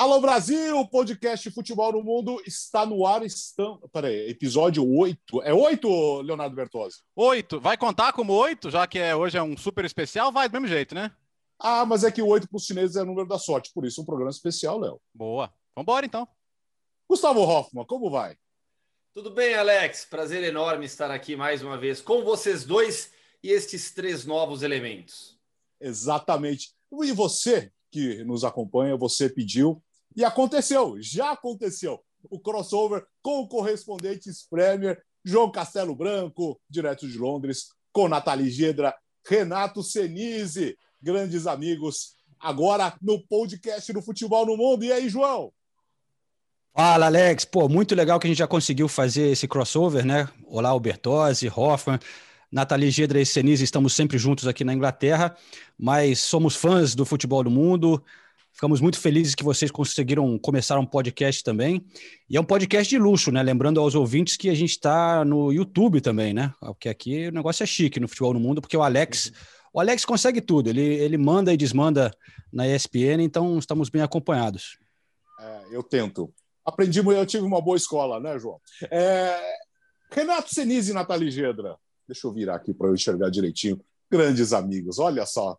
Alô 0.00 0.18
Brasil, 0.18 0.82
podcast 0.86 1.50
Futebol 1.50 1.92
no 1.92 2.02
Mundo 2.02 2.40
está 2.46 2.86
no 2.86 3.04
ar. 3.04 3.22
Estão... 3.22 3.76
Peraí, 3.92 4.30
episódio 4.30 4.82
8. 4.82 5.42
É 5.42 5.52
8, 5.52 6.22
Leonardo 6.22 6.56
Bertozzi? 6.56 7.00
8. 7.14 7.60
Vai 7.60 7.76
contar 7.76 8.14
como 8.14 8.32
8, 8.32 8.70
já 8.70 8.86
que 8.86 8.98
é, 8.98 9.14
hoje 9.14 9.36
é 9.36 9.42
um 9.42 9.58
super 9.58 9.84
especial? 9.84 10.32
Vai 10.32 10.48
do 10.48 10.52
mesmo 10.52 10.68
jeito, 10.68 10.94
né? 10.94 11.14
Ah, 11.58 11.84
mas 11.84 12.02
é 12.02 12.10
que 12.10 12.22
o 12.22 12.28
8 12.28 12.48
para 12.48 12.56
os 12.56 12.64
chineses 12.64 12.96
é 12.96 13.02
o 13.02 13.04
número 13.04 13.28
da 13.28 13.38
sorte, 13.38 13.72
por 13.74 13.84
isso 13.84 14.00
um 14.00 14.06
programa 14.06 14.30
especial, 14.30 14.78
Léo. 14.78 14.98
Boa. 15.12 15.52
Vambora 15.76 16.06
então. 16.06 16.26
Gustavo 17.06 17.42
Hoffman, 17.42 17.84
como 17.84 18.10
vai? 18.10 18.38
Tudo 19.12 19.30
bem, 19.30 19.54
Alex? 19.54 20.06
Prazer 20.06 20.42
enorme 20.42 20.86
estar 20.86 21.10
aqui 21.10 21.36
mais 21.36 21.62
uma 21.62 21.76
vez 21.76 22.00
com 22.00 22.24
vocês 22.24 22.64
dois 22.64 23.12
e 23.42 23.50
estes 23.50 23.90
três 23.92 24.24
novos 24.24 24.62
elementos. 24.62 25.38
Exatamente. 25.78 26.72
E 26.90 27.12
você 27.12 27.70
que 27.90 28.24
nos 28.24 28.44
acompanha, 28.44 28.96
você 28.96 29.28
pediu 29.28 29.82
e 30.14 30.24
aconteceu, 30.24 30.96
já 31.00 31.32
aconteceu. 31.32 32.00
O 32.28 32.38
crossover 32.38 33.04
com 33.22 33.40
o 33.40 33.48
correspondentes 33.48 34.46
Premier, 34.48 35.02
João 35.24 35.50
Castelo 35.50 35.94
Branco, 35.94 36.60
direto 36.68 37.08
de 37.08 37.18
Londres, 37.18 37.68
com 37.92 38.08
Nathalie 38.08 38.50
Gedra, 38.50 38.94
Renato 39.26 39.82
Senise, 39.82 40.76
grandes 41.00 41.46
amigos, 41.46 42.14
agora 42.38 42.94
no 43.00 43.22
podcast 43.26 43.92
do 43.92 44.02
Futebol 44.02 44.46
no 44.46 44.56
Mundo. 44.56 44.84
E 44.84 44.92
aí, 44.92 45.08
João? 45.08 45.52
Fala, 46.74 47.06
Alex. 47.06 47.44
Pô, 47.44 47.68
muito 47.68 47.94
legal 47.94 48.18
que 48.18 48.26
a 48.26 48.30
gente 48.30 48.38
já 48.38 48.46
conseguiu 48.46 48.88
fazer 48.88 49.28
esse 49.30 49.48
crossover, 49.48 50.04
né? 50.04 50.28
Olá, 50.46 50.70
Albertose, 50.70 51.50
Hoffman. 51.54 51.98
Nathalie 52.50 52.90
Gedra 52.90 53.20
e 53.20 53.26
Senise 53.26 53.62
estamos 53.62 53.94
sempre 53.94 54.18
juntos 54.18 54.48
aqui 54.48 54.64
na 54.64 54.74
Inglaterra, 54.74 55.36
mas 55.78 56.18
somos 56.18 56.56
fãs 56.56 56.96
do 56.96 57.04
futebol 57.04 57.44
do 57.44 57.50
mundo, 57.50 58.02
Ficamos 58.60 58.82
muito 58.82 59.00
felizes 59.00 59.34
que 59.34 59.42
vocês 59.42 59.70
conseguiram 59.70 60.38
começar 60.38 60.78
um 60.78 60.84
podcast 60.84 61.42
também. 61.42 61.82
E 62.28 62.36
é 62.36 62.40
um 62.42 62.44
podcast 62.44 62.90
de 62.90 62.98
luxo, 62.98 63.32
né? 63.32 63.42
Lembrando 63.42 63.80
aos 63.80 63.94
ouvintes 63.94 64.36
que 64.36 64.50
a 64.50 64.54
gente 64.54 64.72
está 64.72 65.24
no 65.24 65.50
YouTube 65.50 66.02
também, 66.02 66.34
né? 66.34 66.52
Porque 66.60 66.90
aqui 66.90 67.28
o 67.28 67.32
negócio 67.32 67.62
é 67.62 67.66
chique 67.66 67.98
no 67.98 68.06
futebol 68.06 68.34
no 68.34 68.38
mundo, 68.38 68.60
porque 68.60 68.76
o 68.76 68.82
Alex, 68.82 69.32
o 69.72 69.80
Alex 69.80 70.04
consegue 70.04 70.42
tudo. 70.42 70.68
Ele, 70.68 70.82
ele 70.82 71.16
manda 71.16 71.54
e 71.54 71.56
desmanda 71.56 72.10
na 72.52 72.68
ESPN, 72.68 73.22
então 73.22 73.58
estamos 73.58 73.88
bem 73.88 74.02
acompanhados. 74.02 74.78
É, 75.40 75.62
eu 75.72 75.82
tento. 75.82 76.30
Aprendi, 76.62 76.98
eu 76.98 77.24
tive 77.24 77.44
uma 77.44 77.62
boa 77.62 77.78
escola, 77.78 78.20
né, 78.20 78.38
João? 78.38 78.60
É... 78.90 79.40
Renato 80.10 80.54
Senise 80.54 80.90
e 80.90 80.94
Nathalie 80.94 81.30
Gedra. 81.30 81.78
Deixa 82.06 82.26
eu 82.26 82.32
virar 82.34 82.56
aqui 82.56 82.74
para 82.74 82.88
eu 82.88 82.94
enxergar 82.94 83.30
direitinho. 83.30 83.80
Grandes 84.10 84.52
amigos, 84.52 84.98
olha 84.98 85.24
só 85.24 85.56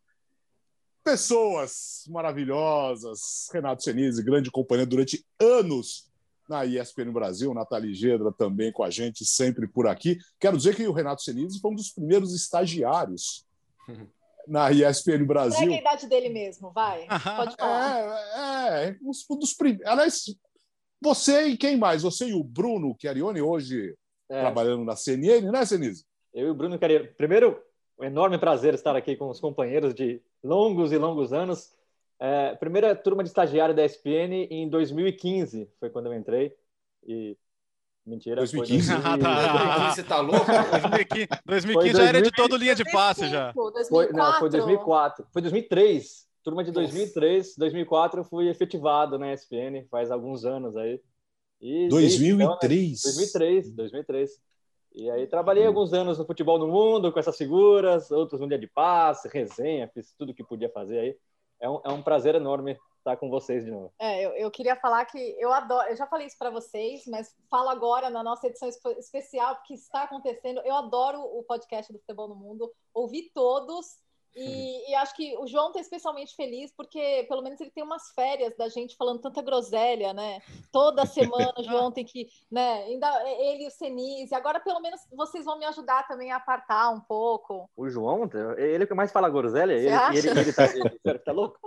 pessoas 1.04 2.04
maravilhosas. 2.08 3.48
Renato 3.52 3.84
Senise, 3.84 4.24
grande 4.24 4.52
companheiro 4.52 4.90
durante 4.90 5.26
anos 5.40 6.12
na 6.50 6.66
ESPN 6.66 7.12
Brasil, 7.12 7.54
Nathalie 7.54 7.94
Gedra 7.94 8.32
também 8.32 8.72
com 8.72 8.84
a 8.84 8.90
gente, 8.90 9.26
sempre 9.26 9.68
por 9.68 9.88
aqui. 9.88 10.18
Quero 10.40 10.58
dizer 10.58 10.76
que 10.76 10.86
o 10.86 10.92
Renato 10.92 11.22
Senise 11.22 11.60
foi 11.60 11.72
um 11.72 11.76
dos 11.76 11.92
primeiros 11.92 12.34
estagiários 12.36 13.46
na 14.48 14.70
ESPN 14.72 15.26
Brasil. 15.26 15.64
Entrega 15.64 15.76
a 15.76 15.94
idade 15.94 16.08
dele 16.08 16.30
mesmo, 16.30 16.72
vai. 16.72 17.08
Pode 17.08 17.56
falar. 17.56 18.80
É, 18.80 18.90
é 18.90 18.98
um 19.02 19.38
dos 19.38 19.54
primeiros. 19.54 19.88
Aliás, 19.88 20.26
você 21.02 21.48
e 21.48 21.58
quem 21.58 21.78
mais? 21.78 22.04
Você 22.04 22.28
e 22.28 22.34
o 22.34 22.44
Bruno 22.44 22.96
Chiarione, 23.00 23.42
hoje 23.42 23.96
é. 24.30 24.42
trabalhando 24.42 24.84
na 24.84 24.96
CNN, 24.96 25.50
né, 25.52 25.66
Senise? 25.66 26.06
Eu 26.34 26.48
e 26.48 26.50
o 26.52 26.56
Bruno 26.56 26.78
Chiarione. 26.78 27.08
Primeiro, 27.18 27.62
um 28.02 28.06
enorme 28.06 28.38
prazer 28.38 28.74
estar 28.74 28.96
aqui 28.96 29.16
com 29.16 29.30
os 29.30 29.40
companheiros 29.40 29.94
de 29.94 30.22
longos 30.44 30.92
e 30.92 30.98
longos 30.98 31.32
anos. 31.32 31.72
É, 32.20 32.56
primeira 32.56 32.96
turma 32.96 33.24
de 33.24 33.30
estagiário 33.30 33.76
da 33.76 33.86
ESPN 33.86 34.48
em 34.50 34.68
2015 34.68 35.70
foi 35.80 35.90
quando 35.90 36.08
eu 36.08 36.14
entrei. 36.14 36.54
E 37.06 37.38
mentira. 38.06 38.38
2015? 38.38 38.92
Foi 38.92 39.02
2015. 39.02 39.26
Ah, 39.26 39.92
Você 39.94 40.04
tá 40.04 40.20
louco? 40.20 40.46
2015, 40.46 41.28
2015 41.46 41.98
já 41.98 42.04
era 42.04 42.22
de 42.22 42.32
todo 42.32 42.58
linha 42.58 42.76
de 42.76 42.84
passe 42.92 43.28
já. 43.28 43.54
Foi, 43.88 44.12
não, 44.12 44.34
foi 44.40 44.50
2004. 44.50 45.28
Foi 45.32 45.42
2003. 45.42 46.30
Turma 46.44 46.64
de 46.64 46.72
2003, 46.72 47.56
2004 47.56 48.22
eu 48.22 48.24
fui 48.24 48.50
efetivado 48.50 49.20
na 49.20 49.32
ESPN 49.32 49.86
faz 49.92 50.10
alguns 50.10 50.44
anos 50.44 50.76
aí. 50.76 51.00
E 51.62 51.88
2003? 51.88 53.00
Então, 53.00 53.12
né, 53.12 53.18
2003, 53.18 53.72
2003. 53.76 54.42
E 54.94 55.10
aí 55.10 55.26
trabalhei 55.26 55.66
alguns 55.66 55.94
anos 55.94 56.18
no 56.18 56.26
futebol 56.26 56.60
no 56.60 56.68
mundo 56.68 57.12
com 57.12 57.20
essas 57.20 57.38
figuras, 57.38 58.12
outros 58.12 58.42
no 58.42 58.48
dia 58.48 58.60
de 58.60 58.68
passe, 58.68 59.30
resenha, 59.30 59.90
fiz 59.94 60.14
tudo 60.18 60.34
que 60.34 60.44
podia 60.44 60.70
fazer 60.70 61.00
aí. 61.00 61.18
É 61.60 61.70
um, 61.70 61.82
é 61.86 61.90
um 61.90 62.02
prazer 62.02 62.36
enorme 62.36 62.78
estar 62.98 63.18
com 63.18 63.30
vocês 63.30 63.66
de 63.66 63.72
novo. 63.72 63.94
É, 64.00 64.26
eu, 64.26 64.32
eu 64.32 64.52
queria 64.52 64.76
falar 64.76 65.06
que 65.06 65.18
eu 65.40 65.52
adoro, 65.52 65.90
eu 65.90 65.96
já 65.96 66.08
falei 66.08 66.28
isso 66.28 66.38
para 66.38 66.50
vocês, 66.50 67.06
mas 67.08 67.36
falo 67.50 67.70
agora 67.70 68.10
na 68.10 68.24
nossa 68.24 68.48
edição 68.48 68.70
especial, 68.98 69.56
porque 69.56 69.74
está 69.74 70.04
acontecendo. 70.04 70.62
Eu 70.66 70.76
adoro 70.76 71.20
o 71.20 71.44
podcast 71.44 71.92
do 71.92 72.00
Futebol 72.00 72.28
no 72.28 72.36
Mundo, 72.36 72.72
ouvi 72.94 73.32
todos 73.34 74.00
e, 74.36 74.92
e, 74.92 74.96
acho 74.96 75.16
que 75.16 75.36
o 75.38 75.48
João 75.48 75.68
está 75.68 75.82
especialmente 75.82 76.36
feliz 76.36 76.72
porque, 76.76 77.26
pelo 77.28 77.42
menos, 77.42 77.60
ele 77.60 77.72
tem 77.72 77.84
umas 77.84 78.12
férias 78.16 78.56
da 78.56 78.70
gente 78.70 78.96
falando 78.96 79.20
tanta 79.20 79.42
groselha, 79.42 80.14
né? 80.14 80.42
Toda 80.72 81.06
semana 81.06 81.54
o 81.58 81.64
João 81.64 81.92
tem 81.92 82.06
que, 82.06 82.28
né? 82.50 82.84
Ainda 82.84 83.08
ele 83.40 83.66
e 83.66 83.68
o 83.68 83.72
Senise. 83.72 84.34
Agora, 84.34 84.60
pelo 84.60 84.80
menos, 84.80 85.02
vocês 85.12 85.44
vão 85.44 85.60
me 85.60 85.66
ajudar 85.66 86.08
também 86.08 86.32
a 86.32 86.38
apartar 86.38 86.92
um 86.92 87.02
pouco. 87.02 87.70
O 87.76 87.90
João, 87.90 88.30
ele 88.58 88.88
que 88.88 88.94
mais 88.94 89.12
fala 89.12 89.30
groselha. 89.30 89.74
Ele, 89.74 89.88
ele, 90.18 90.40
ele, 90.40 90.54
tá, 90.54 90.66
ele 90.66 91.20
tá 91.20 91.32
louco. 91.32 91.60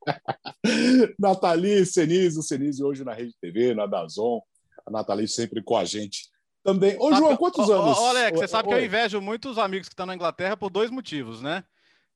Nathalie, 1.18 1.84
Senise, 1.84 2.38
o 2.38 2.42
Senise 2.42 2.82
hoje 2.82 3.04
na 3.04 3.12
Rede 3.12 3.34
TV, 3.40 3.74
na 3.74 3.86
Dazon. 3.86 4.40
A 4.86 4.90
Nathalie 4.90 5.28
sempre 5.28 5.62
com 5.62 5.76
a 5.76 5.84
gente 5.84 6.30
também. 6.62 6.96
Ô, 6.98 7.12
João, 7.14 7.36
quantos 7.36 7.68
anos? 7.68 7.98
Ô, 7.98 8.06
Alex, 8.06 8.38
você 8.38 8.48
sabe 8.48 8.68
que 8.68 8.74
eu 8.74 8.84
invejo 8.84 9.20
muitos 9.20 9.58
amigos 9.58 9.88
que 9.88 9.92
estão 9.92 10.06
na 10.06 10.14
Inglaterra 10.14 10.56
por 10.56 10.70
dois 10.70 10.90
motivos, 10.90 11.42
né? 11.42 11.64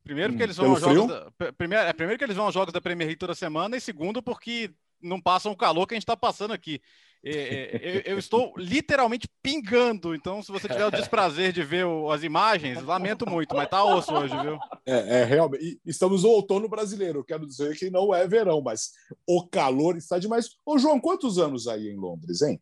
Primeiro, 0.04 0.34
porque 0.34 0.42
hum, 0.42 0.46
eles 0.46 0.56
vão 0.56 0.70
aos 0.70 0.80
jogos 0.80 1.08
da, 1.08 1.52
primeiro, 1.52 1.84
é, 1.84 1.92
primeiro 1.94 2.18
que 2.18 2.24
eles 2.24 2.36
vão 2.36 2.44
aos 2.44 2.54
jogos 2.54 2.72
da 2.72 2.80
Premier 2.80 3.06
League 3.06 3.18
toda 3.18 3.34
semana, 3.34 3.76
e 3.76 3.80
segundo, 3.80 4.22
porque 4.22 4.70
não 5.02 5.20
passam 5.20 5.50
o 5.50 5.56
calor 5.56 5.86
que 5.86 5.94
a 5.94 5.96
gente 5.96 6.02
está 6.02 6.16
passando 6.16 6.52
aqui. 6.52 6.80
É, 7.26 7.30
é, 7.32 7.80
eu, 7.82 8.12
eu, 8.12 8.18
estou 8.18 8.52
literalmente 8.58 9.26
pingando, 9.42 10.14
então 10.14 10.42
se 10.42 10.52
você 10.52 10.68
tiver 10.68 10.84
o 10.84 10.90
desprazer 10.90 11.52
de 11.52 11.62
ver 11.62 11.86
o, 11.86 12.10
as 12.10 12.22
imagens, 12.22 12.82
lamento 12.82 13.28
muito, 13.28 13.56
mas 13.56 13.68
tá 13.68 13.82
osso 13.82 14.12
hoje, 14.12 14.36
viu? 14.42 14.58
É, 14.84 15.20
é 15.20 15.24
realmente. 15.24 15.80
Estamos 15.86 16.22
no 16.22 16.28
outono 16.28 16.68
brasileiro, 16.68 17.24
quero 17.24 17.46
dizer 17.46 17.74
que 17.78 17.88
não 17.88 18.14
é 18.14 18.28
verão, 18.28 18.60
mas 18.60 18.90
o 19.26 19.46
calor 19.46 19.96
está 19.96 20.18
demais. 20.18 20.50
Ô, 20.66 20.78
João, 20.78 21.00
quantos 21.00 21.38
anos 21.38 21.66
aí 21.66 21.88
em 21.88 21.96
Londres, 21.96 22.42
hein? 22.42 22.60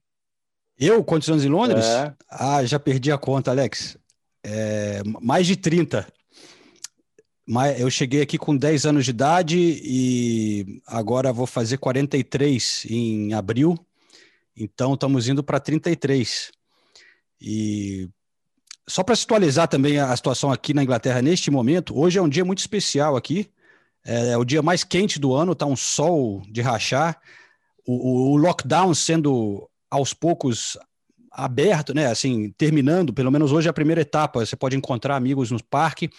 Eu? 0.78 1.02
Quantos 1.02 1.28
anos 1.28 1.44
em 1.44 1.48
Londres? 1.48 1.84
É. 1.84 2.14
Ah, 2.30 2.64
já 2.64 2.78
perdi 2.78 3.10
a 3.10 3.18
conta, 3.18 3.50
Alex. 3.50 3.98
É, 4.44 5.02
mais 5.20 5.46
de 5.46 5.56
30. 5.56 6.06
Eu 7.76 7.90
cheguei 7.90 8.22
aqui 8.22 8.38
com 8.38 8.56
10 8.56 8.86
anos 8.86 9.04
de 9.04 9.10
idade 9.10 9.58
e 9.58 10.80
agora 10.86 11.32
vou 11.32 11.46
fazer 11.46 11.76
43 11.76 12.86
em 12.88 13.34
abril. 13.34 13.76
Então 14.56 14.94
estamos 14.94 15.28
indo 15.28 15.42
para 15.42 15.58
33. 15.58 16.52
E 17.40 18.08
só 18.88 19.02
para 19.02 19.16
situalizar 19.16 19.66
também 19.66 19.98
a 19.98 20.14
situação 20.14 20.52
aqui 20.52 20.72
na 20.72 20.84
Inglaterra 20.84 21.20
neste 21.20 21.50
momento, 21.50 21.98
hoje 21.98 22.18
é 22.18 22.22
um 22.22 22.28
dia 22.28 22.44
muito 22.44 22.60
especial 22.60 23.16
aqui. 23.16 23.50
É, 24.04 24.30
é 24.30 24.36
o 24.36 24.44
dia 24.44 24.62
mais 24.62 24.84
quente 24.84 25.18
do 25.18 25.34
ano, 25.34 25.52
está 25.52 25.66
um 25.66 25.76
sol 25.76 26.42
de 26.48 26.60
rachar. 26.60 27.20
O, 27.84 27.94
o, 27.94 28.32
o 28.32 28.36
lockdown 28.36 28.94
sendo 28.94 29.68
aos 29.90 30.14
poucos 30.14 30.78
aberto, 31.32 31.94
né? 31.94 32.06
Assim, 32.06 32.50
terminando, 32.58 33.12
pelo 33.12 33.30
menos 33.30 33.52
hoje 33.52 33.66
é 33.68 33.70
a 33.70 33.74
primeira 33.74 34.00
etapa. 34.00 34.44
Você 34.44 34.56
pode 34.56 34.76
encontrar 34.76 35.16
amigos 35.16 35.50
no 35.50 35.62
parque. 35.64 36.10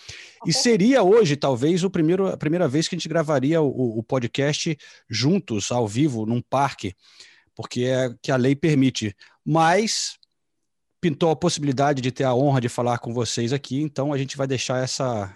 E 0.45 0.51
seria 0.51 1.03
hoje, 1.03 1.35
talvez, 1.35 1.83
o 1.83 1.89
primeiro, 1.89 2.27
a 2.27 2.37
primeira 2.37 2.67
vez 2.67 2.87
que 2.87 2.95
a 2.95 2.97
gente 2.97 3.09
gravaria 3.09 3.61
o, 3.61 3.99
o 3.99 4.03
podcast 4.03 4.77
juntos, 5.09 5.71
ao 5.71 5.87
vivo, 5.87 6.25
num 6.25 6.41
parque, 6.41 6.95
porque 7.55 7.83
é 7.83 8.13
que 8.21 8.31
a 8.31 8.35
lei 8.35 8.55
permite. 8.55 9.15
Mas 9.45 10.17
pintou 11.03 11.29
a 11.29 11.35
possibilidade 11.35 12.01
de 12.01 12.11
ter 12.11 12.23
a 12.23 12.33
honra 12.33 12.61
de 12.61 12.69
falar 12.69 12.97
com 12.97 13.13
vocês 13.13 13.51
aqui, 13.51 13.81
então 13.81 14.13
a 14.13 14.17
gente 14.17 14.37
vai 14.37 14.47
deixar 14.47 14.81
essa, 14.81 15.35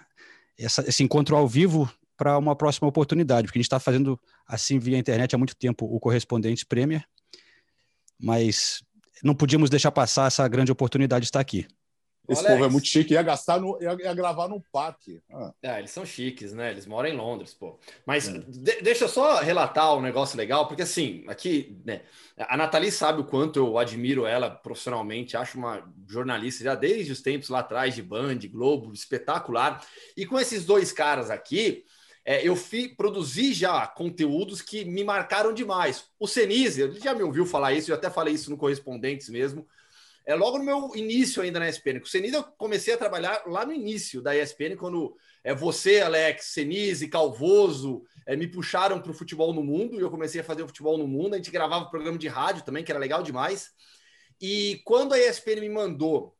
essa 0.58 0.82
esse 0.88 1.02
encontro 1.02 1.36
ao 1.36 1.46
vivo 1.46 1.92
para 2.16 2.38
uma 2.38 2.56
próxima 2.56 2.88
oportunidade, 2.88 3.46
porque 3.46 3.58
a 3.58 3.60
gente 3.60 3.66
está 3.66 3.78
fazendo 3.78 4.18
assim 4.46 4.78
via 4.78 4.96
internet 4.96 5.34
há 5.34 5.38
muito 5.38 5.54
tempo 5.54 5.84
o 5.84 6.00
Correspondentes 6.00 6.64
Premier, 6.64 7.04
mas 8.18 8.82
não 9.22 9.34
podíamos 9.34 9.70
deixar 9.70 9.90
passar 9.90 10.26
essa 10.26 10.46
grande 10.48 10.72
oportunidade 10.72 11.22
de 11.22 11.28
estar 11.28 11.40
aqui. 11.40 11.66
Esse 12.28 12.40
Alex. 12.40 12.54
povo 12.54 12.64
é 12.66 12.68
muito 12.68 12.86
chique, 12.86 13.14
ia 13.14 13.22
gastar 13.22 13.58
no, 13.58 13.78
ia, 13.80 13.96
ia 13.98 14.12
gravar 14.12 14.48
no 14.48 14.62
parque. 14.70 15.22
Ah. 15.32 15.50
É, 15.62 15.78
eles 15.78 15.90
são 15.90 16.04
chiques, 16.04 16.52
né? 16.52 16.70
Eles 16.70 16.84
moram 16.84 17.08
em 17.08 17.16
Londres, 17.16 17.54
pô. 17.54 17.80
Mas 18.04 18.28
é. 18.28 18.38
de, 18.46 18.82
deixa 18.82 19.04
eu 19.04 19.08
só 19.08 19.40
relatar 19.40 19.96
um 19.96 20.02
negócio 20.02 20.36
legal, 20.36 20.68
porque 20.68 20.82
assim, 20.82 21.24
aqui, 21.26 21.80
né? 21.86 22.02
A 22.36 22.54
Nathalie 22.54 22.92
sabe 22.92 23.22
o 23.22 23.24
quanto 23.24 23.58
eu 23.58 23.78
admiro 23.78 24.26
ela 24.26 24.50
profissionalmente, 24.50 25.38
acho 25.38 25.56
uma 25.56 25.82
jornalista 26.06 26.62
já 26.62 26.74
desde 26.74 27.12
os 27.12 27.22
tempos 27.22 27.48
lá 27.48 27.60
atrás 27.60 27.94
de 27.94 28.02
Band, 28.02 28.40
Globo, 28.50 28.92
espetacular. 28.92 29.82
E 30.14 30.26
com 30.26 30.38
esses 30.38 30.66
dois 30.66 30.92
caras 30.92 31.30
aqui, 31.30 31.86
é, 32.28 32.46
eu 32.46 32.54
fi, 32.54 32.90
produzi 32.90 33.54
já 33.54 33.86
conteúdos 33.86 34.60
que 34.60 34.84
me 34.84 35.02
marcaram 35.02 35.50
demais. 35.50 36.04
O 36.20 36.26
Senise, 36.26 36.92
já 37.00 37.14
me 37.14 37.22
ouviu 37.22 37.46
falar 37.46 37.72
isso, 37.72 37.90
eu 37.90 37.94
até 37.94 38.10
falei 38.10 38.34
isso 38.34 38.50
no 38.50 38.58
Correspondentes 38.58 39.30
mesmo. 39.30 39.66
É 40.26 40.34
logo 40.34 40.58
no 40.58 40.64
meu 40.64 40.94
início 40.94 41.40
ainda 41.40 41.58
na 41.58 41.66
ESPN. 41.70 42.02
O 42.02 42.06
Senise 42.06 42.34
eu 42.34 42.44
comecei 42.44 42.92
a 42.92 42.98
trabalhar 42.98 43.44
lá 43.46 43.64
no 43.64 43.72
início 43.72 44.20
da 44.20 44.36
ESPN, 44.36 44.76
quando 44.76 45.16
é 45.42 45.54
você, 45.54 46.00
Alex, 46.02 46.48
Senise, 46.52 47.08
Calvoso, 47.08 48.02
é, 48.26 48.36
me 48.36 48.46
puxaram 48.46 49.00
para 49.00 49.10
o 49.10 49.14
futebol 49.14 49.54
no 49.54 49.64
mundo 49.64 49.96
e 49.96 50.02
eu 50.02 50.10
comecei 50.10 50.42
a 50.42 50.44
fazer 50.44 50.62
o 50.62 50.66
futebol 50.66 50.98
no 50.98 51.08
mundo. 51.08 51.32
A 51.32 51.38
gente 51.38 51.50
gravava 51.50 51.88
programa 51.88 52.18
de 52.18 52.28
rádio 52.28 52.62
também, 52.62 52.84
que 52.84 52.92
era 52.92 53.00
legal 53.00 53.22
demais. 53.22 53.70
E 54.38 54.82
quando 54.84 55.14
a 55.14 55.18
ESPN 55.18 55.62
me 55.62 55.70
mandou, 55.70 56.36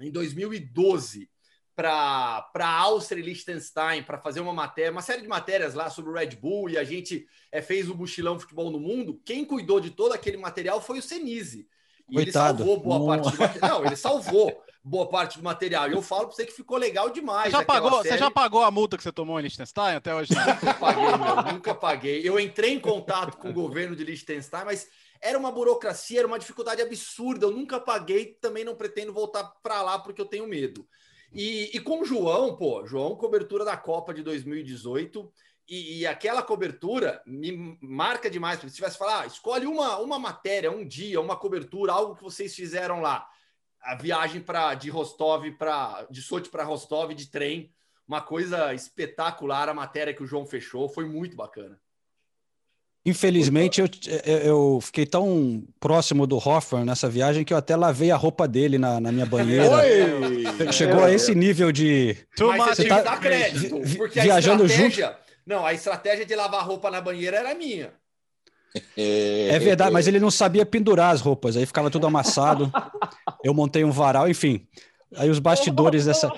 em 0.00 0.10
2012, 0.10 1.28
para 1.76 2.48
a 2.54 2.80
Áustria 2.80 3.20
e 3.20 3.22
Liechtenstein 3.22 4.02
para 4.02 4.16
fazer 4.16 4.40
uma 4.40 4.54
matéria, 4.54 4.90
uma 4.90 5.02
série 5.02 5.20
de 5.20 5.28
matérias 5.28 5.74
lá 5.74 5.90
sobre 5.90 6.10
o 6.10 6.14
Red 6.14 6.30
Bull 6.30 6.70
e 6.70 6.78
a 6.78 6.82
gente 6.82 7.26
é, 7.52 7.60
fez 7.60 7.90
o 7.90 7.94
mochilão 7.94 8.40
futebol 8.40 8.70
no 8.70 8.80
mundo. 8.80 9.20
Quem 9.24 9.44
cuidou 9.44 9.78
de 9.78 9.90
todo 9.90 10.12
aquele 10.12 10.38
material 10.38 10.80
foi 10.80 10.98
o 10.98 11.02
Senise. 11.02 11.68
E 12.08 12.14
Coitado. 12.14 12.62
ele 12.62 12.68
salvou 12.68 12.80
boa 12.80 12.98
Não. 12.98 13.06
parte 13.06 13.36
do 13.36 13.38
material. 13.38 13.68
Não, 13.68 13.86
ele 13.86 13.96
salvou 13.96 14.64
boa 14.82 15.08
parte 15.08 15.38
do 15.38 15.44
material. 15.44 15.90
E 15.90 15.92
eu 15.92 16.00
falo 16.00 16.28
para 16.28 16.36
você 16.36 16.46
que 16.46 16.52
ficou 16.52 16.78
legal 16.78 17.10
demais. 17.10 17.50
Você 17.50 17.58
já, 17.58 17.64
pagou, 17.64 17.90
série. 17.90 18.08
você 18.08 18.18
já 18.18 18.30
pagou 18.30 18.62
a 18.62 18.70
multa 18.70 18.96
que 18.96 19.02
você 19.02 19.12
tomou 19.12 19.38
em 19.38 19.42
Liechtenstein 19.42 19.96
até 19.96 20.14
hoje? 20.14 20.32
Nunca 20.34 20.74
paguei, 20.74 21.04
meu, 21.04 21.52
nunca 21.52 21.74
paguei. 21.74 22.20
Eu 22.26 22.40
entrei 22.40 22.72
em 22.72 22.80
contato 22.80 23.36
com 23.36 23.50
o 23.50 23.52
governo 23.52 23.94
de 23.94 24.02
Liechtenstein, 24.02 24.64
mas 24.64 24.88
era 25.20 25.36
uma 25.36 25.52
burocracia, 25.52 26.20
era 26.20 26.28
uma 26.28 26.38
dificuldade 26.38 26.80
absurda. 26.80 27.44
Eu 27.44 27.50
nunca 27.50 27.78
paguei, 27.78 28.36
também 28.40 28.64
não 28.64 28.76
pretendo 28.76 29.12
voltar 29.12 29.44
para 29.62 29.82
lá 29.82 29.98
porque 29.98 30.22
eu 30.22 30.26
tenho 30.26 30.46
medo. 30.46 30.88
E, 31.32 31.76
e 31.76 31.80
com 31.80 32.04
João, 32.04 32.56
pô, 32.56 32.86
João, 32.86 33.16
cobertura 33.16 33.64
da 33.64 33.76
Copa 33.76 34.14
de 34.14 34.22
2018. 34.22 35.32
E, 35.68 35.98
e, 35.98 36.06
aquela 36.06 36.42
cobertura 36.42 37.20
me 37.26 37.76
marca 37.80 38.30
demais. 38.30 38.60
Se 38.60 38.70
tivesse 38.70 38.96
falar, 38.96 39.22
ah, 39.22 39.26
escolhe 39.26 39.66
uma, 39.66 39.98
uma 39.98 40.18
matéria, 40.18 40.70
um 40.70 40.86
dia, 40.86 41.20
uma 41.20 41.36
cobertura, 41.36 41.92
algo 41.92 42.14
que 42.14 42.22
vocês 42.22 42.54
fizeram 42.54 43.00
lá. 43.00 43.28
A 43.82 43.96
viagem 43.96 44.40
para 44.40 44.74
de 44.74 44.88
Rostov 44.90 45.50
para 45.52 46.06
de 46.08 46.22
Sochi 46.22 46.48
para 46.48 46.64
Rostov 46.64 47.12
de 47.14 47.28
trem, 47.28 47.72
uma 48.06 48.22
coisa 48.22 48.72
espetacular 48.74 49.68
a 49.68 49.74
matéria 49.74 50.14
que 50.14 50.22
o 50.22 50.26
João 50.26 50.46
fechou, 50.46 50.88
foi 50.88 51.04
muito 51.04 51.36
bacana. 51.36 51.80
Infelizmente, 53.06 53.80
eu, 53.80 53.88
eu 54.24 54.80
fiquei 54.82 55.06
tão 55.06 55.62
próximo 55.78 56.26
do 56.26 56.36
Hoffman 56.36 56.84
nessa 56.84 57.08
viagem 57.08 57.44
que 57.44 57.52
eu 57.54 57.56
até 57.56 57.76
lavei 57.76 58.10
a 58.10 58.16
roupa 58.16 58.48
dele 58.48 58.78
na, 58.78 59.00
na 59.00 59.12
minha 59.12 59.24
banheira. 59.24 59.76
Oi! 59.76 60.72
Chegou 60.72 61.04
a 61.04 61.12
esse 61.12 61.32
nível 61.32 61.70
de. 61.70 62.16
Mas 62.36 62.76
você 62.76 62.84
tá 62.88 63.02
dar 63.02 63.20
crédito, 63.20 63.80
porque 63.96 64.20
viajando 64.20 64.64
a 64.64 64.66
estratégia... 64.66 65.06
junto. 65.06 65.18
Não, 65.46 65.64
a 65.64 65.72
estratégia 65.72 66.26
de 66.26 66.34
lavar 66.34 66.58
a 66.58 66.64
roupa 66.64 66.90
na 66.90 67.00
banheira 67.00 67.36
era 67.36 67.54
minha. 67.54 67.92
É, 68.96 69.50
é 69.52 69.58
verdade, 69.60 69.92
mas 69.92 70.08
ele 70.08 70.18
não 70.18 70.30
sabia 70.30 70.66
pendurar 70.66 71.14
as 71.14 71.20
roupas, 71.20 71.56
aí 71.56 71.64
ficava 71.64 71.88
tudo 71.88 72.08
amassado. 72.08 72.72
Eu 73.44 73.54
montei 73.54 73.84
um 73.84 73.92
varal, 73.92 74.28
enfim. 74.28 74.66
Aí 75.16 75.30
os 75.30 75.38
bastidores 75.38 76.06
dessa. 76.06 76.28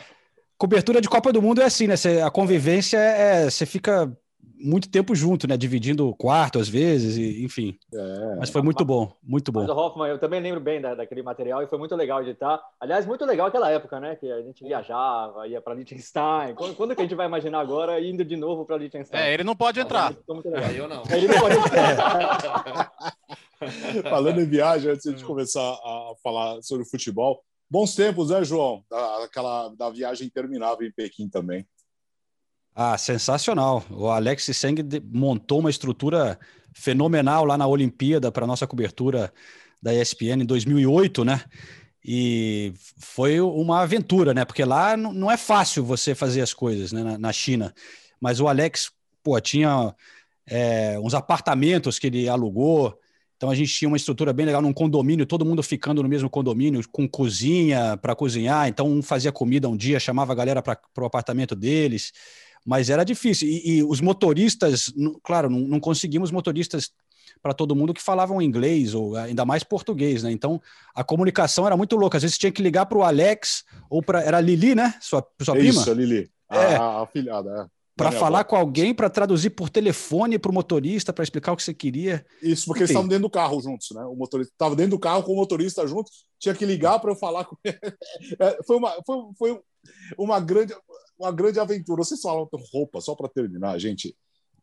Cobertura 0.59 1.01
de 1.01 1.09
Copa 1.09 1.33
do 1.33 1.41
Mundo 1.41 1.63
é 1.63 1.65
assim, 1.65 1.87
né? 1.87 1.95
a 2.23 2.31
convivência 2.31 2.99
é. 2.99 3.49
Você 3.49 3.65
fica 3.65 4.15
muito 4.61 4.91
tempo 4.91 5.15
junto, 5.15 5.47
né? 5.47 5.57
Dividindo 5.57 6.09
o 6.09 6.15
quarto 6.15 6.59
às 6.59 6.69
vezes, 6.69 7.17
e, 7.17 7.45
enfim. 7.45 7.77
É. 7.93 8.37
Mas 8.39 8.51
foi 8.51 8.63
muito 8.63 8.85
bom, 8.85 9.13
muito 9.23 9.53
bom. 9.53 9.61
Mas, 9.61 9.71
Hoffman, 9.71 10.09
eu 10.09 10.19
também 10.19 10.41
lembro 10.41 10.61
bem 10.61 10.81
da, 10.81 10.95
daquele 10.95 11.23
material 11.23 11.63
e 11.63 11.67
foi 11.67 11.79
muito 11.79 11.95
legal 11.95 12.23
editar. 12.23 12.61
Aliás, 12.81 13.07
muito 13.07 13.25
legal 13.25 13.47
aquela 13.49 13.71
época, 13.71 14.01
né? 14.01 14.17
Que 14.17 14.31
a 14.31 14.43
gente 14.43 14.65
viajava, 14.65 15.47
ia 15.47 15.61
para 15.61 15.75
Liechtenstein. 15.75 16.55
Quando, 16.55 16.75
quando, 16.75 16.95
que 16.95 17.01
a 17.01 17.05
gente 17.05 17.15
vai 17.15 17.27
imaginar 17.27 17.61
agora 17.61 18.01
indo 18.01 18.25
de 18.25 18.37
novo 18.37 18.65
para 18.65 18.77
Liechtenstein? 18.77 19.21
É, 19.21 19.35
ele 19.35 19.45
não 19.45 19.57
pode 19.57 19.81
entrar. 19.81 20.13
É, 20.13 20.79
eu 20.79 20.89
não. 20.89 21.03
Ele 21.11 21.29
não 21.29 21.41
pode 21.41 21.57
entrar. 21.57 22.93
Falando 24.09 24.41
em 24.41 24.47
viagem, 24.47 24.93
antes 24.93 25.15
de 25.15 25.25
começar 25.25 25.61
a 25.61 26.13
falar 26.23 26.63
sobre 26.63 26.85
futebol, 26.85 27.43
bons 27.71 27.95
tempos, 27.95 28.31
né, 28.31 28.43
João? 28.45 28.83
Da, 28.91 29.25
aquela 29.25 29.69
da 29.71 29.91
viagem 29.91 30.27
interminável 30.27 30.87
em 30.87 30.93
Pequim 30.93 31.29
também. 31.29 31.67
Ah, 32.81 32.97
sensacional. 32.97 33.85
O 33.91 34.07
Alex 34.07 34.45
Seng 34.57 34.77
montou 35.13 35.59
uma 35.59 35.69
estrutura 35.69 36.39
fenomenal 36.73 37.45
lá 37.45 37.59
na 37.59 37.67
Olimpíada 37.67 38.31
para 38.31 38.47
nossa 38.47 38.69
cobertura 38.69 39.33
da 39.83 39.93
ESPN 39.93 40.43
em 40.43 40.47
2008, 40.47 41.25
né? 41.25 41.43
E 42.05 42.73
foi 42.97 43.41
uma 43.41 43.81
aventura, 43.81 44.33
né? 44.33 44.45
Porque 44.45 44.65
lá 44.65 44.97
não 44.97 45.29
é 45.29 45.37
fácil 45.37 45.85
você 45.85 46.15
fazer 46.15 46.41
as 46.41 46.55
coisas 46.55 46.93
né? 46.93 47.19
na 47.19 47.33
China. 47.33 47.75
Mas 48.21 48.39
o 48.39 48.47
Alex, 48.47 48.93
pô, 49.25 49.41
tinha 49.41 49.93
é, 50.47 51.01
uns 51.01 51.15
apartamentos 51.15 51.99
que 51.99 52.07
ele 52.07 52.29
alugou. 52.29 52.97
Então 53.37 53.51
a 53.51 53.57
gente 53.57 53.75
tinha 53.75 53.89
uma 53.89 53.97
estrutura 53.97 54.33
bem 54.33 54.47
legal 54.47 54.63
num 54.63 54.73
condomínio, 54.73 55.27
todo 55.27 55.45
mundo 55.45 55.65
ficando 55.65 56.01
no 56.01 56.09
mesmo 56.09 56.31
condomínio, 56.31 56.81
com 56.93 57.09
cozinha 57.09 57.97
para 57.97 58.15
cozinhar. 58.15 58.69
Então 58.69 58.87
um 58.89 59.03
fazia 59.03 59.33
comida 59.33 59.69
um 59.69 59.77
dia, 59.77 59.99
chamava 59.99 60.33
a 60.33 60.37
galera 60.37 60.63
para 60.63 60.79
o 60.97 61.05
apartamento 61.05 61.57
deles 61.57 62.13
mas 62.69 62.91
era 62.91 63.03
difícil. 63.03 63.49
E, 63.49 63.79
e 63.79 63.83
os 63.83 63.99
motoristas, 63.99 64.93
claro, 65.23 65.49
não, 65.49 65.61
não 65.61 65.81
conseguimos 65.81 66.31
motoristas 66.31 66.93
para 67.43 67.55
todo 67.55 67.75
mundo 67.75 67.95
que 67.95 68.03
falavam 68.03 68.43
inglês 68.43 68.93
ou 68.93 69.17
ainda 69.17 69.43
mais 69.47 69.65
português, 69.65 70.23
né? 70.23 70.31
Então 70.31 70.61
a 70.95 71.03
comunicação 71.03 71.67
era 71.67 71.79
muito 71.79 71.97
louca. 71.97 72.19
Às 72.19 72.25
vezes 72.25 72.37
tinha 72.37 72.53
que 72.53 72.61
ligar 72.61 72.85
para 72.85 72.99
o 72.99 73.03
Alex 73.03 73.65
ou 73.89 74.03
para 74.03 74.23
era 74.23 74.37
a 74.37 74.41
Lili, 74.43 74.75
né? 74.75 74.95
Sua, 75.01 75.27
sua 75.41 75.55
prima. 75.55 75.81
Isso, 75.81 75.91
a 75.91 75.95
Lili, 75.95 76.31
é. 76.51 76.77
a, 76.77 77.01
a 77.01 77.07
filhada. 77.07 77.51
É. 77.51 77.79
Para 77.97 78.13
falar 78.13 78.41
avó. 78.41 78.51
com 78.51 78.57
alguém, 78.57 78.95
para 78.95 79.09
traduzir 79.09 79.51
por 79.51 79.71
telefone 79.71 80.39
para 80.39 80.51
o 80.51 80.55
motorista, 80.55 81.11
para 81.11 81.25
explicar 81.25 81.53
o 81.53 81.57
que 81.57 81.63
você 81.63 81.73
queria. 81.73 82.25
Isso, 82.43 82.67
porque 82.67 82.81
eles 82.81 82.91
estavam 82.91 83.09
dentro 83.09 83.23
do 83.23 83.31
carro 83.31 83.61
juntos, 83.63 83.89
né? 83.93 84.05
O 84.05 84.15
motorista 84.15 84.53
estava 84.53 84.77
dentro 84.77 84.91
do 84.91 84.99
carro 84.99 85.23
com 85.23 85.33
o 85.33 85.37
motorista 85.37 85.87
junto, 85.87 86.11
tinha 86.39 86.55
que 86.55 86.67
ligar 86.67 87.01
para 87.01 87.13
eu 87.13 87.17
falar 87.17 87.47
com 87.47 87.57
ele. 87.65 87.79
É, 88.39 88.59
foi, 88.67 88.77
uma, 88.77 88.93
foi, 89.07 89.17
foi 89.39 89.61
uma 90.19 90.39
grande 90.39 90.75
uma 91.19 91.33
grande 91.33 91.59
aventura. 91.59 92.05
Vocês 92.05 92.21
falam 92.21 92.49
roupa, 92.73 93.01
só 93.01 93.15
para 93.15 93.29
terminar, 93.29 93.79
gente. 93.79 94.17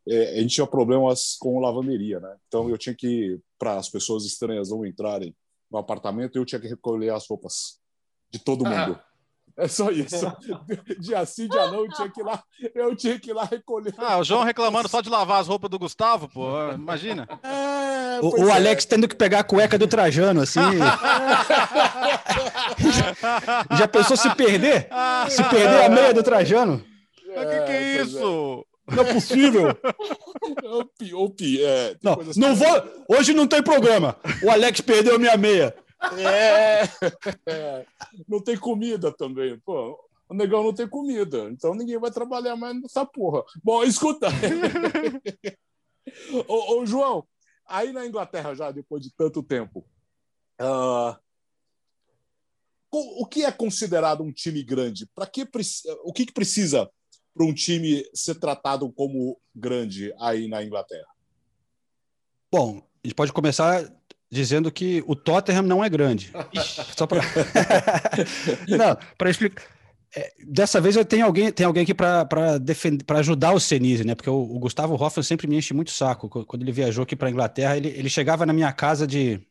É, 0.07 0.38
a 0.38 0.42
gente 0.42 0.54
tinha 0.54 0.68
problemas 0.68 1.35
com 1.40 1.59
lavanderia, 1.59 2.19
né? 2.19 2.35
Então 2.47 2.69
eu 2.69 2.78
tinha 2.78 2.94
que, 2.94 3.40
para 3.57 3.78
as 3.78 3.90
pessoas 3.90 4.24
estranhas 4.24 4.69
não 4.69 4.85
entrarem 4.85 5.35
no 5.71 5.80
apartamento, 5.80 6.35
eu 6.35 6.45
tinha 6.45 6.62
que 6.62 6.68
recolher 6.68 7.09
as 7.12 7.28
roupas 7.28 7.80
de 8.31 8.38
todo 8.40 8.66
ah. 8.68 8.69
É 9.57 9.68
só 9.69 9.90
isso. 9.90 10.26
Dia 11.00 11.26
sim, 11.26 11.47
dia 11.47 11.68
não, 11.68 11.85
eu 11.85 11.90
tinha 11.90 12.09
que 12.09 12.19
ir 12.19 12.24
lá, 12.24 12.44
eu 12.74 12.95
tinha 12.95 13.18
que 13.19 13.30
ir 13.30 13.33
lá 13.33 13.45
recolher. 13.45 13.94
Ah, 13.97 14.18
o 14.18 14.24
João 14.24 14.44
reclamando 14.44 14.90
só 14.90 15.00
de 15.02 15.09
lavar 15.09 15.40
as 15.40 15.47
roupas 15.47 15.69
do 15.69 15.80
Gustavo, 15.80 16.28
pô. 16.28 16.71
Imagina. 16.74 17.28
É, 18.16 18.19
o, 18.21 18.45
o 18.45 18.50
é. 18.50 18.54
Alex 18.54 18.85
tendo 18.85 19.09
que 19.09 19.16
pegar 19.16 19.40
a 19.40 19.44
cueca 19.44 19.78
do 19.78 19.88
Trajano, 19.88 20.42
assim. 20.42 20.62
Já 23.78 23.88
pensou 23.90 24.16
se 24.16 24.33
perder? 24.35 24.88
Se 25.30 25.44
perder 25.44 25.83
a 25.83 25.90
meia 25.90 26.14
do 26.14 26.24
Trajano? 26.24 26.81
O 27.28 27.33
que, 27.33 27.59
que, 27.66 27.71
é, 27.71 27.97
é 27.97 28.02
isso? 28.02 28.66
Não 28.88 29.04
é 29.04 29.14
possível. 29.14 29.78
Ou 30.64 31.35
é, 31.59 31.95
não, 32.02 32.18
não 32.38 32.56
vou. 32.56 32.83
Hoje 33.09 33.33
não 33.33 33.47
tem 33.47 33.62
programa. 33.62 34.16
O 34.42 34.50
Alex 34.50 34.80
perdeu 34.80 35.19
minha 35.19 35.35
meia. 35.35 35.76
É, 36.18 36.83
não 38.28 38.42
tem 38.42 38.57
comida 38.57 39.12
também. 39.12 39.59
Pô, 39.59 40.00
o 40.30 40.33
negão 40.33 40.64
não 40.64 40.74
tem 40.74 40.88
comida, 40.88 41.50
então 41.50 41.74
ninguém 41.74 42.00
vai 42.00 42.12
trabalhar 42.12 42.56
mais 42.56 42.80
nessa 42.81 43.06
porra. 43.06 43.44
Bom, 43.64 43.83
escuta. 43.83 44.28
ô, 46.47 46.80
ô, 46.80 46.85
João, 46.85 47.28
aí 47.68 47.92
na 47.92 48.06
Inglaterra 48.06 48.56
já, 48.56 48.71
depois 48.71 49.04
de 49.04 49.14
tanto 49.14 49.44
tempo, 49.44 49.85
uh, 50.62 51.16
o 52.92 53.26
que 53.26 53.44
é 53.44 53.52
considerado 53.52 54.24
um 54.24 54.31
time 54.31 54.64
grande? 54.64 55.06
Para 55.14 55.28
que 55.28 55.47
o 56.04 56.14
que, 56.14 56.26
que 56.26 56.33
precisa 56.33 56.90
para 57.33 57.45
um 57.45 57.54
time 57.54 58.06
ser 58.14 58.35
tratado 58.35 58.90
como 58.94 59.38
grande 59.54 60.14
aí 60.19 60.47
na 60.47 60.64
Inglaterra? 60.64 61.07
Bom, 62.50 62.78
a 63.04 63.07
gente 63.07 63.16
pode 63.16 63.33
começar 63.33 63.92
dizendo 64.32 64.72
que 64.72 65.04
o 65.08 65.16
Tottenham 65.16 65.64
não 65.64 65.84
é 65.84 65.90
grande. 65.90 66.32
Só 66.96 67.06
para 67.08 67.22
não, 68.68 68.98
para 69.18 69.30
explicar. 69.30 69.64
É, 70.18 70.32
dessa 70.48 70.80
vez 70.80 70.96
eu 70.96 71.04
tenho 71.04 71.26
alguém, 71.26 71.52
tem 71.52 71.66
alguém 71.66 71.84
aqui 71.84 71.94
para 71.94 72.58
defender, 72.58 73.04
para 73.04 73.20
ajudar 73.20 73.52
o 73.52 73.60
Senise, 73.60 74.06
né? 74.06 74.16
Porque 74.16 74.30
o, 74.30 74.42
o, 74.42 74.60
Gustavo 74.60 74.96
Hoffman 74.96 75.24
sempre 75.24 75.46
me 75.46 75.58
enche 75.58 75.74
muito 75.74 75.92
saco. 75.92 76.30
Quando 76.46 76.62
ele 76.62 76.72
viajou 76.72 77.04
aqui 77.04 77.18
para 77.18 77.28
a 77.28 77.32
Inglaterra, 77.32 77.76
ele, 77.76 77.90
ele 77.90 78.10
chegava 78.10 78.46
na 78.46 78.54
minha 78.54 78.72
casa 78.72 79.06
de 79.06 79.42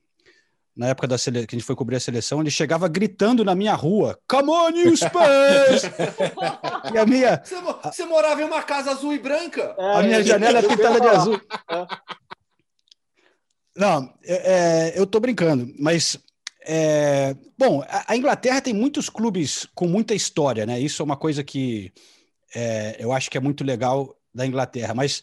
na 0.76 0.88
época 0.88 1.06
da 1.06 1.16
sele... 1.16 1.46
que 1.46 1.54
a 1.54 1.58
gente 1.58 1.66
foi 1.66 1.76
cobrir 1.76 1.96
a 1.96 2.00
seleção, 2.00 2.40
ele 2.40 2.50
chegava 2.50 2.88
gritando 2.88 3.44
na 3.44 3.54
minha 3.54 3.74
rua: 3.74 4.18
Come 4.26 4.50
on, 4.50 4.70
you 4.70 4.96
Spurs! 4.96 5.84
e 6.92 6.98
a 6.98 7.06
minha. 7.06 7.40
Você, 7.44 7.56
você, 7.60 8.04
morava 8.06 8.40
em 8.40 8.44
uma 8.44 8.62
casa 8.62 8.90
azul 8.90 9.12
e 9.12 9.18
branca? 9.18 9.74
a 9.78 10.02
minha 10.02 10.22
janela 10.22 10.58
é 10.58 10.62
pintada 10.62 11.00
de 11.00 11.08
azul. 11.08 11.40
Não, 13.76 14.14
é, 14.22 14.92
é, 14.92 14.98
eu 14.98 15.06
tô 15.06 15.20
brincando, 15.20 15.72
mas. 15.78 16.18
É, 16.66 17.36
bom, 17.58 17.84
a, 17.86 18.16
Inglaterra 18.16 18.60
tem 18.60 18.72
muitos 18.72 19.10
clubes 19.10 19.68
com 19.74 19.86
muita 19.86 20.14
história, 20.14 20.64
né? 20.64 20.80
Isso 20.80 21.02
é 21.02 21.04
uma 21.04 21.16
coisa 21.16 21.44
que 21.44 21.92
é, 22.54 22.96
eu 22.98 23.12
acho 23.12 23.30
que 23.30 23.36
é 23.36 23.40
muito 23.40 23.62
legal 23.62 24.16
da 24.34 24.46
Inglaterra, 24.46 24.94
mas 24.94 25.22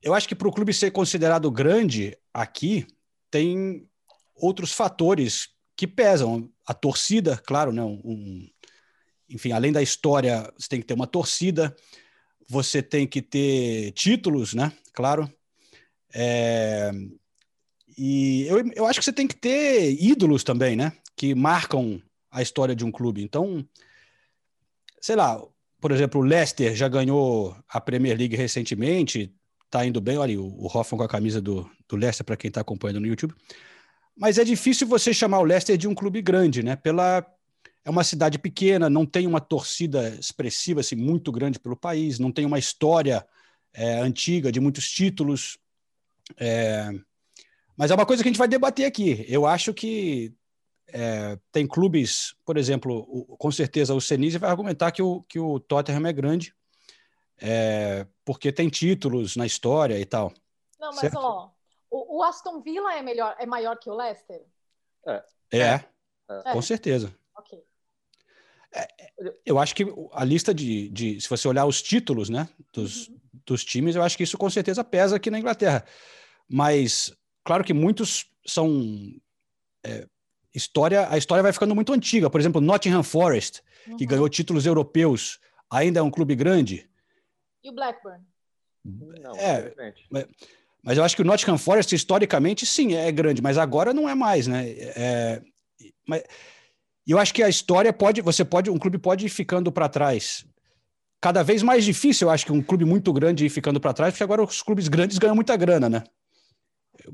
eu 0.00 0.14
acho 0.14 0.28
que 0.28 0.34
para 0.36 0.46
o 0.46 0.52
clube 0.52 0.72
ser 0.72 0.92
considerado 0.92 1.50
grande 1.50 2.16
aqui, 2.32 2.86
tem 3.30 3.88
outros 4.36 4.72
fatores 4.72 5.48
que 5.76 5.86
pesam. 5.86 6.50
A 6.64 6.74
torcida, 6.74 7.36
claro, 7.36 7.72
né? 7.72 7.82
Um, 7.82 8.48
enfim, 9.28 9.52
além 9.52 9.72
da 9.72 9.82
história, 9.82 10.52
você 10.56 10.68
tem 10.68 10.80
que 10.80 10.86
ter 10.86 10.94
uma 10.94 11.06
torcida, 11.06 11.76
você 12.48 12.82
tem 12.82 13.06
que 13.06 13.22
ter 13.22 13.92
títulos, 13.92 14.54
né? 14.54 14.72
Claro. 14.92 15.32
É... 16.18 16.90
E 17.98 18.46
eu, 18.46 18.64
eu 18.74 18.86
acho 18.86 18.98
que 18.98 19.04
você 19.04 19.12
tem 19.12 19.26
que 19.26 19.36
ter 19.36 19.92
ídolos 20.02 20.42
também, 20.42 20.74
né? 20.74 20.92
Que 21.14 21.34
marcam 21.34 22.00
a 22.30 22.40
história 22.40 22.74
de 22.74 22.84
um 22.84 22.90
clube. 22.90 23.22
Então, 23.22 23.66
sei 25.00 25.16
lá, 25.16 25.40
por 25.80 25.92
exemplo, 25.92 26.20
o 26.20 26.24
Leicester 26.24 26.74
já 26.74 26.88
ganhou 26.88 27.56
a 27.68 27.80
Premier 27.80 28.16
League 28.16 28.36
recentemente, 28.36 29.32
tá 29.70 29.84
indo 29.84 30.00
bem. 30.00 30.18
Olha, 30.18 30.40
o, 30.40 30.64
o 30.64 30.66
Hoffman 30.66 30.98
com 30.98 31.04
a 31.04 31.08
camisa 31.08 31.40
do, 31.40 31.70
do 31.88 31.96
Leicester, 31.96 32.24
para 32.24 32.36
quem 32.36 32.48
está 32.48 32.62
acompanhando 32.62 33.00
no 33.00 33.06
YouTube. 33.06 33.34
Mas 34.16 34.38
é 34.38 34.44
difícil 34.44 34.86
você 34.86 35.12
chamar 35.12 35.40
o 35.40 35.44
Leicester 35.44 35.76
de 35.76 35.86
um 35.86 35.94
clube 35.94 36.22
grande, 36.22 36.62
né? 36.62 36.76
Pela 36.76 37.26
é 37.84 37.90
uma 37.90 38.02
cidade 38.02 38.36
pequena, 38.36 38.90
não 38.90 39.06
tem 39.06 39.28
uma 39.28 39.40
torcida 39.40 40.08
expressiva 40.18 40.80
assim 40.80 40.96
muito 40.96 41.30
grande 41.30 41.60
pelo 41.60 41.76
país, 41.76 42.18
não 42.18 42.32
tem 42.32 42.44
uma 42.44 42.58
história 42.58 43.24
é, 43.72 44.00
antiga 44.00 44.50
de 44.50 44.58
muitos 44.58 44.90
títulos. 44.90 45.56
É... 46.36 46.90
Mas 47.76 47.90
é 47.90 47.94
uma 47.94 48.06
coisa 48.06 48.22
que 48.22 48.28
a 48.28 48.32
gente 48.32 48.38
vai 48.38 48.48
debater 48.48 48.86
aqui. 48.86 49.24
Eu 49.28 49.44
acho 49.44 49.74
que 49.74 50.34
é, 50.88 51.38
tem 51.52 51.66
clubes, 51.66 52.34
por 52.44 52.56
exemplo, 52.56 53.06
o, 53.08 53.36
com 53.36 53.50
certeza 53.50 53.94
o 53.94 54.00
Senise 54.00 54.38
vai 54.38 54.50
argumentar 54.50 54.92
que 54.92 55.02
o, 55.02 55.22
que 55.22 55.38
o 55.38 55.58
Tottenham 55.60 56.06
é 56.06 56.12
grande, 56.12 56.54
é, 57.38 58.06
porque 58.24 58.52
tem 58.52 58.68
títulos 58.68 59.36
na 59.36 59.44
história 59.44 59.98
e 59.98 60.04
tal. 60.04 60.32
Não, 60.78 60.88
mas 60.88 61.00
certo? 61.00 61.18
ó, 61.18 61.50
o, 61.90 62.18
o, 62.18 62.22
Aston 62.22 62.60
Villa 62.60 62.94
é 62.94 63.02
melhor, 63.02 63.34
é 63.38 63.46
maior 63.46 63.76
que 63.78 63.90
o 63.90 63.94
Leicester? 63.94 64.42
É. 65.06 65.24
É, 65.52 65.80
é. 66.28 66.52
com 66.52 66.62
certeza. 66.62 67.14
Ok. 67.36 67.62
É, 68.72 68.88
eu 69.44 69.58
acho 69.58 69.74
que 69.74 69.84
a 70.12 70.24
lista 70.24 70.54
de, 70.54 70.88
de, 70.90 71.20
se 71.20 71.28
você 71.28 71.46
olhar 71.48 71.66
os 71.66 71.82
títulos, 71.82 72.28
né, 72.28 72.48
dos, 72.72 73.08
uhum. 73.08 73.20
Dos 73.46 73.64
times, 73.64 73.94
eu 73.94 74.02
acho 74.02 74.16
que 74.16 74.24
isso 74.24 74.36
com 74.36 74.50
certeza 74.50 74.82
pesa 74.82 75.16
aqui 75.16 75.30
na 75.30 75.38
Inglaterra. 75.38 75.84
Mas, 76.48 77.12
claro 77.44 77.64
que 77.64 77.72
muitos 77.72 78.26
são 78.44 78.68
é, 79.84 80.06
história, 80.54 81.08
a 81.10 81.16
história 81.16 81.42
vai 81.42 81.52
ficando 81.52 81.74
muito 81.74 81.92
antiga. 81.92 82.28
Por 82.28 82.40
exemplo, 82.40 82.60
Nottingham 82.60 83.02
Forest, 83.02 83.62
uhum. 83.86 83.96
que 83.96 84.06
ganhou 84.06 84.28
títulos 84.28 84.66
europeus, 84.66 85.38
ainda 85.70 86.00
é 86.00 86.02
um 86.02 86.10
clube 86.10 86.34
grande. 86.34 86.88
E 87.62 87.70
o 87.70 87.72
Blackburn? 87.72 88.24
Não, 88.84 89.36
é, 89.36 89.74
mas, 90.10 90.26
mas 90.82 90.98
eu 90.98 91.04
acho 91.04 91.16
que 91.16 91.22
o 91.22 91.24
Nottingham 91.24 91.58
Forest, 91.58 91.94
historicamente, 91.94 92.64
sim, 92.64 92.94
é 92.94 93.10
grande, 93.10 93.42
mas 93.42 93.58
agora 93.58 93.92
não 93.92 94.08
é 94.08 94.14
mais, 94.14 94.46
né? 94.46 94.68
É, 94.68 95.42
mas, 96.06 96.22
e 97.06 97.10
eu 97.10 97.18
acho 97.18 97.34
que 97.34 97.42
a 97.42 97.48
história 97.48 97.92
pode, 97.92 98.20
você 98.20 98.44
pode, 98.44 98.70
um 98.70 98.78
clube 98.78 98.98
pode 98.98 99.26
ir 99.26 99.28
ficando 99.28 99.70
para 99.70 99.88
trás. 99.88 100.44
Cada 101.26 101.42
vez 101.42 101.60
mais 101.60 101.84
difícil, 101.84 102.28
eu 102.28 102.30
acho 102.30 102.46
que 102.46 102.52
um 102.52 102.62
clube 102.62 102.84
muito 102.84 103.12
grande 103.12 103.44
ir 103.44 103.50
ficando 103.50 103.80
para 103.80 103.92
trás, 103.92 104.12
porque 104.12 104.22
agora 104.22 104.44
os 104.44 104.62
clubes 104.62 104.86
grandes 104.86 105.18
ganham 105.18 105.34
muita 105.34 105.56
grana, 105.56 105.88
né? 105.88 106.04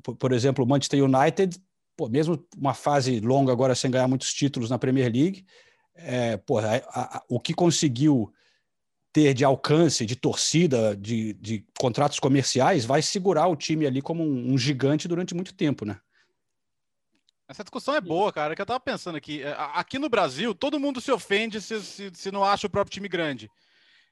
Por, 0.02 0.14
por 0.14 0.32
exemplo, 0.32 0.62
o 0.62 0.68
Manchester 0.68 1.02
United, 1.02 1.58
pô, 1.96 2.10
mesmo 2.10 2.46
uma 2.54 2.74
fase 2.74 3.20
longa 3.20 3.50
agora 3.50 3.74
sem 3.74 3.90
ganhar 3.90 4.06
muitos 4.06 4.34
títulos 4.34 4.68
na 4.68 4.78
Premier 4.78 5.10
League, 5.10 5.46
é, 5.94 6.36
pô, 6.36 6.58
a, 6.58 6.76
a, 6.88 7.22
o 7.26 7.40
que 7.40 7.54
conseguiu 7.54 8.30
ter 9.14 9.32
de 9.32 9.46
alcance, 9.46 10.04
de 10.04 10.14
torcida, 10.14 10.94
de, 10.94 11.32
de 11.32 11.64
contratos 11.80 12.20
comerciais, 12.20 12.84
vai 12.84 13.00
segurar 13.00 13.46
o 13.46 13.56
time 13.56 13.86
ali 13.86 14.02
como 14.02 14.22
um, 14.22 14.52
um 14.52 14.58
gigante 14.58 15.08
durante 15.08 15.34
muito 15.34 15.54
tempo, 15.54 15.86
né? 15.86 15.98
Essa 17.48 17.64
discussão 17.64 17.94
é 17.94 18.00
boa, 18.02 18.30
cara, 18.30 18.54
que 18.54 18.60
eu 18.60 18.66
tava 18.66 18.78
pensando 18.78 19.16
aqui. 19.16 19.42
É, 19.42 19.56
aqui 19.56 19.98
no 19.98 20.10
Brasil, 20.10 20.54
todo 20.54 20.78
mundo 20.78 21.00
se 21.00 21.10
ofende 21.10 21.62
se, 21.62 21.80
se, 21.80 22.10
se 22.12 22.30
não 22.30 22.44
acha 22.44 22.66
o 22.66 22.70
próprio 22.70 22.92
time 22.92 23.08
grande. 23.08 23.50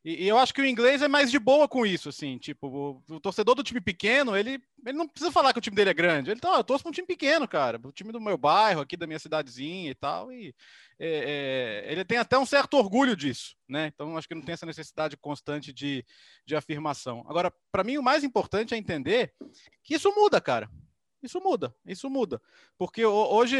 E, 0.03 0.25
e, 0.25 0.29
eu 0.29 0.39
acho 0.39 0.55
que 0.55 0.63
o 0.63 0.67
inglês 0.67 1.03
é 1.03 1.09
mais 1.09 1.31
de 1.31 1.39
boa 1.39 1.69
com 1.69 1.85
isso, 1.85 2.09
assim, 2.09 2.39
tipo, 2.39 2.67
o, 2.69 3.15
o, 3.15 3.21
torcedor 3.21 3.55
do 3.55 3.63
time 3.63 3.83
pequeno, 3.83 4.35
ele, 4.35 4.59
ele 4.87 4.97
não 4.97 5.07
precisa 5.07 5.31
falar 5.31 5.53
que 5.53 5.59
o 5.59 5.63
time 5.63 5.77
dele 5.77 5.91
é 5.91 5.95
grande. 5.95 6.31
Ele 6.31 6.41
tá, 6.41 6.57
eu 6.57 6.65
torço 6.65 6.83
pra 6.83 6.89
um 6.89 6.93
time 6.93 7.07
pequeno, 7.07 7.47
cara, 7.47 7.79
o 7.85 7.93
time 7.93 8.11
do 8.11 8.21
meu 8.21 8.39
bairro, 8.39 8.81
aqui 8.81 8.97
da 8.97 9.07
minha 9.07 9.19
cidadezinha 9.19 9.91
e 9.91 9.95
tal, 9.95 10.33
e 10.33 10.55
é, 10.99 11.85
é, 11.87 11.93
ele 11.93 12.05
tem 12.05 12.17
até 12.17 12.39
um 12.39 12.47
certo 12.47 12.79
orgulho 12.79 13.15
disso, 13.15 13.55
né? 13.69 13.91
Então, 13.95 14.17
acho 14.17 14.27
que 14.27 14.35
não 14.35 14.43
tem 14.43 14.55
essa 14.55 14.65
necessidade 14.65 15.19
constante 15.19 15.71
de, 15.71 16.05
de 16.47 16.57
afirmação. 16.57 17.23
Agora, 17.29 17.53
para 17.71 17.85
mim, 17.85 17.99
o 17.99 18.03
mais 18.03 18.25
importante 18.25 18.75
é 18.75 18.79
entender 18.79 19.35
que 19.83 19.95
isso 19.95 20.11
muda, 20.15 20.41
cara. 20.41 20.71
Isso 21.23 21.39
muda, 21.41 21.75
isso 21.85 22.09
muda. 22.09 22.41
Porque 22.79 23.05
hoje, 23.05 23.59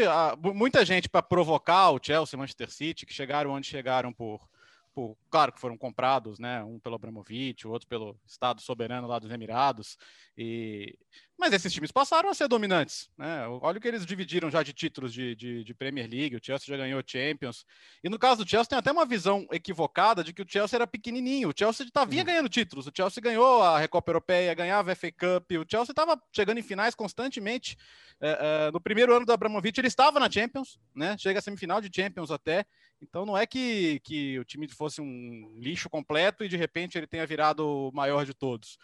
muita 0.55 0.83
gente 0.83 1.07
para 1.07 1.21
provocar 1.21 1.91
o 1.91 1.99
Chelsea, 2.01 2.37
Manchester 2.37 2.71
City, 2.71 3.05
que 3.05 3.13
chegaram 3.13 3.51
onde 3.51 3.67
chegaram 3.67 4.11
por, 4.11 4.49
por, 4.93 5.17
claro 5.29 5.51
que 5.51 5.59
foram 5.59 5.77
comprados, 5.77 6.37
né? 6.37 6.63
Um 6.63 6.79
pelo 6.79 6.95
Abramovich, 6.95 7.65
o 7.65 7.71
outro 7.71 7.87
pelo 7.87 8.19
Estado 8.25 8.61
soberano 8.61 9.07
lá 9.07 9.19
dos 9.19 9.31
Emirados. 9.31 9.97
E... 10.37 10.97
Mas 11.37 11.53
esses 11.53 11.73
times 11.73 11.91
passaram 11.91 12.29
a 12.29 12.33
ser 12.33 12.47
dominantes, 12.47 13.09
né? 13.17 13.47
Olha 13.47 13.77
o 13.77 13.81
que 13.81 13.87
eles 13.87 14.05
dividiram 14.05 14.51
já 14.51 14.61
de 14.61 14.73
títulos 14.73 15.13
de, 15.13 15.35
de, 15.35 15.63
de, 15.63 15.73
Premier 15.73 16.07
League, 16.09 16.35
o 16.35 16.39
Chelsea 16.43 16.67
já 16.67 16.77
ganhou 16.77 17.01
Champions. 17.05 17.65
E 18.03 18.09
no 18.09 18.19
caso 18.19 18.43
do 18.43 18.49
Chelsea 18.49 18.69
tem 18.69 18.77
até 18.77 18.91
uma 18.91 19.05
visão 19.05 19.47
equivocada 19.51 20.23
de 20.23 20.33
que 20.33 20.41
o 20.41 20.45
Chelsea 20.47 20.77
era 20.77 20.85
pequenininho. 20.85 21.49
O 21.49 21.53
Chelsea 21.57 21.87
tá, 21.91 22.05
vinha 22.05 22.21
uhum. 22.21 22.27
ganhando 22.27 22.49
títulos, 22.49 22.85
o 22.85 22.91
Chelsea 22.95 23.23
ganhou 23.23 23.63
a 23.63 23.79
Recopa 23.79 24.11
Europeia, 24.11 24.53
ganhava 24.53 24.91
a 24.91 24.95
FA 24.95 25.11
Cup, 25.11 25.51
o 25.51 25.65
Chelsea 25.69 25.93
estava 25.93 26.21
chegando 26.31 26.59
em 26.59 26.63
finais 26.63 26.93
constantemente. 26.93 27.77
É, 28.19 28.67
é, 28.67 28.71
no 28.71 28.79
primeiro 28.79 29.15
ano 29.15 29.25
do 29.25 29.33
Abramovich 29.33 29.79
ele 29.79 29.87
estava 29.87 30.19
na 30.19 30.29
Champions, 30.29 30.79
né? 30.93 31.17
Chega 31.17 31.39
a 31.39 31.41
semifinal 31.41 31.81
de 31.81 31.89
Champions 31.93 32.29
até. 32.29 32.65
Então 33.01 33.25
não 33.25 33.37
é 33.37 33.45
que, 33.47 33.99
que 34.01 34.39
o 34.39 34.45
time 34.45 34.67
fosse 34.67 35.01
um 35.01 35.57
lixo 35.57 35.89
completo 35.89 36.43
e 36.43 36.49
de 36.49 36.55
repente 36.55 36.97
ele 36.97 37.07
tenha 37.07 37.25
virado 37.25 37.67
o 37.67 37.91
maior 37.91 38.25
de 38.25 38.33
todos. 38.33 38.77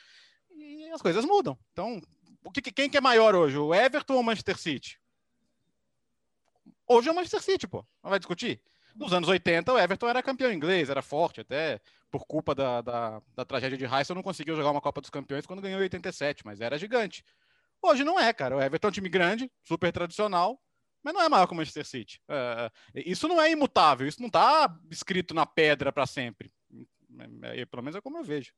E 0.51 0.89
as 0.89 1.01
coisas 1.01 1.24
mudam. 1.24 1.57
Então, 1.71 2.01
o 2.43 2.51
que, 2.51 2.62
quem 2.71 2.89
que 2.89 2.97
é 2.97 3.01
maior 3.01 3.36
hoje, 3.36 3.57
o 3.57 3.74
Everton 3.74 4.15
ou 4.15 4.21
o 4.21 4.24
Manchester 4.24 4.57
City? 4.57 5.00
Hoje 6.88 7.09
é 7.09 7.12
o 7.12 7.15
Manchester 7.15 7.41
City, 7.41 7.67
pô. 7.67 7.86
Não 8.03 8.09
vai 8.09 8.19
discutir? 8.19 8.62
Nos 8.95 9.13
anos 9.13 9.29
80, 9.29 9.71
o 9.71 9.77
Everton 9.77 10.07
era 10.07 10.24
campeão 10.24 10.51
inglês, 10.51 10.89
era 10.89 11.01
forte, 11.01 11.41
até 11.41 11.79
por 12.09 12.25
culpa 12.25 12.55
da, 12.55 12.81
da, 12.81 13.21
da 13.36 13.45
tragédia 13.45 13.77
de 13.77 13.86
Heysel, 13.86 14.15
não 14.15 14.24
conseguiu 14.24 14.55
jogar 14.55 14.71
uma 14.71 14.81
Copa 14.81 15.01
dos 15.01 15.09
Campeões 15.09 15.45
quando 15.45 15.62
ganhou 15.62 15.79
em 15.79 15.83
87, 15.83 16.45
mas 16.45 16.62
era 16.62 16.77
gigante. 16.77 17.24
Hoje 17.81 18.03
não 18.03 18.19
é, 18.19 18.33
cara. 18.33 18.57
O 18.57 18.62
Everton 18.62 18.88
é 18.88 18.89
um 18.89 18.93
time 18.93 19.09
grande, 19.09 19.51
super 19.62 19.91
tradicional, 19.91 20.59
mas 21.07 21.13
não 21.13 21.21
é 21.21 21.29
maior 21.29 21.47
que 21.47 21.53
o 21.53 21.55
Manchester 21.55 21.85
City. 21.85 22.21
É, 22.27 22.69
é 22.95 23.09
isso 23.09 23.29
não 23.29 23.41
é 23.41 23.49
imutável, 23.49 24.05
isso 24.05 24.19
não 24.19 24.27
está 24.27 24.77
escrito 24.91 25.33
na 25.33 25.45
pedra 25.45 25.89
para 25.89 26.05
sempre. 26.05 26.51
É, 27.43 27.61
é, 27.61 27.65
pelo 27.65 27.81
menos 27.81 27.95
é 27.95 28.01
como 28.01 28.17
eu 28.17 28.25
vejo. 28.25 28.51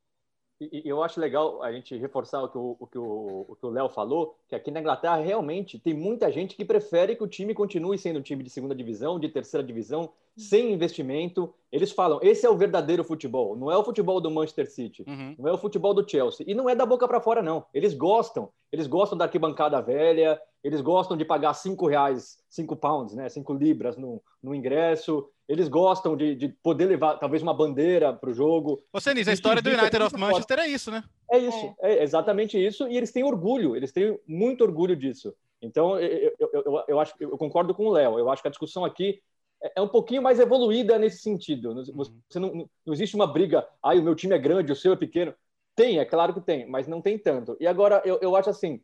E, 0.60 0.82
eu 0.86 1.02
acho 1.02 1.20
legal 1.20 1.64
a 1.64 1.72
gente 1.72 1.96
reforçar 1.96 2.44
o 2.44 2.50
que 2.50 2.58
o, 2.58 2.76
o, 2.80 2.88
que 2.88 2.98
o, 2.98 3.46
o 3.48 3.56
que 3.56 3.66
o 3.66 3.70
Léo 3.70 3.90
falou, 3.90 4.36
que 4.48 4.56
aqui 4.56 4.70
na 4.72 4.80
Inglaterra 4.80 5.16
realmente 5.18 5.80
tem 5.80 5.94
muita 5.94 6.32
gente 6.32 6.56
que 6.56 6.66
prefere 6.66 7.16
que 7.16 7.24
o 7.24 7.28
time 7.28 7.54
continue 7.54 7.98
sendo 7.98 8.20
um 8.20 8.22
time 8.22 8.44
de 8.44 8.50
segunda 8.50 8.76
divisão, 8.76 9.20
de 9.20 9.30
terceira 9.30 9.66
divisão, 9.66 10.10
sem 10.36 10.74
investimento. 10.74 11.54
Eles 11.72 11.92
falam, 11.92 12.20
esse 12.22 12.46
é 12.46 12.50
o 12.50 12.58
verdadeiro 12.58 13.04
futebol, 13.04 13.56
não 13.56 13.72
é 13.72 13.78
o 13.78 13.84
futebol 13.84 14.20
do 14.20 14.30
Manchester 14.30 14.70
City, 14.70 15.04
uhum. 15.08 15.36
não 15.38 15.50
é 15.50 15.54
o 15.54 15.58
futebol 15.58 15.94
do 15.94 16.08
Chelsea. 16.08 16.46
E 16.48 16.54
não 16.54 16.70
é 16.70 16.76
da 16.76 16.86
boca 16.86 17.08
para 17.08 17.22
fora, 17.22 17.42
não. 17.42 17.66
Eles 17.74 17.94
gostam, 17.94 18.50
eles 18.72 18.88
gostam 18.88 19.18
da 19.18 19.26
arquibancada 19.26 19.82
velha, 19.82 20.40
eles 20.64 20.82
gostam 20.82 21.16
de 21.16 21.24
pagar 21.24 21.54
cinco 21.54 21.88
reais, 21.88 22.38
cinco 22.50 22.76
pounds, 22.76 23.16
né, 23.16 23.30
cinco 23.30 23.54
libras 23.54 23.96
no, 23.96 24.22
no 24.44 24.54
ingresso, 24.54 25.30
eles 25.50 25.68
gostam 25.68 26.16
de, 26.16 26.36
de 26.36 26.48
poder 26.48 26.86
levar 26.86 27.18
talvez 27.18 27.42
uma 27.42 27.54
bandeira 27.54 28.14
para 28.14 28.30
o 28.30 28.34
jogo. 28.34 28.84
Você, 28.94 29.14
Nis, 29.14 29.28
a 29.28 29.34
história 29.34 29.62
do 29.62 29.70
United 29.70 30.04
of 30.04 30.16
Manchester 30.16 30.58
forte. 30.58 30.70
é 30.70 30.74
isso, 30.74 30.92
né? 30.92 31.04
É 31.32 31.38
isso, 31.40 31.76
é. 31.82 31.96
é. 31.96 32.04
exatamente 32.04 32.64
isso, 32.64 32.88
e 32.88 32.96
eles 32.96 33.12
têm 33.12 33.24
orgulho, 33.24 33.76
eles 33.76 33.92
têm 33.92 34.18
muito 34.28 34.64
orgulho 34.64 34.96
disso. 34.96 35.34
Então, 35.62 36.00
eu, 36.00 36.34
eu, 36.40 36.50
eu, 36.54 36.84
eu 36.88 37.00
acho, 37.00 37.16
eu 37.20 37.38
concordo 37.38 37.74
com 37.74 37.88
o 37.88 37.92
Léo, 37.92 38.20
eu 38.20 38.30
acho 38.30 38.44
que 38.44 38.48
a 38.48 38.52
discussão 38.52 38.86
aqui 38.86 39.22
é, 39.62 39.74
é 39.78 39.82
um 39.82 39.88
pouquinho 39.88 40.22
mais 40.22 40.40
evoluída 40.40 41.00
nesse 41.00 41.22
sentido. 41.24 41.72
Uhum. 41.72 41.84
Você 42.30 42.40
não, 42.40 42.70
não 42.86 42.94
existe 42.94 43.16
uma 43.16 43.28
briga, 43.28 43.68
ah, 43.82 43.96
o 43.96 44.04
meu 44.04 44.16
time 44.16 44.36
é 44.36 44.40
grande, 44.40 44.72
o 44.72 44.76
seu 44.76 44.94
é 44.94 44.96
pequeno. 44.96 45.34
Tem, 45.76 45.98
é 45.98 46.06
claro 46.06 46.34
que 46.34 46.42
tem, 46.42 46.70
mas 46.70 46.88
não 46.88 47.02
tem 47.02 47.18
tanto. 47.18 47.58
E 47.60 47.66
agora, 47.66 48.02
eu, 48.06 48.20
eu 48.22 48.36
acho 48.36 48.50
assim, 48.52 48.82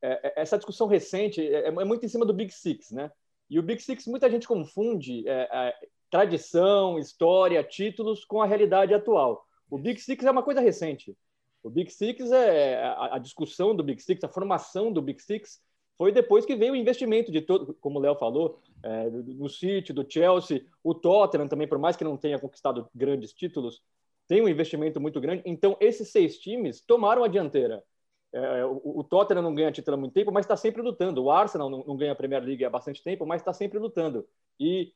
é, 0.00 0.28
é 0.28 0.42
essa 0.42 0.56
discussão 0.56 0.86
recente 0.86 1.40
é, 1.40 1.66
é, 1.66 1.70
muito 1.70 2.04
em 2.06 2.08
cima 2.08 2.24
do 2.24 2.34
Big 2.34 2.52
Six, 2.52 2.92
né? 2.92 3.10
E 3.50 3.58
o 3.58 3.62
Big 3.62 3.82
Six, 3.82 4.06
muita 4.06 4.30
gente 4.30 4.46
confunde 4.46 5.28
é, 5.28 5.48
é, 5.52 5.74
tradição, 6.14 6.96
história, 6.96 7.60
títulos 7.64 8.24
com 8.24 8.40
a 8.40 8.46
realidade 8.46 8.94
atual. 8.94 9.44
O 9.68 9.76
Big 9.76 10.00
Six 10.00 10.24
é 10.24 10.30
uma 10.30 10.44
coisa 10.44 10.60
recente. 10.60 11.16
O 11.60 11.68
Big 11.68 11.90
Six 11.90 12.30
é 12.30 12.84
a, 12.84 13.16
a 13.16 13.18
discussão 13.18 13.74
do 13.74 13.82
Big 13.82 14.00
Six, 14.00 14.22
a 14.22 14.28
formação 14.28 14.92
do 14.92 15.02
Big 15.02 15.20
Six 15.20 15.60
foi 15.98 16.12
depois 16.12 16.46
que 16.46 16.54
veio 16.54 16.72
o 16.72 16.76
investimento 16.76 17.32
de 17.32 17.40
todo, 17.40 17.74
como 17.80 17.98
o 17.98 18.02
Léo 18.02 18.14
falou, 18.14 18.60
é, 18.80 19.10
do, 19.10 19.22
do 19.24 19.48
City, 19.48 19.92
do 19.92 20.06
Chelsea, 20.08 20.64
o 20.84 20.94
Tottenham 20.94 21.48
também, 21.48 21.66
por 21.66 21.78
mais 21.78 21.96
que 21.96 22.04
não 22.04 22.16
tenha 22.16 22.38
conquistado 22.38 22.88
grandes 22.94 23.32
títulos, 23.32 23.82
tem 24.28 24.40
um 24.40 24.48
investimento 24.48 25.00
muito 25.00 25.20
grande. 25.20 25.42
Então, 25.44 25.76
esses 25.80 26.12
seis 26.12 26.38
times 26.38 26.80
tomaram 26.80 27.24
a 27.24 27.28
dianteira. 27.28 27.82
É, 28.32 28.64
o, 28.64 29.00
o, 29.00 29.02
Tottenham 29.02 29.42
não 29.42 29.54
ganha 29.54 29.72
título 29.72 29.96
há 29.96 29.98
muito 29.98 30.12
tempo, 30.12 30.30
mas 30.30 30.44
está 30.44 30.56
sempre 30.56 30.80
lutando. 30.80 31.24
O 31.24 31.30
Arsenal 31.30 31.68
não, 31.68 31.84
não, 31.84 31.96
ganha 31.96 32.12
a 32.12 32.16
Premier 32.16 32.42
League 32.44 32.64
há 32.64 32.70
bastante 32.70 33.02
tempo, 33.02 33.26
mas 33.26 33.40
está 33.40 33.52
sempre 33.52 33.80
lutando. 33.80 34.24
E, 34.60 34.92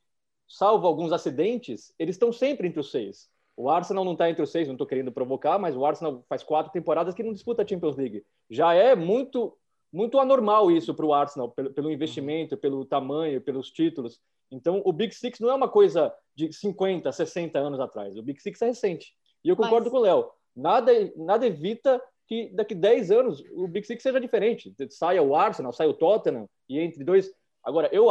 salvo 0.48 0.86
alguns 0.86 1.12
acidentes, 1.12 1.92
eles 1.98 2.14
estão 2.14 2.32
sempre 2.32 2.66
entre 2.66 2.80
os 2.80 2.90
seis. 2.90 3.28
O 3.56 3.68
Arsenal 3.68 4.04
não 4.04 4.12
está 4.12 4.30
entre 4.30 4.42
os 4.42 4.50
seis, 4.50 4.68
não 4.68 4.74
estou 4.74 4.86
querendo 4.86 5.12
provocar, 5.12 5.58
mas 5.58 5.76
o 5.76 5.84
Arsenal 5.84 6.24
faz 6.28 6.42
quatro 6.42 6.72
temporadas 6.72 7.14
que 7.14 7.22
não 7.22 7.32
disputa 7.32 7.62
a 7.62 7.66
Champions 7.66 7.96
League. 7.96 8.24
Já 8.48 8.72
é 8.72 8.94
muito 8.94 9.56
muito 9.90 10.18
anormal 10.18 10.70
isso 10.70 10.94
para 10.94 11.06
o 11.06 11.14
Arsenal, 11.14 11.50
pelo, 11.50 11.72
pelo 11.72 11.90
investimento, 11.90 12.56
pelo 12.56 12.84
tamanho, 12.84 13.40
pelos 13.40 13.70
títulos. 13.70 14.20
Então, 14.50 14.82
o 14.84 14.92
Big 14.92 15.14
Six 15.14 15.40
não 15.40 15.50
é 15.50 15.54
uma 15.54 15.68
coisa 15.68 16.12
de 16.34 16.52
50, 16.52 17.10
60 17.10 17.58
anos 17.58 17.80
atrás. 17.80 18.16
O 18.16 18.22
Big 18.22 18.40
Six 18.40 18.60
é 18.62 18.66
recente. 18.66 19.14
E 19.44 19.48
eu 19.48 19.56
concordo 19.56 19.84
Mas... 19.84 19.92
com 19.92 19.98
o 19.98 20.02
Léo. 20.02 20.30
Nada, 20.54 20.92
nada 21.16 21.46
evita 21.46 22.02
que 22.26 22.50
daqui 22.54 22.74
10 22.74 23.10
anos 23.10 23.42
o 23.52 23.66
Big 23.66 23.86
Six 23.86 24.02
seja 24.02 24.20
diferente. 24.20 24.74
Saia 24.90 25.22
o 25.22 25.34
Arsenal, 25.34 25.72
saia 25.72 25.88
o 25.88 25.94
Tottenham, 25.94 26.48
e 26.68 26.78
entre 26.78 27.02
dois. 27.02 27.30
Agora, 27.62 27.88
eu 27.92 28.06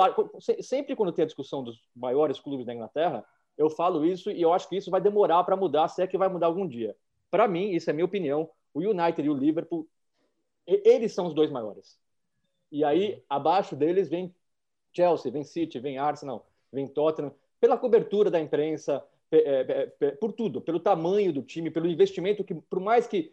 sempre 0.62 0.96
quando 0.96 1.12
tem 1.12 1.24
a 1.24 1.26
discussão 1.26 1.64
dos 1.64 1.82
maiores 1.96 2.40
clubes 2.40 2.66
da 2.66 2.74
Inglaterra, 2.74 3.26
eu 3.58 3.70
falo 3.70 4.06
isso 4.06 4.30
e 4.30 4.42
eu 4.42 4.54
acho 4.54 4.70
que 4.70 4.76
isso 4.78 4.92
vai 4.92 5.02
demorar 5.02 5.44
para 5.44 5.56
mudar, 5.56 5.88
se 5.88 6.02
é 6.02 6.08
que 6.08 6.18
vai 6.18 6.30
mudar 6.30 6.48
algum 6.48 6.68
dia. 6.68 6.96
Para 7.32 7.48
mim, 7.48 7.72
isso 7.72 7.90
é 7.90 7.94
minha 7.94 8.06
opinião, 8.06 8.50
o 8.74 8.80
United 8.80 9.26
e 9.26 9.30
o 9.30 9.34
Liverpool, 9.34 9.88
eles 10.66 11.14
são 11.14 11.28
os 11.28 11.34
dois 11.34 11.50
maiores. 11.50 11.98
E 12.72 12.84
aí, 12.84 13.24
abaixo 13.30 13.76
deles 13.76 14.10
vem 14.10 14.34
Chelsea, 14.92 15.32
vem 15.32 15.44
City, 15.44 15.80
vem 15.80 15.98
Arsenal, 15.98 16.46
vem 16.72 16.88
Tottenham, 16.88 17.34
pela 17.60 17.78
cobertura 17.78 18.30
da 18.30 18.40
imprensa, 18.40 19.04
é, 19.32 19.86
por 20.20 20.32
tudo, 20.32 20.62
pelo 20.62 20.80
tamanho 20.80 21.34
do 21.34 21.42
time, 21.42 21.72
pelo 21.72 21.88
investimento 21.88 22.44
que, 22.44 22.54
por 22.54 22.80
mais 22.80 23.08
que, 23.08 23.32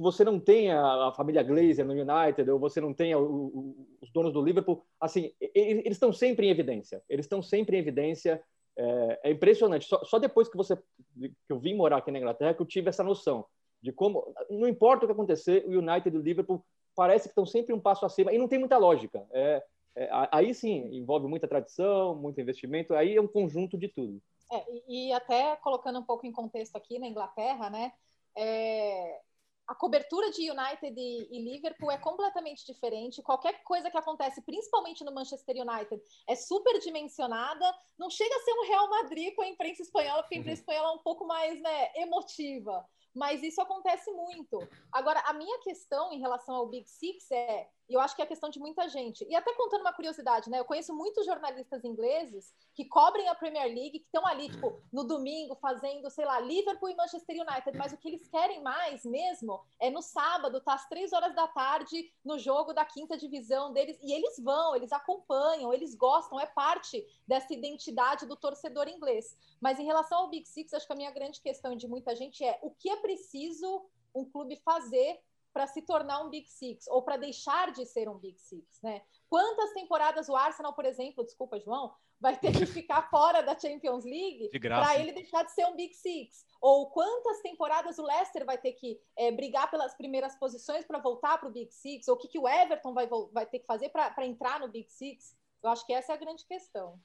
que 0.00 0.02
você 0.02 0.24
não 0.24 0.40
tenha 0.40 0.80
a 0.80 1.12
família 1.12 1.42
Glazer 1.42 1.84
no 1.84 1.92
United 1.92 2.50
ou 2.50 2.58
você 2.58 2.80
não 2.80 2.94
tenha 2.94 3.18
o, 3.18 3.22
o, 3.22 3.86
os 4.00 4.10
donos 4.10 4.32
do 4.32 4.42
Liverpool, 4.42 4.82
assim, 4.98 5.30
eles 5.54 5.92
estão 5.92 6.10
sempre 6.10 6.46
em 6.46 6.50
evidência. 6.50 7.02
Eles 7.06 7.26
estão 7.26 7.42
sempre 7.42 7.76
em 7.76 7.80
evidência. 7.80 8.42
É, 8.78 9.20
é 9.24 9.30
impressionante. 9.30 9.86
Só, 9.86 10.02
só, 10.04 10.18
depois 10.18 10.48
que 10.48 10.56
você 10.56 10.74
que 10.74 11.34
eu 11.50 11.58
vim 11.58 11.74
morar 11.74 11.98
aqui 11.98 12.10
na 12.10 12.18
Inglaterra 12.18 12.54
que 12.54 12.62
eu 12.62 12.66
tive 12.66 12.88
essa 12.88 13.04
noção 13.04 13.44
de 13.82 13.92
como, 13.92 14.34
não 14.48 14.66
importa 14.66 15.04
o 15.04 15.06
que 15.06 15.12
acontecer, 15.12 15.64
o 15.66 15.78
United 15.78 16.14
e 16.14 16.18
o 16.18 16.22
Liverpool 16.22 16.64
parece 16.96 17.24
que 17.24 17.32
estão 17.32 17.44
sempre 17.44 17.74
um 17.74 17.80
passo 17.80 18.06
acima 18.06 18.32
e 18.32 18.38
não 18.38 18.48
tem 18.48 18.58
muita 18.58 18.78
lógica. 18.78 19.26
É, 19.32 19.62
é, 19.96 20.08
aí 20.32 20.54
sim 20.54 20.88
envolve 20.96 21.26
muita 21.26 21.46
tradição, 21.46 22.14
muito 22.14 22.40
investimento. 22.40 22.94
Aí 22.94 23.16
é 23.16 23.20
um 23.20 23.28
conjunto 23.28 23.76
de 23.76 23.88
tudo. 23.88 24.22
É, 24.50 24.64
e, 24.88 25.12
até 25.12 25.56
colocando 25.56 25.98
um 25.98 26.04
pouco 26.04 26.26
em 26.26 26.32
contexto 26.32 26.74
aqui 26.74 26.98
na 26.98 27.06
Inglaterra, 27.06 27.68
né? 27.68 27.92
É, 28.34 29.20
a 29.70 29.74
cobertura 29.76 30.32
de 30.32 30.50
United 30.50 31.00
e, 31.00 31.28
e, 31.30 31.38
Liverpool 31.44 31.92
é 31.92 31.96
completamente 31.96 32.66
diferente. 32.66 33.22
Qualquer 33.22 33.62
coisa 33.62 33.88
que 33.88 33.96
acontece, 33.96 34.42
principalmente 34.42 35.04
no 35.04 35.14
Manchester 35.14 35.54
United, 35.56 36.02
é 36.28 36.34
super 36.34 36.80
dimensionada. 36.80 37.72
Não 37.96 38.10
chega 38.10 38.34
a 38.34 38.40
ser 38.40 38.52
um 38.52 38.66
Real 38.66 38.90
Madrid 38.90 39.32
com 39.32 39.42
a 39.42 39.46
imprensa 39.46 39.82
espanhola, 39.82 40.24
porque 40.24 40.34
a 40.34 40.38
imprensa 40.38 40.62
espanhola 40.66 40.88
é 40.88 40.96
um 40.96 41.02
pouco 41.04 41.24
mais 41.24 41.62
né, 41.62 41.92
emotiva. 41.94 42.84
Mas 43.14 43.44
isso 43.44 43.60
acontece 43.60 44.10
muito. 44.10 44.58
Agora, 44.90 45.20
a 45.20 45.32
minha 45.32 45.60
questão 45.60 46.12
em 46.12 46.18
relação 46.18 46.56
ao 46.56 46.66
Big 46.66 46.88
Six 46.90 47.30
é 47.30 47.68
e 47.90 47.94
eu 47.94 48.00
acho 48.00 48.14
que 48.14 48.22
é 48.22 48.24
a 48.24 48.28
questão 48.28 48.48
de 48.48 48.60
muita 48.60 48.88
gente. 48.88 49.26
E 49.28 49.34
até 49.34 49.52
contando 49.54 49.80
uma 49.80 49.92
curiosidade, 49.92 50.48
né? 50.48 50.60
Eu 50.60 50.64
conheço 50.64 50.94
muitos 50.94 51.26
jornalistas 51.26 51.84
ingleses 51.84 52.54
que 52.72 52.84
cobrem 52.84 53.28
a 53.28 53.34
Premier 53.34 53.66
League, 53.66 53.98
que 53.98 54.04
estão 54.04 54.24
ali, 54.24 54.48
tipo, 54.48 54.80
no 54.92 55.02
domingo, 55.02 55.56
fazendo, 55.56 56.08
sei 56.08 56.24
lá, 56.24 56.38
Liverpool 56.38 56.88
e 56.88 56.94
Manchester 56.94 57.36
United. 57.36 57.76
Mas 57.76 57.92
o 57.92 57.96
que 57.96 58.06
eles 58.06 58.28
querem 58.28 58.62
mais 58.62 59.04
mesmo 59.04 59.60
é 59.80 59.90
no 59.90 60.02
sábado, 60.02 60.60
tá 60.60 60.74
às 60.74 60.88
três 60.88 61.12
horas 61.12 61.34
da 61.34 61.48
tarde, 61.48 62.12
no 62.24 62.38
jogo 62.38 62.72
da 62.72 62.84
quinta 62.84 63.18
divisão 63.18 63.72
deles. 63.72 63.98
E 64.00 64.12
eles 64.12 64.38
vão, 64.38 64.76
eles 64.76 64.92
acompanham, 64.92 65.74
eles 65.74 65.96
gostam, 65.96 66.38
é 66.38 66.46
parte 66.46 67.04
dessa 67.26 67.52
identidade 67.52 68.24
do 68.24 68.36
torcedor 68.36 68.86
inglês. 68.86 69.36
Mas 69.60 69.80
em 69.80 69.84
relação 69.84 70.18
ao 70.18 70.30
Big 70.30 70.48
Six, 70.48 70.72
acho 70.74 70.86
que 70.86 70.92
a 70.92 70.96
minha 70.96 71.10
grande 71.10 71.40
questão 71.40 71.74
de 71.74 71.88
muita 71.88 72.14
gente 72.14 72.44
é 72.44 72.56
o 72.62 72.70
que 72.70 72.88
é 72.88 72.96
preciso 72.96 73.84
um 74.14 74.24
clube 74.24 74.56
fazer 74.64 75.20
para 75.52 75.66
se 75.66 75.82
tornar 75.82 76.20
um 76.24 76.30
Big 76.30 76.48
Six 76.48 76.86
ou 76.88 77.02
para 77.02 77.16
deixar 77.16 77.72
de 77.72 77.84
ser 77.86 78.08
um 78.08 78.18
Big 78.18 78.38
Six, 78.40 78.64
né? 78.82 79.02
Quantas 79.28 79.72
temporadas 79.72 80.28
o 80.28 80.36
Arsenal, 80.36 80.72
por 80.72 80.84
exemplo, 80.84 81.24
desculpa, 81.24 81.58
João, 81.58 81.92
vai 82.20 82.38
ter 82.38 82.52
que 82.52 82.66
ficar 82.66 83.02
fora 83.10 83.42
da 83.42 83.58
Champions 83.58 84.04
League 84.04 84.50
para 84.60 84.98
ele 84.98 85.12
deixar 85.12 85.44
de 85.44 85.52
ser 85.52 85.66
um 85.66 85.76
Big 85.76 85.94
Six? 85.94 86.44
Ou 86.60 86.90
quantas 86.90 87.40
temporadas 87.40 87.98
o 87.98 88.04
Leicester 88.04 88.44
vai 88.44 88.58
ter 88.58 88.72
que 88.72 89.00
é, 89.16 89.30
brigar 89.32 89.70
pelas 89.70 89.94
primeiras 89.94 90.36
posições 90.36 90.84
para 90.84 90.98
voltar 90.98 91.38
para 91.38 91.48
o 91.48 91.52
Big 91.52 91.72
Six? 91.72 92.08
Ou 92.08 92.14
o 92.14 92.18
que, 92.18 92.28
que 92.28 92.38
o 92.38 92.48
Everton 92.48 92.92
vai, 92.92 93.08
vai 93.32 93.46
ter 93.46 93.60
que 93.60 93.66
fazer 93.66 93.88
para 93.88 94.26
entrar 94.26 94.60
no 94.60 94.68
Big 94.68 94.90
Six? 94.90 95.36
Eu 95.62 95.70
acho 95.70 95.86
que 95.86 95.92
essa 95.92 96.12
é 96.12 96.14
a 96.14 96.18
grande 96.18 96.44
questão. 96.46 97.00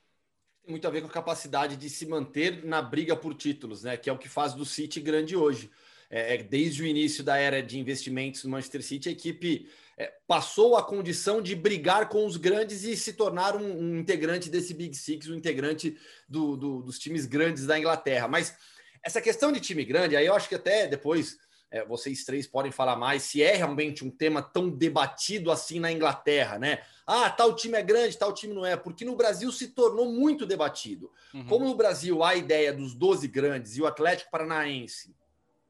Tem 0.61 0.71
muito 0.71 0.87
a 0.87 0.91
ver 0.91 1.01
com 1.01 1.07
a 1.07 1.11
capacidade 1.11 1.77
de 1.77 1.89
se 1.89 2.05
manter 2.05 2.65
na 2.65 2.81
briga 2.81 3.15
por 3.15 3.35
títulos, 3.35 3.83
né? 3.83 3.97
Que 3.97 4.09
é 4.09 4.13
o 4.13 4.17
que 4.17 4.27
faz 4.27 4.53
do 4.53 4.65
City 4.65 4.99
grande 4.99 5.35
hoje 5.35 5.71
é, 6.09 6.35
é, 6.35 6.43
desde 6.43 6.83
o 6.83 6.85
início 6.85 7.23
da 7.23 7.37
era 7.37 7.61
de 7.61 7.79
investimentos 7.79 8.43
no 8.43 8.51
Manchester 8.51 8.83
City, 8.83 9.09
a 9.09 9.11
equipe 9.11 9.69
é, 9.97 10.13
passou 10.27 10.75
a 10.75 10.83
condição 10.83 11.41
de 11.41 11.55
brigar 11.55 12.09
com 12.09 12.25
os 12.25 12.37
grandes 12.37 12.83
e 12.83 12.95
se 12.95 13.13
tornar 13.13 13.55
um, 13.55 13.79
um 13.79 13.99
integrante 13.99 14.49
desse 14.49 14.73
Big 14.73 14.95
Six, 14.95 15.29
um 15.29 15.35
integrante 15.35 15.97
do, 16.27 16.55
do, 16.55 16.81
dos 16.81 16.99
times 16.99 17.25
grandes 17.25 17.65
da 17.65 17.79
Inglaterra. 17.79 18.27
Mas 18.27 18.55
essa 19.01 19.21
questão 19.21 19.51
de 19.51 19.59
time 19.59 19.85
grande, 19.85 20.15
aí 20.15 20.25
eu 20.25 20.33
acho 20.33 20.49
que 20.49 20.55
até 20.55 20.87
depois 20.87 21.37
é, 21.71 21.83
vocês 21.85 22.23
três 22.23 22.47
podem 22.47 22.71
falar 22.71 22.95
mais 22.95 23.23
se 23.23 23.41
é 23.41 23.55
realmente 23.55 24.05
um 24.05 24.09
tema 24.09 24.41
tão 24.41 24.69
debatido 24.69 25.51
assim 25.51 25.79
na 25.79 25.91
Inglaterra, 25.91 26.59
né? 26.59 26.79
Ah, 27.05 27.29
tal 27.29 27.55
time 27.55 27.77
é 27.77 27.83
grande, 27.83 28.17
tal 28.17 28.33
time 28.33 28.53
não 28.53 28.65
é, 28.65 28.75
porque 28.75 29.05
no 29.05 29.15
Brasil 29.15 29.51
se 29.51 29.69
tornou 29.69 30.11
muito 30.11 30.45
debatido. 30.45 31.11
Uhum. 31.33 31.45
Como 31.45 31.65
no 31.65 31.75
Brasil 31.75 32.23
há 32.23 32.29
a 32.29 32.35
ideia 32.35 32.71
dos 32.73 32.93
12 32.93 33.27
grandes 33.27 33.77
e 33.77 33.81
o 33.81 33.87
Atlético 33.87 34.31
Paranaense 34.31 35.13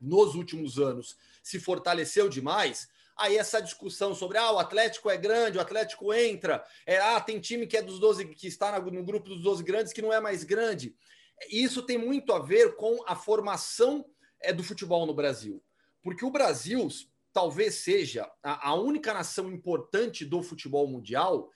nos 0.06 0.36
últimos 0.36 0.80
anos 0.80 1.18
se 1.41 1.60
fortaleceu 1.60 2.30
demais, 2.30 2.88
aí 3.18 3.38
essa 3.38 3.62
discussão 3.62 4.13
sobre 4.13 4.38
ah, 4.38 4.52
o 4.52 4.60
Atlético 4.60 5.10
é 5.10 5.18
grande, 5.18 5.58
o 5.58 5.62
Atlético 5.62 6.13
entra, 6.13 6.63
é, 6.86 6.98
ah, 6.98 7.20
tem 7.20 7.39
time 7.39 7.68
que 7.68 7.78
é 7.78 7.82
dos 7.82 8.00
12 8.00 8.26
que 8.28 8.48
está 8.48 8.80
no 8.80 9.04
grupo 9.04 9.30
dos 9.30 9.41
12 9.41 9.63
grandes 9.63 9.94
que 9.94 10.02
não 10.02 10.13
é 10.13 10.20
mais 10.20 10.44
grande. 10.44 10.96
Isso 11.50 11.82
tem 11.82 11.98
muito 11.98 12.34
a 12.34 12.39
ver 12.39 12.76
com 12.76 13.04
a 13.06 13.15
formação 13.15 14.06
é, 14.39 14.54
do 14.54 14.63
futebol 14.63 15.06
no 15.06 15.13
Brasil. 15.13 15.63
Porque 16.02 16.24
o 16.24 16.32
Brasil 16.32 16.88
talvez 17.34 17.76
seja 17.76 18.32
a, 18.41 18.70
a 18.70 18.76
única 18.76 19.13
nação 19.13 19.52
importante 19.52 20.24
do 20.24 20.41
futebol 20.41 20.88
mundial 20.88 21.50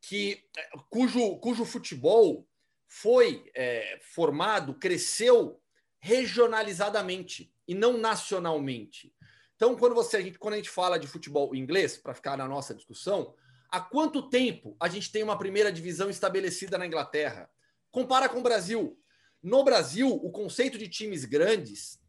que 0.00 0.44
é, 0.56 0.70
cujo, 0.90 1.36
cujo 1.38 1.64
futebol 1.64 2.46
foi 2.86 3.50
é, 3.54 3.98
formado, 4.02 4.74
cresceu 4.74 5.60
regionalizadamente 5.98 7.53
e 7.66 7.74
não 7.74 7.98
nacionalmente. 7.98 9.14
Então, 9.56 9.76
quando 9.76 9.94
você 9.94 10.16
a 10.16 10.20
gente, 10.20 10.38
quando 10.38 10.54
a 10.54 10.56
gente 10.56 10.70
fala 10.70 10.98
de 10.98 11.06
futebol 11.06 11.54
inglês, 11.54 11.96
para 11.96 12.14
ficar 12.14 12.36
na 12.36 12.48
nossa 12.48 12.74
discussão, 12.74 13.34
há 13.70 13.80
quanto 13.80 14.28
tempo 14.28 14.76
a 14.80 14.88
gente 14.88 15.10
tem 15.10 15.22
uma 15.22 15.38
primeira 15.38 15.72
divisão 15.72 16.10
estabelecida 16.10 16.76
na 16.76 16.86
Inglaterra? 16.86 17.48
Compara 17.90 18.28
com 18.28 18.40
o 18.40 18.42
Brasil. 18.42 18.98
No 19.42 19.62
Brasil, 19.62 20.08
o 20.08 20.30
conceito 20.30 20.76
de 20.76 20.88
times 20.88 21.24
grandes 21.24 22.00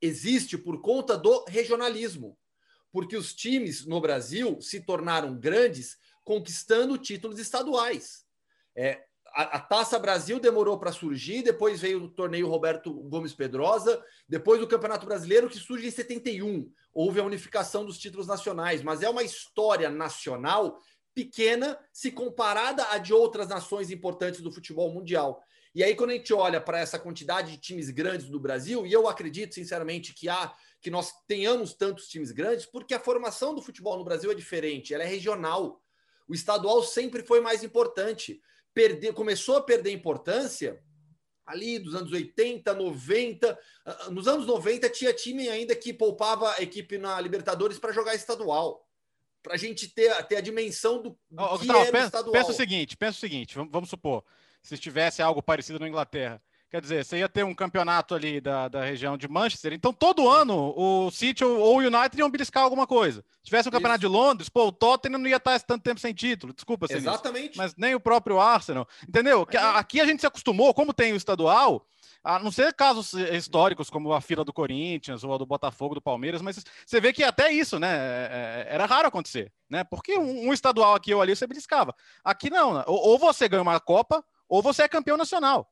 existe 0.00 0.58
por 0.58 0.80
conta 0.80 1.16
do 1.16 1.44
regionalismo, 1.48 2.38
porque 2.92 3.16
os 3.16 3.34
times 3.34 3.86
no 3.86 4.00
Brasil 4.00 4.60
se 4.60 4.80
tornaram 4.80 5.38
grandes 5.38 5.96
conquistando 6.24 6.98
títulos 6.98 7.38
estaduais. 7.38 8.26
É, 8.74 9.04
a, 9.34 9.56
a, 9.56 9.60
Taça 9.60 9.98
Brasil 9.98 10.40
demorou 10.40 10.78
para 10.78 10.92
surgir, 10.92 11.42
depois 11.42 11.80
veio 11.80 12.04
o 12.04 12.08
torneio 12.08 12.48
Roberto 12.48 12.92
Gomes 12.92 13.32
Pedrosa, 13.32 14.02
depois 14.28 14.62
o 14.62 14.66
Campeonato 14.66 15.06
Brasileiro, 15.06 15.48
que 15.48 15.58
surge 15.58 15.86
em 15.86 15.90
71. 15.90 16.70
Houve 16.92 17.20
a 17.20 17.24
unificação 17.24 17.84
dos 17.84 17.98
títulos 17.98 18.26
nacionais, 18.26 18.82
mas 18.82 19.02
é 19.02 19.08
uma 19.08 19.22
história 19.22 19.88
nacional 19.88 20.78
pequena 21.14 21.78
se 21.92 22.10
comparada 22.10 22.86
a 22.90 22.98
de 22.98 23.12
outras 23.12 23.48
nações 23.48 23.90
importantes 23.90 24.40
do 24.40 24.52
futebol 24.52 24.92
mundial. 24.92 25.42
E 25.74 25.84
aí, 25.84 25.94
quando 25.94 26.10
a 26.10 26.14
gente 26.14 26.34
olha 26.34 26.60
para 26.60 26.80
essa 26.80 26.98
quantidade 26.98 27.52
de 27.52 27.58
times 27.58 27.90
grandes 27.90 28.28
do 28.28 28.40
Brasil, 28.40 28.84
e 28.84 28.92
eu 28.92 29.08
acredito 29.08 29.54
sinceramente 29.54 30.12
que 30.12 30.28
há 30.28 30.52
que 30.80 30.90
nós 30.90 31.12
tenhamos 31.28 31.74
tantos 31.74 32.08
times 32.08 32.32
grandes, 32.32 32.64
porque 32.64 32.94
a 32.94 33.00
formação 33.00 33.54
do 33.54 33.60
futebol 33.60 33.98
no 33.98 34.04
Brasil 34.04 34.30
é 34.30 34.34
diferente, 34.34 34.94
ela 34.94 35.04
é 35.04 35.06
regional. 35.06 35.80
O 36.26 36.34
estadual 36.34 36.82
sempre 36.82 37.22
foi 37.22 37.40
mais 37.40 37.62
importante 37.62 38.40
perder, 38.74 39.12
começou 39.12 39.56
a 39.56 39.62
perder 39.62 39.92
importância 39.92 40.80
ali 41.50 41.78
dos 41.78 41.94
anos 41.94 42.12
80, 42.12 42.72
90. 42.74 43.58
Ah, 43.84 44.10
nos 44.10 44.28
anos 44.28 44.46
90 44.46 44.88
tinha 44.90 45.12
time 45.12 45.48
ainda 45.48 45.74
que 45.74 45.92
poupava 45.92 46.54
a 46.56 46.62
equipe 46.62 46.96
na 46.96 47.20
Libertadores 47.20 47.78
para 47.78 47.92
jogar 47.92 48.14
estadual. 48.14 48.86
Para 49.42 49.54
a 49.54 49.56
gente 49.56 49.88
ter, 49.88 50.14
ter 50.26 50.36
a 50.36 50.40
dimensão 50.40 51.02
do, 51.02 51.10
do 51.10 51.42
oh, 51.42 51.58
que 51.58 51.66
Gustavo, 51.66 51.92
pensa, 51.92 52.06
estadual. 52.06 52.32
Pensa 52.32 52.50
o 52.50 52.54
seguinte, 52.54 52.96
pensa 52.96 53.16
o 53.16 53.20
seguinte, 53.20 53.54
vamos, 53.54 53.72
vamos 53.72 53.90
supor, 53.90 54.22
se 54.62 54.76
tivesse 54.76 55.22
algo 55.22 55.42
parecido 55.42 55.78
na 55.78 55.88
Inglaterra. 55.88 56.42
Quer 56.70 56.80
dizer, 56.80 57.04
você 57.04 57.18
ia 57.18 57.28
ter 57.28 57.44
um 57.44 57.52
campeonato 57.52 58.14
ali 58.14 58.40
da, 58.40 58.68
da 58.68 58.84
região 58.84 59.16
de 59.16 59.26
Manchester, 59.26 59.72
então 59.72 59.92
todo 59.92 60.28
ano 60.28 60.72
o 60.76 61.10
City 61.10 61.44
ou 61.44 61.78
o 61.78 61.80
United 61.80 62.16
iam 62.16 62.30
beliscar 62.30 62.62
alguma 62.62 62.86
coisa. 62.86 63.24
Se 63.38 63.46
tivesse 63.46 63.68
um 63.68 63.72
campeonato 63.72 64.04
Isso. 64.04 64.08
de 64.08 64.16
Londres, 64.16 64.48
pô, 64.48 64.68
o 64.68 64.72
Tottenham 64.72 65.18
não 65.18 65.28
ia 65.28 65.38
estar 65.38 65.58
tanto 65.62 65.82
tempo 65.82 65.98
sem 65.98 66.14
título. 66.14 66.52
Desculpa, 66.52 66.86
Sinistro. 66.86 67.12
Exatamente. 67.12 67.58
Mas 67.58 67.74
nem 67.74 67.96
o 67.96 68.00
próprio 68.00 68.38
Arsenal. 68.38 68.86
Entendeu? 69.08 69.44
É. 69.50 69.56
Aqui 69.56 70.00
a 70.00 70.06
gente 70.06 70.20
se 70.20 70.28
acostumou, 70.28 70.72
como 70.72 70.94
tem 70.94 71.12
o 71.12 71.16
estadual, 71.16 71.84
a 72.22 72.38
não 72.38 72.52
ser 72.52 72.72
casos 72.72 73.14
históricos 73.14 73.90
como 73.90 74.12
a 74.12 74.20
fila 74.20 74.44
do 74.44 74.52
Corinthians 74.52 75.24
ou 75.24 75.34
a 75.34 75.38
do 75.38 75.46
Botafogo, 75.46 75.96
do 75.96 76.00
Palmeiras, 76.00 76.40
mas 76.40 76.64
você 76.86 77.00
vê 77.00 77.12
que 77.12 77.24
até 77.24 77.50
isso, 77.50 77.80
né? 77.80 77.88
É, 77.90 78.66
é, 78.68 78.74
era 78.74 78.86
raro 78.86 79.08
acontecer, 79.08 79.52
né? 79.68 79.82
Porque 79.82 80.16
um, 80.16 80.52
estadual 80.52 80.94
aqui 80.94 81.12
ou 81.12 81.20
ali 81.20 81.34
você 81.34 81.48
beliscava. 81.48 81.92
Aqui 82.22 82.48
não, 82.48 82.74
né? 82.74 82.84
ou 82.86 83.18
você 83.18 83.48
ganha 83.48 83.62
uma 83.62 83.80
Copa 83.80 84.24
ou 84.48 84.62
você 84.62 84.82
é 84.82 84.88
campeão 84.88 85.16
nacional 85.16 85.68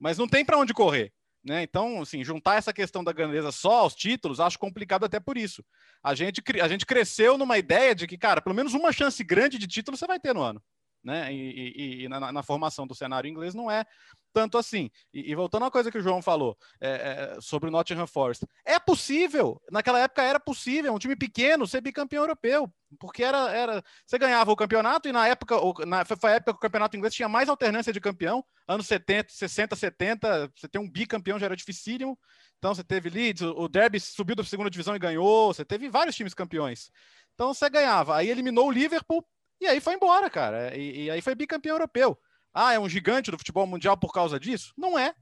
mas 0.00 0.18
não 0.18 0.26
tem 0.26 0.44
para 0.44 0.58
onde 0.58 0.72
correr. 0.72 1.12
Né? 1.44 1.62
Então, 1.62 2.02
assim, 2.02 2.24
juntar 2.24 2.56
essa 2.56 2.72
questão 2.72 3.02
da 3.04 3.12
grandeza 3.12 3.52
só 3.52 3.80
aos 3.80 3.94
títulos, 3.94 4.40
acho 4.40 4.58
complicado 4.58 5.04
até 5.04 5.18
por 5.20 5.38
isso. 5.38 5.64
A 6.02 6.14
gente, 6.14 6.42
a 6.60 6.68
gente 6.68 6.84
cresceu 6.84 7.38
numa 7.38 7.56
ideia 7.56 7.94
de 7.94 8.06
que, 8.06 8.18
cara, 8.18 8.42
pelo 8.42 8.54
menos 8.54 8.74
uma 8.74 8.92
chance 8.92 9.22
grande 9.22 9.58
de 9.58 9.66
título 9.66 9.96
você 9.96 10.06
vai 10.06 10.18
ter 10.18 10.34
no 10.34 10.42
ano. 10.42 10.62
Né? 11.02 11.32
E, 11.32 11.72
e, 11.76 12.04
e 12.04 12.08
na, 12.08 12.30
na, 12.30 12.42
formação 12.42 12.86
do 12.86 12.94
cenário 12.94 13.28
inglês 13.28 13.54
não 13.54 13.70
é 13.70 13.86
tanto 14.34 14.58
assim. 14.58 14.90
E, 15.12 15.30
e 15.30 15.34
voltando 15.34 15.64
à 15.64 15.70
coisa 15.70 15.90
que 15.90 15.96
o 15.96 16.02
João 16.02 16.20
falou 16.20 16.56
é, 16.78 16.90
é, 17.36 17.40
sobre 17.40 17.68
o 17.68 17.72
Nottingham 17.72 18.06
Forest, 18.06 18.46
é 18.64 18.78
possível, 18.78 19.60
naquela 19.70 19.98
época 19.98 20.22
era 20.22 20.38
possível, 20.38 20.92
um 20.92 20.98
time 20.98 21.16
pequeno 21.16 21.66
ser 21.66 21.80
bicampeão 21.80 22.22
europeu, 22.22 22.70
porque 22.98 23.24
era, 23.24 23.50
era 23.50 23.82
você 24.04 24.18
ganhava 24.18 24.52
o 24.52 24.56
campeonato 24.56 25.08
e 25.08 25.12
na 25.12 25.26
época, 25.26 25.56
na, 25.86 26.04
foi 26.04 26.32
a 26.32 26.34
época 26.34 26.52
que 26.52 26.58
o 26.58 26.60
campeonato 26.60 26.96
inglês 26.96 27.14
tinha 27.14 27.28
mais 27.28 27.48
alternância 27.48 27.92
de 27.92 28.00
campeão, 28.00 28.44
anos 28.68 28.86
70, 28.86 29.32
60, 29.32 29.76
70, 29.76 30.52
você 30.54 30.68
tem 30.68 30.80
um 30.80 30.90
bicampeão 30.90 31.38
já 31.38 31.46
era 31.46 31.56
dificílimo, 31.56 32.18
então 32.58 32.74
você 32.74 32.84
teve 32.84 33.08
Leeds, 33.08 33.42
o 33.42 33.68
Derby 33.68 33.98
subiu 33.98 34.36
da 34.36 34.44
segunda 34.44 34.68
divisão 34.68 34.94
e 34.94 34.98
ganhou, 34.98 35.52
você 35.52 35.64
teve 35.64 35.88
vários 35.88 36.14
times 36.14 36.34
campeões. 36.34 36.90
Então 37.34 37.54
você 37.54 37.70
ganhava, 37.70 38.16
aí 38.16 38.28
eliminou 38.28 38.68
o 38.68 38.70
Liverpool 38.70 39.26
e 39.60 39.66
aí 39.66 39.80
foi 39.80 39.94
embora, 39.94 40.30
cara, 40.30 40.76
e, 40.76 41.04
e 41.04 41.10
aí 41.10 41.20
foi 41.20 41.34
bicampeão 41.34 41.74
europeu. 41.74 42.18
Ah, 42.52 42.72
é 42.72 42.78
um 42.78 42.88
gigante 42.88 43.30
do 43.30 43.38
futebol 43.38 43.66
mundial 43.66 43.96
por 43.96 44.12
causa 44.12 44.38
disso? 44.38 44.72
Não 44.76 44.98
é. 44.98 45.14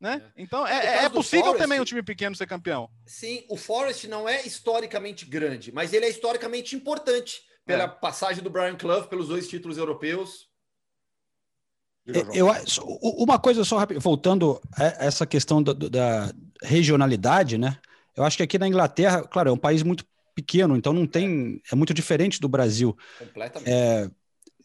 Né? 0.00 0.22
É. 0.36 0.42
Então 0.42 0.66
é, 0.66 1.04
é 1.04 1.08
possível 1.08 1.46
Forest, 1.46 1.62
também 1.62 1.80
um 1.80 1.84
time 1.84 2.02
pequeno 2.02 2.34
ser 2.36 2.46
campeão. 2.46 2.90
Sim, 3.06 3.44
o 3.48 3.56
Forest 3.56 4.08
não 4.08 4.28
é 4.28 4.44
historicamente 4.46 5.24
grande, 5.24 5.72
mas 5.72 5.92
ele 5.92 6.06
é 6.06 6.10
historicamente 6.10 6.74
importante 6.76 7.42
pela 7.64 7.84
é. 7.84 7.88
passagem 7.88 8.42
do 8.42 8.50
Brian 8.50 8.76
Clough 8.76 9.06
pelos 9.08 9.28
dois 9.28 9.48
títulos 9.48 9.78
europeus. 9.78 10.48
Eu, 12.34 12.48
uma 13.00 13.38
coisa 13.38 13.64
só 13.64 13.78
voltando 13.98 14.60
a 14.76 15.06
essa 15.06 15.26
questão 15.26 15.62
da, 15.62 15.72
da, 15.72 16.30
regionalidade, 16.62 17.56
né? 17.56 17.78
Eu 18.14 18.24
acho 18.24 18.36
que 18.36 18.42
aqui 18.42 18.58
na 18.58 18.68
Inglaterra, 18.68 19.22
claro, 19.22 19.48
é 19.48 19.52
um 19.52 19.58
país 19.58 19.82
muito 19.82 20.04
pequeno, 20.34 20.76
então 20.76 20.92
não 20.92 21.06
tem 21.06 21.60
é 21.70 21.74
muito 21.74 21.94
diferente 21.94 22.40
do 22.40 22.48
Brasil. 22.48 22.96
Completamente. 23.18 23.70
É, 23.70 24.10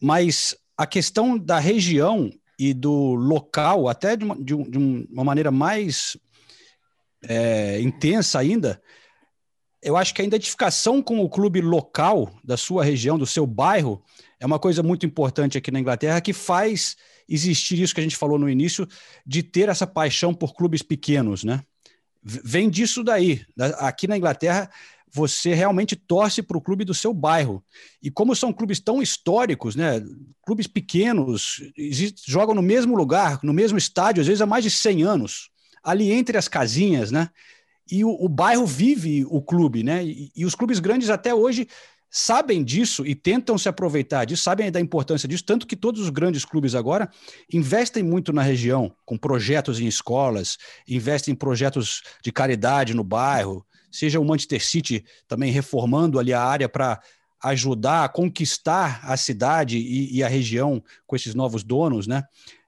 mas 0.00 0.56
a 0.76 0.86
questão 0.86 1.38
da 1.38 1.58
região 1.58 2.30
e 2.58 2.74
do 2.74 3.14
local, 3.14 3.88
até 3.88 4.16
de 4.16 4.24
uma, 4.24 4.36
de 4.36 4.54
uma 4.54 5.24
maneira 5.24 5.50
mais 5.50 6.16
é, 7.24 7.80
intensa 7.80 8.38
ainda, 8.38 8.80
eu 9.82 9.96
acho 9.96 10.14
que 10.14 10.20
a 10.20 10.24
identificação 10.24 11.00
com 11.00 11.20
o 11.20 11.28
clube 11.28 11.60
local 11.60 12.30
da 12.44 12.56
sua 12.56 12.84
região, 12.84 13.18
do 13.18 13.26
seu 13.26 13.46
bairro, 13.46 14.02
é 14.38 14.44
uma 14.44 14.58
coisa 14.58 14.82
muito 14.82 15.06
importante 15.06 15.56
aqui 15.56 15.70
na 15.70 15.80
Inglaterra 15.80 16.20
que 16.20 16.32
faz 16.32 16.96
existir 17.28 17.80
isso 17.80 17.94
que 17.94 18.00
a 18.00 18.02
gente 18.02 18.16
falou 18.16 18.38
no 18.38 18.50
início, 18.50 18.86
de 19.24 19.42
ter 19.42 19.68
essa 19.68 19.86
paixão 19.86 20.34
por 20.34 20.52
clubes 20.52 20.82
pequenos, 20.82 21.44
né? 21.44 21.62
Vem 22.22 22.68
disso 22.68 23.02
daí. 23.02 23.42
Aqui 23.78 24.06
na 24.06 24.18
Inglaterra, 24.18 24.68
você 25.12 25.54
realmente 25.54 25.96
torce 25.96 26.42
para 26.42 26.56
o 26.56 26.60
clube 26.60 26.84
do 26.84 26.94
seu 26.94 27.12
bairro. 27.12 27.62
E 28.02 28.10
como 28.10 28.34
são 28.34 28.52
clubes 28.52 28.80
tão 28.80 29.02
históricos, 29.02 29.74
né? 29.76 30.02
Clubes 30.44 30.66
pequenos, 30.66 31.62
jogam 32.26 32.54
no 32.54 32.62
mesmo 32.62 32.96
lugar, 32.96 33.40
no 33.42 33.52
mesmo 33.52 33.78
estádio, 33.78 34.20
às 34.20 34.26
vezes 34.26 34.40
há 34.40 34.46
mais 34.46 34.64
de 34.64 34.70
100 34.70 35.02
anos, 35.02 35.50
ali 35.82 36.10
entre 36.10 36.38
as 36.38 36.48
casinhas, 36.48 37.10
né? 37.10 37.28
E 37.90 38.04
o, 38.04 38.10
o 38.10 38.28
bairro 38.28 38.66
vive 38.66 39.24
o 39.28 39.42
clube, 39.42 39.82
né? 39.82 40.04
E, 40.04 40.30
e 40.36 40.44
os 40.44 40.54
clubes 40.54 40.78
grandes 40.78 41.10
até 41.10 41.34
hoje 41.34 41.66
sabem 42.10 42.64
disso 42.64 43.06
e 43.06 43.14
tentam 43.14 43.56
se 43.56 43.68
aproveitar 43.68 44.24
disso, 44.24 44.42
sabem 44.42 44.70
da 44.70 44.80
importância 44.80 45.28
disso, 45.28 45.44
tanto 45.44 45.66
que 45.66 45.76
todos 45.76 46.00
os 46.00 46.10
grandes 46.10 46.44
clubes 46.44 46.74
agora 46.74 47.08
investem 47.52 48.02
muito 48.02 48.32
na 48.32 48.42
região, 48.42 48.92
com 49.04 49.16
projetos 49.16 49.78
em 49.78 49.86
escolas, 49.86 50.58
investem 50.88 51.32
em 51.32 51.36
projetos 51.36 52.02
de 52.22 52.32
caridade 52.32 52.94
no 52.94 53.04
bairro, 53.04 53.64
seja 53.90 54.20
o 54.20 54.24
Manchester 54.24 54.64
City 54.64 55.04
também 55.26 55.50
reformando 55.50 56.18
ali 56.18 56.32
a 56.32 56.42
área 56.42 56.68
para 56.68 57.00
ajudar 57.42 58.04
a 58.04 58.08
conquistar 58.08 59.00
a 59.02 59.16
cidade 59.16 59.78
e, 59.78 60.18
e, 60.18 60.22
a 60.22 60.28
região 60.28 60.82
com 61.06 61.16
esses 61.16 61.34
novos 61.34 61.64
donos, 61.64 62.06
né? 62.06 62.22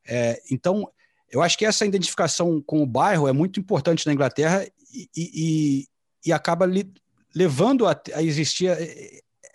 É, 0.06 0.40
então, 0.50 0.88
eu 1.30 1.42
acho 1.42 1.58
que 1.58 1.66
essa 1.66 1.86
identificação 1.86 2.60
com 2.60 2.82
o 2.82 2.86
bairro 2.86 3.28
é 3.28 3.32
muito 3.32 3.60
importante 3.60 4.06
na 4.06 4.12
Inglaterra 4.12 4.66
e, 4.92 5.08
e, 5.14 5.86
e 6.26 6.32
acaba 6.32 6.66
li, 6.66 6.90
levando 7.34 7.86
a, 7.86 8.00
a, 8.14 8.22
existir 8.22 8.70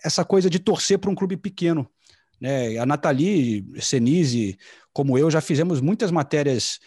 essa 0.04 0.24
coisa 0.24 0.50
de 0.50 0.60
torcer 0.60 1.00
para 1.00 1.10
um 1.10 1.16
clube 1.16 1.36
pequeno. 1.36 1.90
Né? 2.40 2.78
A 2.78 2.86
Nathalie 2.86 3.66
Senise, 3.80 4.58
como 4.94 5.18
eu, 5.18 5.30
já 5.30 5.42
fizemos 5.42 5.82
muitas 5.82 6.12
matérias 6.12 6.80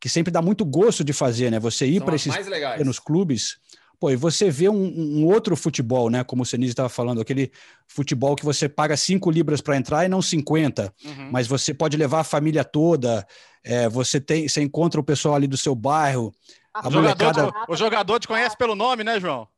que 0.00 0.08
sempre 0.08 0.30
dá 0.30 0.42
muito 0.42 0.64
gosto 0.64 1.02
de 1.02 1.12
fazer, 1.12 1.50
né? 1.50 1.58
Você 1.58 1.86
ir 1.86 2.02
para 2.04 2.16
esses 2.16 2.34
pequenos 2.36 2.98
clubes 2.98 3.56
Pô, 3.98 4.10
e 4.10 4.16
você 4.16 4.50
vê 4.50 4.68
um, 4.68 4.74
um 4.74 5.26
outro 5.26 5.56
futebol, 5.56 6.10
né? 6.10 6.22
Como 6.22 6.42
o 6.42 6.46
Senise 6.46 6.72
estava 6.72 6.88
falando, 6.88 7.20
aquele 7.20 7.50
futebol 7.86 8.36
que 8.36 8.44
você 8.44 8.68
paga 8.68 8.96
5 8.96 9.30
libras 9.30 9.60
para 9.60 9.76
entrar 9.76 10.04
e 10.04 10.08
não 10.08 10.20
50, 10.20 10.92
uhum. 11.04 11.30
mas 11.32 11.46
você 11.46 11.72
pode 11.72 11.96
levar 11.96 12.20
a 12.20 12.24
família 12.24 12.64
toda, 12.64 13.26
é, 13.64 13.88
você 13.88 14.20
tem, 14.20 14.48
você 14.48 14.60
encontra 14.60 15.00
o 15.00 15.04
pessoal 15.04 15.34
ali 15.34 15.46
do 15.46 15.56
seu 15.56 15.74
bairro. 15.74 16.32
A 16.74 16.88
o, 16.88 16.92
molecada... 16.92 17.40
jogador 17.40 17.52
te, 17.52 17.72
o 17.72 17.76
jogador 17.76 18.20
te 18.20 18.28
conhece 18.28 18.56
pelo 18.56 18.74
nome, 18.74 19.02
né, 19.02 19.18
João? 19.18 19.48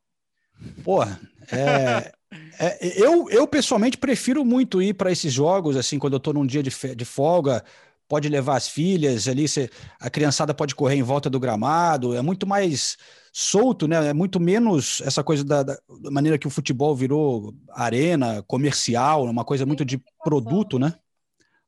Porra, 0.84 1.20
é, 1.52 2.12
é, 2.58 3.02
eu, 3.02 3.28
eu 3.30 3.46
pessoalmente 3.46 3.96
prefiro 3.96 4.44
muito 4.44 4.82
ir 4.82 4.94
para 4.94 5.10
esses 5.10 5.32
jogos, 5.32 5.76
assim, 5.76 5.98
quando 5.98 6.14
eu 6.14 6.18
estou 6.18 6.34
num 6.34 6.46
dia 6.46 6.62
de, 6.62 6.70
de 6.94 7.04
folga, 7.04 7.64
pode 8.08 8.28
levar 8.28 8.56
as 8.56 8.68
filhas 8.68 9.28
ali, 9.28 9.46
você, 9.46 9.70
a 10.00 10.08
criançada 10.08 10.54
pode 10.54 10.74
correr 10.74 10.96
em 10.96 11.02
volta 11.02 11.28
do 11.28 11.38
gramado, 11.38 12.16
é 12.16 12.22
muito 12.22 12.46
mais 12.46 12.96
solto, 13.38 13.86
né? 13.86 14.08
É 14.08 14.12
muito 14.12 14.40
menos 14.40 15.00
essa 15.02 15.22
coisa 15.22 15.44
da, 15.44 15.62
da, 15.62 15.78
maneira 16.10 16.36
que 16.36 16.48
o 16.48 16.50
futebol 16.50 16.92
virou 16.96 17.54
arena, 17.70 18.42
comercial, 18.42 19.22
uma 19.22 19.44
coisa 19.44 19.64
muito 19.64 19.84
de 19.84 20.02
produto, 20.24 20.76
né? 20.76 20.94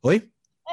Oi? 0.02 0.28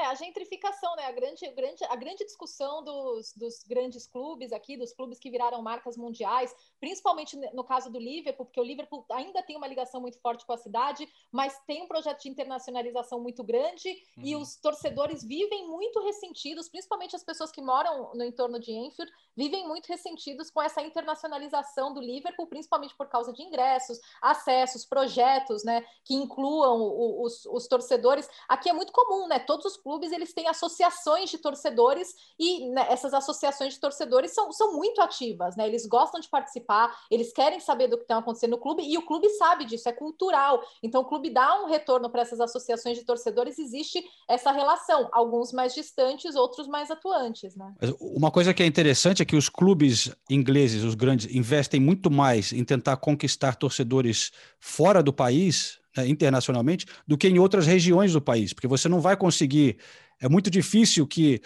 A 0.08 0.14
gentrificação, 0.14 0.96
né? 0.96 1.04
A 1.04 1.12
grande, 1.12 1.46
grande, 1.50 1.84
a 1.84 1.96
grande 1.96 2.24
discussão 2.24 2.82
dos, 2.82 3.34
dos 3.34 3.62
grandes 3.64 4.06
clubes 4.06 4.52
aqui, 4.52 4.76
dos 4.76 4.92
clubes 4.92 5.18
que 5.18 5.30
viraram 5.30 5.60
marcas 5.60 5.96
mundiais, 5.96 6.54
principalmente 6.80 7.36
no 7.52 7.62
caso 7.62 7.90
do 7.90 7.98
Liverpool, 7.98 8.46
porque 8.46 8.60
o 8.60 8.64
Liverpool 8.64 9.04
ainda 9.10 9.42
tem 9.42 9.56
uma 9.56 9.66
ligação 9.66 10.00
muito 10.00 10.18
forte 10.20 10.46
com 10.46 10.52
a 10.54 10.56
cidade, 10.56 11.06
mas 11.30 11.60
tem 11.66 11.82
um 11.82 11.86
projeto 11.86 12.22
de 12.22 12.30
internacionalização 12.30 13.20
muito 13.20 13.44
grande 13.44 13.90
uhum. 14.16 14.24
e 14.24 14.34
os 14.34 14.56
torcedores 14.56 15.22
vivem 15.22 15.68
muito 15.68 16.00
ressentidos, 16.00 16.70
principalmente 16.70 17.14
as 17.14 17.22
pessoas 17.22 17.52
que 17.52 17.60
moram 17.60 18.10
no 18.14 18.24
entorno 18.24 18.58
de 18.58 18.72
Enfield, 18.72 19.12
vivem 19.36 19.68
muito 19.68 19.86
ressentidos 19.86 20.50
com 20.50 20.62
essa 20.62 20.80
internacionalização 20.80 21.92
do 21.92 22.00
Liverpool, 22.00 22.46
principalmente 22.46 22.96
por 22.96 23.08
causa 23.08 23.32
de 23.32 23.42
ingressos, 23.42 24.00
acessos, 24.22 24.86
projetos, 24.86 25.64
né, 25.64 25.84
que 26.04 26.14
incluam 26.14 27.20
os, 27.22 27.44
os 27.46 27.68
torcedores. 27.68 28.28
Aqui 28.48 28.68
é 28.68 28.72
muito 28.72 28.92
comum, 28.92 29.28
né? 29.28 29.38
Todos 29.38 29.66
os 29.66 29.76
clubes 29.76 29.97
eles 30.12 30.32
têm 30.32 30.48
associações 30.48 31.30
de 31.30 31.38
torcedores 31.38 32.14
e 32.38 32.68
né, 32.70 32.86
essas 32.88 33.12
associações 33.12 33.74
de 33.74 33.80
torcedores 33.80 34.32
são, 34.32 34.52
são 34.52 34.74
muito 34.74 35.00
ativas, 35.00 35.56
né? 35.56 35.66
Eles 35.66 35.86
gostam 35.86 36.20
de 36.20 36.28
participar, 36.28 36.94
eles 37.10 37.32
querem 37.32 37.60
saber 37.60 37.88
do 37.88 37.96
que 37.96 38.04
está 38.04 38.18
acontecendo 38.18 38.52
no 38.52 38.58
clube 38.58 38.82
e 38.82 38.96
o 38.96 39.02
clube 39.02 39.28
sabe 39.30 39.64
disso, 39.64 39.88
é 39.88 39.92
cultural. 39.92 40.62
Então 40.82 41.02
o 41.02 41.04
clube 41.04 41.30
dá 41.30 41.62
um 41.62 41.66
retorno 41.66 42.10
para 42.10 42.22
essas 42.22 42.40
associações 42.40 42.96
de 42.96 43.04
torcedores, 43.04 43.58
existe 43.58 44.04
essa 44.28 44.52
relação, 44.52 45.08
alguns 45.12 45.52
mais 45.52 45.74
distantes, 45.74 46.34
outros 46.34 46.66
mais 46.66 46.90
atuantes, 46.90 47.54
né? 47.56 47.74
Uma 48.00 48.30
coisa 48.30 48.54
que 48.54 48.62
é 48.62 48.66
interessante 48.66 49.22
é 49.22 49.24
que 49.24 49.36
os 49.36 49.48
clubes 49.48 50.14
ingleses, 50.30 50.84
os 50.84 50.94
grandes, 50.94 51.34
investem 51.34 51.80
muito 51.80 52.10
mais 52.10 52.52
em 52.52 52.64
tentar 52.64 52.96
conquistar 52.96 53.56
torcedores 53.56 54.30
fora 54.58 55.02
do 55.02 55.12
país 55.12 55.77
internacionalmente 56.06 56.86
do 57.06 57.16
que 57.16 57.28
em 57.28 57.38
outras 57.38 57.66
regiões 57.66 58.12
do 58.12 58.20
país, 58.20 58.52
porque 58.52 58.68
você 58.68 58.88
não 58.88 59.00
vai 59.00 59.16
conseguir. 59.16 59.78
É 60.20 60.28
muito 60.28 60.50
difícil 60.50 61.06
que 61.06 61.40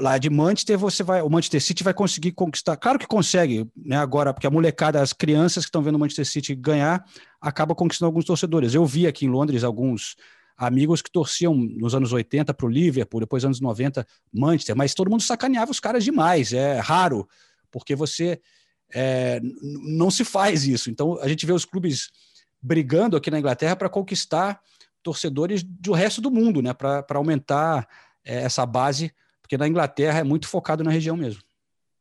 lá 0.00 0.18
de 0.18 0.28
Manchester 0.28 0.78
você 0.78 1.02
vai, 1.02 1.22
o 1.22 1.30
Manchester 1.30 1.62
City 1.62 1.82
vai 1.82 1.94
conseguir 1.94 2.32
conquistar. 2.32 2.76
Claro 2.76 2.98
que 2.98 3.06
consegue, 3.06 3.66
né? 3.74 3.96
Agora, 3.96 4.34
porque 4.34 4.46
a 4.46 4.50
molecada, 4.50 5.00
as 5.00 5.12
crianças 5.12 5.64
que 5.64 5.68
estão 5.68 5.82
vendo 5.82 5.96
o 5.96 5.98
Manchester 5.98 6.26
City 6.26 6.54
ganhar, 6.54 7.04
acaba 7.40 7.74
conquistando 7.74 8.06
alguns 8.06 8.24
torcedores. 8.24 8.74
Eu 8.74 8.84
vi 8.84 9.06
aqui 9.06 9.24
em 9.24 9.30
Londres 9.30 9.64
alguns 9.64 10.14
amigos 10.56 11.00
que 11.00 11.10
torciam 11.10 11.54
nos 11.54 11.94
anos 11.94 12.12
80 12.12 12.52
para 12.52 12.66
o 12.66 12.68
Liverpool, 12.68 13.20
depois 13.20 13.44
anos 13.44 13.60
90 13.60 14.06
Manchester, 14.32 14.76
mas 14.76 14.92
todo 14.92 15.10
mundo 15.10 15.22
sacaneava 15.22 15.70
os 15.70 15.80
caras 15.80 16.04
demais. 16.04 16.52
É 16.52 16.78
raro, 16.78 17.26
porque 17.70 17.94
você 17.94 18.40
é, 18.92 19.40
não 19.62 20.10
se 20.10 20.24
faz 20.24 20.66
isso. 20.66 20.90
Então 20.90 21.18
a 21.20 21.28
gente 21.28 21.46
vê 21.46 21.52
os 21.52 21.64
clubes 21.64 22.10
brigando 22.60 23.16
aqui 23.16 23.30
na 23.30 23.38
Inglaterra 23.38 23.76
para 23.76 23.88
conquistar 23.88 24.60
torcedores 25.02 25.62
do 25.62 25.92
resto 25.92 26.20
do 26.20 26.30
mundo, 26.30 26.60
né? 26.60 26.72
Para 26.74 27.04
aumentar 27.14 27.88
é, 28.24 28.42
essa 28.42 28.66
base, 28.66 29.14
porque 29.40 29.56
na 29.56 29.68
Inglaterra 29.68 30.20
é 30.20 30.24
muito 30.24 30.48
focado 30.48 30.84
na 30.84 30.90
região 30.90 31.16
mesmo. 31.16 31.42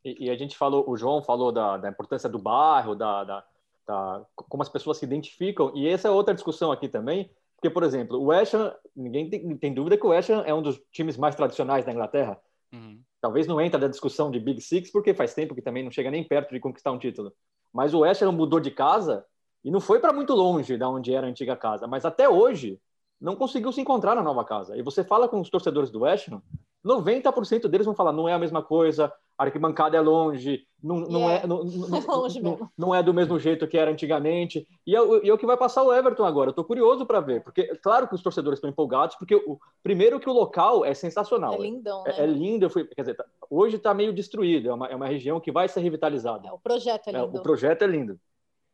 E, 0.03 0.25
e 0.25 0.29
a 0.29 0.35
gente 0.35 0.57
falou, 0.57 0.89
o 0.89 0.97
João 0.97 1.21
falou 1.21 1.51
da, 1.51 1.77
da 1.77 1.89
importância 1.89 2.29
do 2.29 2.39
bairro, 2.39 2.95
da, 2.95 3.23
da, 3.23 3.43
da, 3.87 4.25
como 4.35 4.63
as 4.63 4.69
pessoas 4.69 4.97
se 4.97 5.05
identificam, 5.05 5.71
e 5.75 5.87
essa 5.87 6.07
é 6.07 6.11
outra 6.11 6.33
discussão 6.33 6.71
aqui 6.71 6.87
também, 6.87 7.29
porque, 7.55 7.69
por 7.69 7.83
exemplo, 7.83 8.19
o 8.19 8.25
West 8.25 8.53
Ham, 8.53 8.73
ninguém 8.95 9.29
tem, 9.29 9.57
tem, 9.57 9.73
dúvida 9.73 9.97
que 9.97 10.05
o 10.05 10.09
West 10.09 10.29
Ham 10.29 10.43
é 10.45 10.53
um 10.53 10.61
dos 10.61 10.79
times 10.91 11.17
mais 11.17 11.35
tradicionais 11.35 11.83
da 11.83 11.91
Inglaterra. 11.91 12.39
Uhum. 12.71 13.01
Talvez 13.19 13.47
não 13.47 13.59
entra 13.59 13.79
da 13.79 13.87
discussão 13.87 14.29
de 14.29 14.39
Big 14.39 14.61
Six, 14.61 14.91
porque 14.91 15.13
faz 15.13 15.33
tempo 15.33 15.55
que 15.55 15.61
também 15.61 15.83
não 15.83 15.89
chega 15.89 16.11
nem 16.11 16.23
perto 16.23 16.53
de 16.53 16.59
conquistar 16.59 16.91
um 16.91 16.99
título. 16.99 17.33
Mas 17.73 17.93
o 17.93 17.99
West 17.99 18.21
Ham 18.21 18.31
mudou 18.31 18.59
de 18.59 18.69
casa 18.69 19.25
e 19.63 19.71
não 19.71 19.79
foi 19.79 19.99
para 19.99 20.13
muito 20.13 20.33
longe 20.33 20.77
da 20.77 20.89
onde 20.89 21.13
era 21.13 21.27
a 21.27 21.29
antiga 21.29 21.55
casa. 21.55 21.87
Mas 21.87 22.05
até 22.05 22.29
hoje 22.29 22.79
não 23.19 23.35
conseguiu 23.35 23.71
se 23.71 23.81
encontrar 23.81 24.15
na 24.15 24.23
nova 24.23 24.45
casa. 24.45 24.77
E 24.77 24.81
você 24.81 25.03
fala 25.03 25.27
com 25.27 25.39
os 25.41 25.49
torcedores 25.49 25.89
do 25.89 26.01
West 26.01 26.29
Ham, 26.29 26.41
90% 26.85 27.67
deles 27.67 27.85
vão 27.85 27.95
falar 27.95 28.13
não 28.13 28.29
é 28.29 28.33
a 28.33 28.39
mesma 28.39 28.63
coisa, 28.63 29.11
a 29.37 29.43
arquibancada 29.43 29.97
é 29.97 30.01
longe, 30.01 30.65
não, 30.81 31.01
não, 31.01 31.19
yeah. 31.21 31.43
é, 31.43 31.47
não, 31.47 31.63
não, 31.63 31.97
é 31.97 32.05
longe 32.05 32.41
não, 32.41 32.69
não, 32.77 32.95
é 32.95 33.03
do 33.03 33.13
mesmo 33.13 33.37
jeito 33.37 33.67
que 33.67 33.77
era 33.77 33.91
antigamente. 33.91 34.67
E 34.85 34.95
é, 34.95 34.99
e 35.23 35.29
é 35.29 35.33
o 35.33 35.37
que 35.37 35.45
vai 35.45 35.57
passar 35.57 35.83
o 35.83 35.93
Everton 35.93 36.23
agora. 36.23 36.49
Eu 36.49 36.51
estou 36.51 36.63
curioso 36.63 37.05
para 37.05 37.19
ver, 37.19 37.43
porque 37.43 37.75
claro 37.77 38.07
que 38.07 38.15
os 38.15 38.21
torcedores 38.21 38.57
estão 38.57 38.69
empolgados, 38.69 39.15
porque 39.15 39.35
o, 39.35 39.59
primeiro 39.83 40.19
que 40.19 40.29
o 40.29 40.33
local 40.33 40.85
é 40.85 40.93
sensacional. 40.93 41.53
É 41.55 41.57
lindão, 41.57 42.03
é, 42.05 42.09
né? 42.09 42.15
É, 42.19 42.23
é 42.23 42.25
lindo. 42.25 42.65
Eu 42.65 42.69
fui, 42.69 42.85
quer 42.85 43.01
dizer, 43.01 43.15
tá, 43.15 43.25
hoje 43.49 43.75
está 43.75 43.93
meio 43.93 44.13
destruído, 44.13 44.69
é 44.69 44.73
uma, 44.73 44.87
é 44.87 44.95
uma 44.95 45.07
região 45.07 45.39
que 45.39 45.51
vai 45.51 45.67
ser 45.67 45.81
revitalizada. 45.81 46.47
É, 46.47 46.51
o 46.51 46.59
projeto 46.59 47.07
é 47.09 47.11
lindo. 47.11 47.37
o 47.37 47.43
projeto 47.43 47.81
é 47.81 47.87
lindo. 47.87 48.19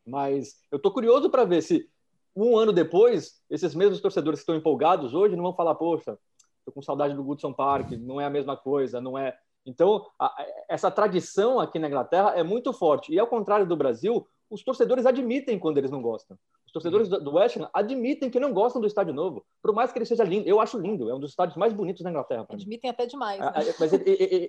Mas 0.05 0.55
eu 0.71 0.77
estou 0.77 0.91
curioso 0.91 1.29
para 1.29 1.45
ver 1.45 1.61
se 1.61 1.89
um 2.35 2.57
ano 2.57 2.73
depois, 2.73 3.41
esses 3.49 3.75
mesmos 3.75 4.01
torcedores 4.01 4.39
que 4.39 4.43
estão 4.43 4.55
empolgados 4.55 5.13
hoje 5.13 5.35
não 5.35 5.43
vão 5.43 5.55
falar, 5.55 5.75
poxa, 5.75 6.17
estou 6.59 6.73
com 6.73 6.81
saudade 6.81 7.13
do 7.13 7.23
Goodson 7.23 7.53
Park, 7.53 7.91
não 7.91 8.19
é 8.19 8.25
a 8.25 8.29
mesma 8.29 8.57
coisa, 8.57 8.99
não 8.99 9.17
é 9.17 9.37
então, 9.65 10.05
a, 10.19 10.45
essa 10.69 10.91
tradição 10.91 11.59
aqui 11.59 11.79
na 11.79 11.87
Inglaterra 11.87 12.33
é 12.35 12.43
muito 12.43 12.73
forte. 12.73 13.13
E 13.13 13.19
ao 13.19 13.27
contrário 13.27 13.65
do 13.65 13.77
Brasil, 13.77 14.27
os 14.49 14.63
torcedores 14.63 15.05
admitem 15.05 15.57
quando 15.57 15.77
eles 15.77 15.91
não 15.91 16.01
gostam. 16.01 16.37
Os 16.65 16.71
torcedores 16.71 17.07
do 17.07 17.35
West 17.35 17.57
Ham 17.57 17.69
admitem 17.73 18.29
que 18.29 18.39
não 18.39 18.51
gostam 18.51 18.81
do 18.81 18.87
estádio 18.87 19.13
novo, 19.13 19.45
por 19.61 19.73
mais 19.73 19.91
que 19.91 19.97
ele 19.97 20.05
seja 20.05 20.23
lindo. 20.23 20.47
Eu 20.47 20.59
acho 20.59 20.77
lindo, 20.77 21.09
é 21.09 21.13
um 21.13 21.19
dos 21.19 21.31
estádios 21.31 21.57
mais 21.57 21.71
bonitos 21.71 22.01
da 22.01 22.09
Inglaterra. 22.09 22.45
Admitem 22.49 22.89
até 22.89 23.05
demais. 23.05 23.39
Né? 23.39 23.51
Mas 23.79 23.93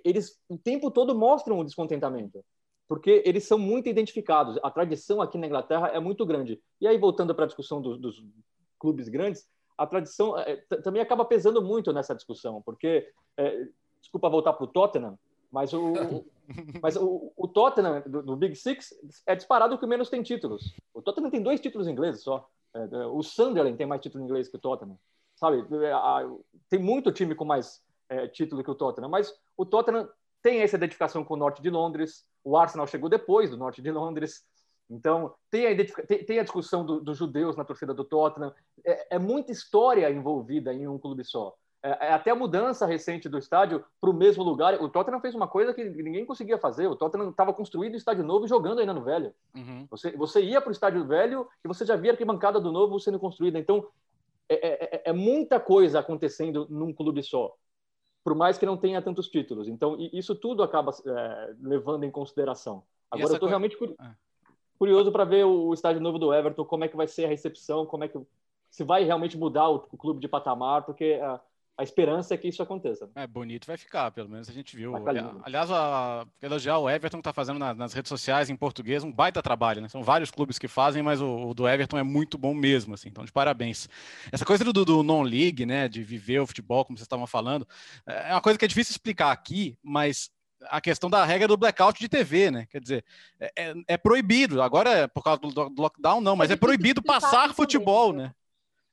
eles 0.04 0.38
o 0.48 0.58
tempo 0.58 0.90
todo 0.90 1.14
mostram 1.14 1.58
o 1.58 1.64
descontentamento, 1.64 2.42
porque 2.88 3.22
eles 3.24 3.44
são 3.44 3.58
muito 3.58 3.88
identificados. 3.88 4.58
A 4.62 4.70
tradição 4.70 5.20
aqui 5.20 5.38
na 5.38 5.46
Inglaterra 5.46 5.88
é 5.88 6.00
muito 6.00 6.24
grande. 6.26 6.60
E 6.80 6.86
aí, 6.86 6.98
voltando 6.98 7.34
para 7.34 7.44
a 7.44 7.46
discussão 7.46 7.80
dos, 7.80 7.98
dos 7.98 8.22
clubes 8.78 9.08
grandes, 9.08 9.48
a 9.76 9.86
tradição 9.86 10.38
é, 10.38 10.56
também 10.82 11.02
acaba 11.02 11.24
pesando 11.24 11.62
muito 11.62 11.92
nessa 11.92 12.14
discussão, 12.14 12.62
porque 12.62 13.08
é, 13.36 13.66
desculpa 14.00 14.28
voltar 14.28 14.52
para 14.52 14.64
o 14.64 14.68
Tottenham, 14.68 15.18
mas 15.50 15.72
o, 15.72 16.24
mas 16.82 16.96
o, 16.96 17.32
o 17.36 17.48
Tottenham 17.48 18.02
do, 18.06 18.22
do, 18.22 18.36
Big 18.36 18.54
Six 18.54 18.94
é 19.26 19.34
disparado 19.34 19.78
que 19.78 19.86
menos 19.86 20.10
tem 20.10 20.22
títulos. 20.22 20.74
O 20.92 21.02
Tottenham 21.02 21.30
tem 21.30 21.42
dois 21.42 21.60
títulos 21.60 21.88
ingleses 21.88 22.22
só. 22.22 22.48
É, 22.74 22.82
é 22.82 23.06
o 23.06 23.22
Sunderland 23.22 23.76
tem 23.76 23.86
mais 23.86 24.00
título 24.00 24.22
inglês 24.22 24.48
que 24.48 24.56
o 24.56 24.60
Tottenham. 24.60 24.98
Sabe? 25.34 25.64
É, 25.84 25.92
tem 26.68 26.78
muito 26.78 27.10
time 27.10 27.34
com 27.34 27.44
mais 27.44 27.82
é, 28.08 28.28
título 28.28 28.62
que 28.62 28.70
o 28.70 28.74
Tottenham, 28.74 29.08
mas 29.08 29.34
o 29.56 29.66
Tottenham 29.66 30.08
tem 30.42 30.60
essa 30.60 30.76
identificação 30.76 31.24
com 31.24 31.34
o 31.34 31.38
norte 31.38 31.62
de 31.62 31.70
Londres. 31.70 32.26
O 32.44 32.56
Arsenal 32.56 32.86
chegou 32.86 33.08
depois 33.08 33.50
do 33.50 33.56
norte 33.56 33.80
de 33.80 33.90
Londres. 33.90 34.44
Então, 34.88 35.34
tem 35.50 35.66
a, 35.66 36.06
tem, 36.06 36.24
tem 36.24 36.38
a 36.38 36.42
discussão 36.42 36.84
do, 36.84 37.00
dos 37.00 37.16
judeus 37.16 37.56
na 37.56 37.64
torcida 37.64 37.94
do 37.94 38.04
Tottenham. 38.04 38.52
É, 38.84 39.16
é 39.16 39.18
muita 39.18 39.50
história 39.50 40.10
envolvida 40.10 40.72
em 40.72 40.86
um 40.86 40.98
clube 40.98 41.24
só. 41.24 41.54
É, 41.82 42.06
é, 42.06 42.12
até 42.12 42.30
a 42.30 42.34
mudança 42.34 42.86
recente 42.86 43.28
do 43.28 43.36
estádio 43.36 43.84
para 44.00 44.08
o 44.08 44.14
mesmo 44.14 44.42
lugar. 44.42 44.80
O 44.82 44.88
Tottenham 44.88 45.20
fez 45.20 45.34
uma 45.34 45.46
coisa 45.46 45.74
que 45.74 45.84
ninguém 45.84 46.24
conseguia 46.24 46.56
fazer. 46.56 46.86
O 46.86 46.96
Tottenham 46.96 47.28
estava 47.28 47.52
construindo 47.52 47.92
o 47.92 47.98
estádio 47.98 48.24
novo 48.24 48.46
e 48.46 48.48
jogando 48.48 48.78
ainda 48.78 48.94
no 48.94 49.04
velho. 49.04 49.34
Uhum. 49.54 49.86
Você, 49.90 50.10
você 50.12 50.42
ia 50.42 50.62
para 50.62 50.70
o 50.70 50.72
estádio 50.72 51.06
velho 51.06 51.46
e 51.62 51.68
você 51.68 51.84
já 51.84 51.94
via 51.94 52.12
a 52.12 52.14
arquibancada 52.14 52.58
do 52.58 52.72
novo 52.72 52.98
sendo 52.98 53.18
construída. 53.18 53.58
Então, 53.58 53.86
é, 54.48 54.54
é, 54.54 54.84
é, 54.96 55.02
é, 55.06 55.12
muita 55.12 55.60
coisa 55.60 56.00
acontecendo 56.00 56.66
num 56.70 56.92
clube 56.92 57.22
só, 57.22 57.54
por 58.24 58.34
mais 58.34 58.56
que 58.56 58.64
não 58.64 58.76
tenha 58.76 59.02
tantos 59.02 59.28
títulos. 59.28 59.68
Então, 59.68 59.96
isso 60.12 60.34
tudo 60.34 60.62
acaba 60.62 60.92
é, 61.06 61.54
levando 61.60 62.04
em 62.04 62.10
consideração. 62.10 62.82
Agora, 63.10 63.32
eu 63.32 63.34
estou 63.34 63.48
realmente 63.48 63.76
curioso 64.78 65.12
para 65.12 65.24
ver 65.24 65.44
o 65.44 65.72
estádio 65.74 66.00
novo 66.00 66.18
do 66.18 66.32
Everton, 66.32 66.64
como 66.64 66.84
é 66.84 66.88
que 66.88 66.96
vai 66.96 67.06
ser 67.06 67.26
a 67.26 67.28
recepção, 67.28 67.84
como 67.84 68.02
é 68.02 68.08
que 68.08 68.18
se 68.70 68.82
vai 68.82 69.04
realmente 69.04 69.36
mudar 69.36 69.68
o, 69.68 69.86
o 69.92 69.96
clube 69.96 70.20
de 70.20 70.26
patamar, 70.26 70.84
porque 70.84 71.20
a 71.76 71.82
esperança 71.82 72.34
é 72.34 72.36
que 72.36 72.46
isso 72.46 72.62
aconteça. 72.62 73.10
É, 73.16 73.26
bonito 73.26 73.66
vai 73.66 73.76
ficar, 73.76 74.10
pelo 74.12 74.28
menos 74.28 74.48
a 74.48 74.52
gente 74.52 74.76
viu. 74.76 74.94
Aliás, 75.42 75.70
a, 75.70 76.24
elogiar 76.40 76.78
o 76.78 76.88
Everton 76.88 77.16
que 77.16 77.20
está 77.22 77.32
fazendo 77.32 77.58
na, 77.58 77.74
nas 77.74 77.92
redes 77.92 78.08
sociais 78.08 78.48
em 78.48 78.56
português 78.56 79.02
um 79.02 79.12
baita 79.12 79.42
trabalho, 79.42 79.80
né? 79.80 79.88
São 79.88 80.02
vários 80.02 80.30
clubes 80.30 80.56
que 80.56 80.68
fazem, 80.68 81.02
mas 81.02 81.20
o, 81.20 81.48
o 81.48 81.54
do 81.54 81.68
Everton 81.68 81.98
é 81.98 82.04
muito 82.04 82.38
bom 82.38 82.54
mesmo, 82.54 82.94
assim. 82.94 83.08
Então, 83.08 83.24
de 83.24 83.32
parabéns. 83.32 83.88
Essa 84.30 84.44
coisa 84.44 84.64
do, 84.64 84.84
do 84.84 85.02
non-league, 85.02 85.66
né? 85.66 85.88
De 85.88 86.02
viver 86.02 86.38
o 86.38 86.46
futebol, 86.46 86.84
como 86.84 86.96
vocês 86.96 87.06
estavam 87.06 87.26
falando, 87.26 87.66
é 88.06 88.32
uma 88.32 88.40
coisa 88.40 88.56
que 88.58 88.64
é 88.64 88.68
difícil 88.68 88.92
explicar 88.92 89.32
aqui, 89.32 89.76
mas 89.82 90.30
a 90.62 90.80
questão 90.80 91.10
da 91.10 91.24
regra 91.24 91.48
do 91.48 91.56
blackout 91.56 91.98
de 91.98 92.08
TV, 92.08 92.52
né? 92.52 92.66
Quer 92.70 92.80
dizer, 92.80 93.04
é, 93.40 93.52
é, 93.56 93.74
é 93.88 93.96
proibido, 93.96 94.62
agora 94.62 94.90
é 94.90 95.06
por 95.08 95.24
causa 95.24 95.40
do, 95.40 95.50
do 95.50 95.82
lockdown, 95.82 96.20
não, 96.20 96.36
mas 96.36 96.50
é, 96.50 96.54
é 96.54 96.56
proibido 96.56 97.02
passar 97.02 97.52
futebol, 97.52 98.12
né? 98.12 98.32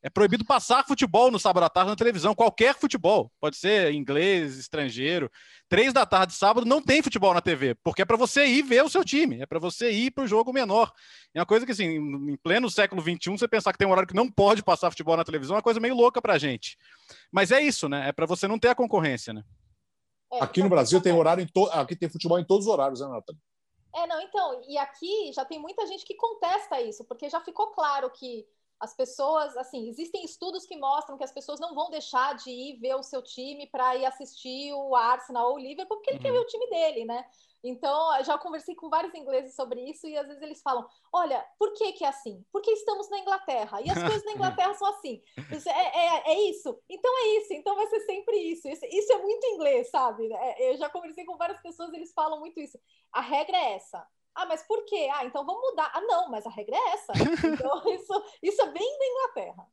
É 0.04 0.10
proibido 0.10 0.44
passar 0.44 0.84
futebol 0.86 1.30
no 1.30 1.40
sábado 1.40 1.64
à 1.64 1.70
tarde 1.70 1.92
na 1.92 1.96
televisão, 1.96 2.34
qualquer 2.34 2.76
futebol. 2.76 3.32
Pode 3.40 3.56
ser 3.56 3.94
inglês, 3.94 4.58
estrangeiro. 4.58 5.32
Três 5.70 5.94
da 5.94 6.08
tarde, 6.08 6.34
sábado, 6.34 6.66
não 6.66 6.82
tem 6.82 7.04
futebol 7.04 7.34
na 7.34 7.42
TV, 7.42 7.76
porque 7.84 8.02
é 8.02 8.06
para 8.06 8.18
você 8.18 8.48
ir 8.48 8.64
ver 8.64 8.84
o 8.84 8.90
seu 8.90 9.06
time, 9.06 9.42
é 9.42 9.46
para 9.46 9.60
você 9.60 9.92
ir 9.92 10.10
para 10.10 10.24
o 10.24 10.28
jogo 10.28 10.52
menor. 10.52 10.92
É 11.36 11.40
uma 11.40 11.46
coisa 11.46 11.68
que, 11.68 11.72
assim, 11.72 11.86
em 11.86 12.36
pleno 12.38 12.70
século 12.70 13.00
XXI, 13.02 13.38
você 13.38 13.48
pensar 13.48 13.72
que 13.72 13.78
tem 13.78 13.88
um 13.88 13.92
horário 13.92 14.08
que 14.08 14.16
não 14.16 14.30
pode 14.30 14.64
passar 14.64 14.90
futebol 14.90 15.16
na 15.16 15.24
televisão 15.24 15.56
é 15.56 15.58
uma 15.58 15.64
coisa 15.64 15.80
meio 15.80 15.96
louca 15.96 16.20
para 16.20 16.34
a 16.34 16.38
gente. 16.40 16.78
Mas 17.32 17.52
é 17.52 17.62
isso, 17.62 17.88
né? 17.88 18.10
É 18.10 18.12
para 18.12 18.26
você 18.26 18.48
não 18.48 18.58
ter 18.58 18.70
a 18.70 18.76
concorrência, 18.76 19.34
né? 19.34 19.44
É, 20.34 20.44
aqui 20.44 20.64
no 20.64 20.70
Brasil 20.70 21.00
tem 21.00 21.14
horário 21.14 21.44
em 21.44 21.48
to... 21.48 21.70
aqui 21.72 21.96
tem 21.96 22.10
futebol 22.10 22.40
em 22.40 22.46
todos 22.46 22.66
os 22.66 22.74
horários, 22.74 23.02
né, 23.02 23.08
Nathalie? 23.08 23.40
É, 23.94 24.08
não, 24.08 24.22
então, 24.22 24.62
e 24.68 24.78
aqui 24.78 25.32
já 25.34 25.46
tem 25.46 25.60
muita 25.60 25.86
gente 25.86 26.06
que 26.06 26.16
contesta 26.16 26.82
isso, 26.82 27.04
porque 27.04 27.30
já 27.30 27.42
ficou 27.42 27.68
claro 27.68 28.10
que 28.10 28.46
as 28.82 28.96
pessoas, 28.96 29.56
assim, 29.56 29.88
existem 29.88 30.26
estudos 30.26 30.66
que 30.66 30.76
mostram 30.76 31.16
que 31.16 31.24
as 31.24 31.32
pessoas 31.32 31.60
não 31.60 31.76
vão 31.76 31.92
deixar 31.92 32.34
de 32.34 32.50
ir 32.50 32.80
ver 32.80 32.96
o 32.96 33.04
seu 33.04 33.22
time 33.22 33.68
para 33.68 33.96
ir 33.96 34.06
assistir 34.06 34.74
o 34.74 34.96
Arsenal 34.96 35.52
ou 35.52 35.56
o 35.56 35.60
Liverpool, 35.60 35.98
porque 35.98 36.10
ele 36.10 36.18
uhum. 36.18 36.24
quer 36.24 36.32
ver 36.32 36.40
o 36.40 36.48
time 36.48 36.68
dele, 36.68 37.06
né? 37.06 37.24
Então, 37.64 38.24
já 38.24 38.40
conversei 38.40 38.74
com 38.74 38.90
vários 38.90 39.14
ingleses 39.14 39.56
sobre 39.56 39.82
isso 39.88 40.08
e 40.08 40.18
às 40.18 40.26
vezes 40.26 40.42
eles 40.42 40.64
falam: 40.64 40.84
olha, 41.14 41.46
por 41.60 41.74
que, 41.74 41.94
que 41.94 42.04
é 42.04 42.08
assim? 42.08 42.44
Porque 42.52 42.72
estamos 42.72 43.08
na 43.12 43.20
Inglaterra 43.20 43.80
e 43.82 43.90
as 43.92 44.02
coisas 44.02 44.26
na 44.26 44.32
Inglaterra 44.32 44.74
são 44.74 44.88
assim. 44.88 45.22
É, 45.38 46.00
é, 46.00 46.32
é, 46.32 46.42
isso? 46.50 46.76
Então 46.90 47.12
é 47.20 47.28
isso, 47.38 47.54
então 47.54 47.76
vai 47.76 47.86
ser 47.86 48.00
sempre 48.02 48.36
isso. 48.36 48.68
Isso, 48.68 48.86
isso 48.86 49.14
é 49.14 49.18
muito 49.20 49.46
inglês, 49.46 49.92
sabe? 49.92 50.28
É, 50.34 50.72
eu 50.74 50.78
já 50.78 50.90
conversei 50.90 51.24
com 51.24 51.38
várias 51.38 51.62
pessoas, 51.62 51.94
eles 51.94 52.12
falam 52.14 52.40
muito 52.40 52.60
isso. 52.60 52.80
A 53.12 53.22
regra 53.22 53.56
é 53.56 53.76
essa. 53.76 54.08
Ah, 54.36 54.46
mas 54.46 54.64
por 54.64 54.86
quê? 54.86 55.10
Ah, 55.14 55.26
então 55.26 55.46
vamos 55.46 55.62
mudar. 55.62 55.92
Ah, 55.94 56.02
não, 56.02 56.30
mas 56.30 56.46
a 56.46 56.50
regra 56.50 56.76
é 56.76 56.90
essa. 56.94 57.14
Então, 57.54 57.94
isso, 57.94 58.24
isso 58.42 58.62
é 58.62 58.72
bem 58.72 58.98
da 58.98 59.06
Inglaterra. 59.06 59.68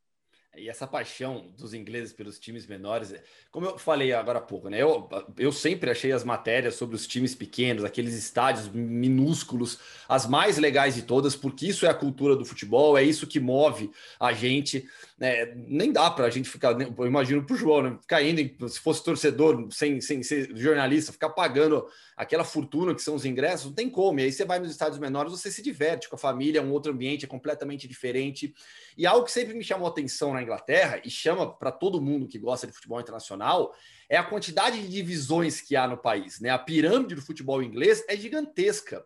E 0.57 0.69
essa 0.69 0.87
paixão 0.87 1.53
dos 1.57 1.73
ingleses 1.73 2.13
pelos 2.13 2.39
times 2.39 2.67
menores, 2.67 3.15
como 3.51 3.67
eu 3.67 3.79
falei 3.79 4.13
agora 4.13 4.39
há 4.39 4.43
pouco, 4.43 4.69
né? 4.69 4.83
Eu, 4.83 5.09
eu 5.37 5.53
sempre 5.53 5.91
achei 5.91 6.11
as 6.11 6.25
matérias 6.25 6.75
sobre 6.75 6.97
os 6.97 7.07
times 7.07 7.35
pequenos, 7.35 7.85
aqueles 7.85 8.15
estádios 8.15 8.69
minúsculos, 8.69 9.79
as 10.09 10.27
mais 10.27 10.59
legais 10.59 10.95
de 10.95 11.03
todas, 11.03 11.37
porque 11.37 11.67
isso 11.67 11.87
é 11.87 11.91
a 11.91 11.95
cultura 11.95 12.35
do 12.35 12.45
futebol, 12.45 12.99
é 12.99 13.03
isso 13.05 13.27
que 13.27 13.39
move 13.39 13.91
a 14.19 14.33
gente. 14.33 14.89
Né? 15.19 15.47
Nem 15.67 15.93
dá 15.93 16.09
para 16.11 16.27
a 16.27 16.31
gente 16.31 16.49
ficar, 16.49 16.81
eu 16.81 17.07
imagino 17.07 17.45
para 17.45 17.55
o 17.55 17.59
João, 17.59 17.83
né? 17.83 17.99
ficar 18.01 18.23
indo, 18.23 18.69
se 18.69 18.79
fosse 18.79 19.03
torcedor, 19.03 19.67
sem, 19.73 20.01
sem 20.01 20.23
ser 20.23 20.57
jornalista, 20.57 21.13
ficar 21.13 21.31
pagando 21.31 21.85
aquela 22.17 22.45
fortuna 22.45 22.95
que 22.95 23.03
são 23.03 23.17
os 23.17 23.25
ingressos, 23.25 23.67
não 23.67 23.73
tem 23.73 23.91
como. 23.91 24.21
E 24.21 24.25
aí 24.25 24.33
você 24.33 24.45
vai 24.45 24.61
nos 24.61 24.71
estádios 24.71 25.01
menores, 25.01 25.33
você 25.33 25.51
se 25.51 25.61
diverte 25.61 26.09
com 26.09 26.15
a 26.15 26.19
família, 26.19 26.61
é 26.61 26.63
um 26.63 26.71
outro 26.71 26.93
ambiente, 26.93 27.25
é 27.25 27.29
completamente 27.29 27.89
diferente. 27.89 28.55
E 28.97 29.07
algo 29.07 29.25
que 29.25 29.33
sempre 29.33 29.55
me 29.55 29.65
chamou 29.65 29.89
atenção 29.89 30.33
na 30.33 30.43
Inglaterra 30.43 31.01
e 31.05 31.11
chama 31.11 31.53
para 31.53 31.73
todo 31.73 32.01
mundo 32.01 32.29
que 32.29 32.39
gosta 32.39 32.67
de 32.67 32.73
futebol 32.73 33.01
internacional 33.01 33.75
é 34.09 34.17
a 34.17 34.25
quantidade 34.25 34.81
de 34.81 34.89
divisões 34.89 35.61
que 35.61 35.75
há 35.75 35.87
no 35.87 35.99
país. 35.99 36.41
Né? 36.41 36.51
A 36.51 36.59
pirâmide 36.59 37.17
do 37.17 37.23
futebol 37.23 37.61
inglês 37.63 38.05
é 38.09 38.17
gigantesca. 38.17 39.05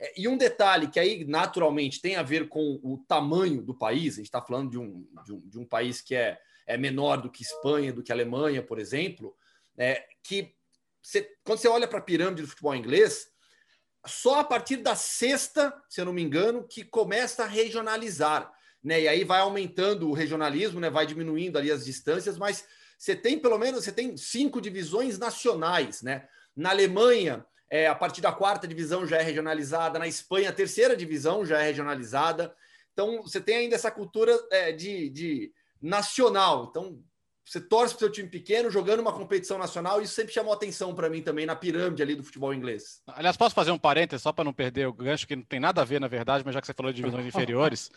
É, 0.00 0.20
e 0.20 0.26
um 0.26 0.36
detalhe 0.36 0.88
que 0.88 0.98
aí 0.98 1.24
naturalmente 1.24 2.00
tem 2.00 2.16
a 2.16 2.22
ver 2.22 2.48
com 2.48 2.80
o 2.82 3.04
tamanho 3.06 3.62
do 3.62 3.76
país, 3.76 4.14
a 4.14 4.16
gente 4.16 4.26
está 4.26 4.42
falando 4.42 4.70
de 4.70 4.78
um, 4.78 5.06
de 5.24 5.32
um, 5.32 5.40
de 5.40 5.58
um 5.58 5.64
país 5.64 6.00
que 6.00 6.14
é 6.14 6.40
é 6.70 6.76
menor 6.76 7.20
do 7.20 7.30
que 7.30 7.42
Espanha, 7.42 7.92
do 7.92 8.02
que 8.02 8.12
Alemanha, 8.12 8.62
por 8.62 8.78
exemplo, 8.78 9.36
é, 9.76 10.06
que 10.22 10.54
você, 11.02 11.28
quando 11.42 11.58
você 11.58 11.66
olha 11.66 11.88
para 11.88 11.98
a 11.98 12.02
pirâmide 12.02 12.42
do 12.42 12.48
futebol 12.48 12.76
inglês, 12.76 13.28
só 14.06 14.38
a 14.38 14.44
partir 14.44 14.76
da 14.76 14.94
sexta, 14.94 15.74
se 15.88 16.00
eu 16.00 16.04
não 16.04 16.12
me 16.12 16.22
engano, 16.22 16.66
que 16.66 16.84
começa 16.84 17.42
a 17.42 17.46
regionalizar. 17.46 18.52
Né? 18.82 19.02
E 19.02 19.08
aí 19.08 19.24
vai 19.24 19.40
aumentando 19.40 20.08
o 20.08 20.12
regionalismo, 20.12 20.78
né? 20.78 20.88
vai 20.88 21.06
diminuindo 21.06 21.58
ali 21.58 21.72
as 21.72 21.84
distâncias, 21.84 22.38
mas 22.38 22.64
você 22.96 23.16
tem 23.16 23.38
pelo 23.38 23.58
menos 23.58 23.84
você 23.84 23.92
tem 23.92 24.16
cinco 24.16 24.60
divisões 24.60 25.18
nacionais. 25.18 26.02
Né? 26.02 26.28
Na 26.54 26.70
Alemanha, 26.70 27.44
é, 27.70 27.86
a 27.86 27.94
partir 27.94 28.20
da 28.20 28.32
quarta 28.32 28.66
divisão 28.66 29.06
já 29.06 29.18
é 29.18 29.22
regionalizada, 29.22 29.98
na 29.98 30.08
Espanha, 30.08 30.50
a 30.50 30.52
terceira 30.52 30.96
divisão 30.96 31.46
já 31.46 31.60
é 31.60 31.66
regionalizada. 31.66 32.54
Então, 32.92 33.22
você 33.22 33.40
tem 33.40 33.56
ainda 33.56 33.76
essa 33.76 33.90
cultura 33.90 34.36
é, 34.50 34.72
de, 34.72 35.08
de 35.08 35.52
nacional. 35.80 36.66
Então, 36.68 37.00
você 37.44 37.60
torce 37.60 37.94
para 37.94 37.98
o 37.98 38.00
seu 38.00 38.12
time 38.12 38.28
pequeno 38.28 38.70
jogando 38.70 39.00
uma 39.00 39.12
competição 39.12 39.58
nacional, 39.58 40.00
isso 40.00 40.14
sempre 40.14 40.32
chamou 40.32 40.52
atenção 40.52 40.94
para 40.94 41.08
mim 41.08 41.22
também 41.22 41.46
na 41.46 41.56
pirâmide 41.56 42.02
ali 42.02 42.14
do 42.14 42.22
futebol 42.22 42.54
inglês. 42.54 43.02
Aliás, 43.08 43.36
posso 43.36 43.54
fazer 43.54 43.72
um 43.72 43.78
parênteses 43.78 44.22
só 44.22 44.32
para 44.32 44.44
não 44.44 44.52
perder 44.52 44.86
o 44.86 44.92
gancho, 44.92 45.26
que 45.26 45.34
não 45.34 45.42
tem 45.42 45.58
nada 45.58 45.80
a 45.80 45.84
ver, 45.84 46.00
na 46.00 46.06
verdade, 46.06 46.44
mas 46.44 46.54
já 46.54 46.60
que 46.60 46.66
você 46.66 46.74
falou 46.74 46.92
de 46.92 47.02
divisões 47.02 47.26
inferiores. 47.26 47.90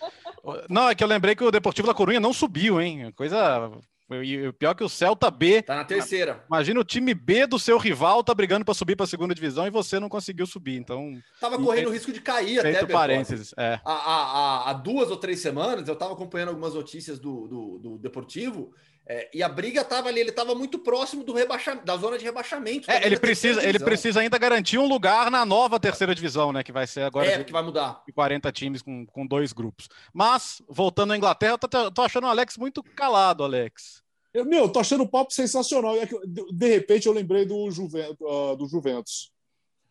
não, 0.70 0.90
é 0.90 0.96
que 0.96 1.04
eu 1.04 1.08
lembrei 1.08 1.36
que 1.36 1.44
o 1.44 1.52
Deportivo 1.52 1.88
da 1.88 1.94
Corunha 1.94 2.20
não 2.20 2.34
subiu, 2.34 2.82
hein? 2.82 3.12
Coisa. 3.16 3.72
E 4.12 4.48
o 4.48 4.54
pior 4.54 4.74
que 4.74 4.84
o 4.84 4.90
Celta 4.90 5.32
B. 5.32 5.62
Tá 5.62 5.76
na 5.76 5.86
terceira. 5.86 6.44
Imagina 6.48 6.80
o 6.80 6.84
time 6.84 7.14
B 7.14 7.48
do 7.48 7.58
seu 7.58 7.78
rival 7.78 8.24
tá 8.24 8.34
brigando 8.34 8.66
para 8.66 8.74
subir 8.74 8.96
para 8.96 9.06
a 9.06 9.08
segunda 9.08 9.34
divisão 9.34 9.66
e 9.66 9.72
você 9.72 10.00
não 10.00 10.10
conseguiu 10.10 10.46
subir. 10.46 10.76
Então. 10.76 11.14
Tava 11.40 11.58
correndo 11.58 11.88
o 11.88 11.92
risco 11.92 12.12
de 12.12 12.22
cair 12.22 12.62
Feito 12.62 12.84
até, 12.84 12.94
parênteses. 12.94 13.54
É. 13.58 13.80
Há, 13.86 13.94
há, 13.94 14.70
há, 14.70 14.74
duas 14.74 15.10
ou 15.10 15.18
três 15.18 15.40
semanas 15.40 15.88
eu 15.88 15.94
estava 15.94 16.14
acompanhando 16.14 16.50
algumas 16.50 16.74
notícias 16.74 17.20
do, 17.20 17.48
do, 17.48 17.80
do 17.80 17.98
Deportivo 17.98 18.74
é, 19.06 19.30
e 19.34 19.44
a 19.44 19.50
briga 19.50 19.82
estava 19.82 20.08
ali, 20.08 20.22
ele 20.22 20.30
estava 20.30 20.56
muito 20.56 20.80
próximo 20.80 21.24
do 21.24 21.34
rebaixamento, 21.34 21.86
da 21.86 21.98
zona 21.98 22.18
de 22.18 22.24
rebaixamento. 22.24 22.90
É, 22.90 23.06
ele 23.06 23.20
precisa, 23.20 23.68
ele 23.68 23.78
precisa 23.78 24.22
ainda 24.22 24.38
garantir 24.38 24.78
um 24.78 24.88
lugar 24.88 25.30
na 25.30 25.46
nova 25.46 25.78
terceira 25.78 26.16
divisão, 26.16 26.54
né? 26.54 26.64
Que 26.64 26.72
vai 26.72 26.88
ser 26.88 27.02
agora. 27.02 27.28
É, 27.28 27.44
que 27.44 27.52
vai 27.52 27.62
mudar. 27.62 28.02
40 28.14 28.52
times 28.54 28.82
com, 28.82 29.06
com 29.06 29.28
dois 29.28 29.52
grupos. 29.52 29.90
Mas, 30.14 30.62
voltando 30.70 31.12
à 31.12 31.18
Inglaterra, 31.18 31.54
eu 31.54 31.58
tô, 31.58 31.92
tô 31.92 32.02
achando 32.02 32.26
o 32.26 32.30
Alex 32.30 32.58
muito 32.58 32.82
calado, 32.82 33.44
Alex. 33.44 34.02
Eu, 34.34 34.46
meu, 34.46 34.70
tô 34.70 34.80
achando 34.80 35.04
o 35.04 35.10
papo 35.10 35.34
sensacional. 35.34 35.98
É 35.98 36.08
de 36.26 36.68
repente 36.68 37.06
eu 37.06 37.14
lembrei 37.14 37.46
do, 37.46 37.70
Juventus, 37.70 38.18
uh, 38.22 38.56
do 38.56 38.68
Juventus, 38.68 39.32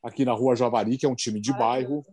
aqui 0.03 0.25
na 0.25 0.33
rua 0.33 0.57
Javari, 0.57 0.97
que 0.97 1.05
é 1.05 1.09
um 1.09 1.15
time 1.15 1.39
de 1.39 1.53
bairro, 1.53 2.05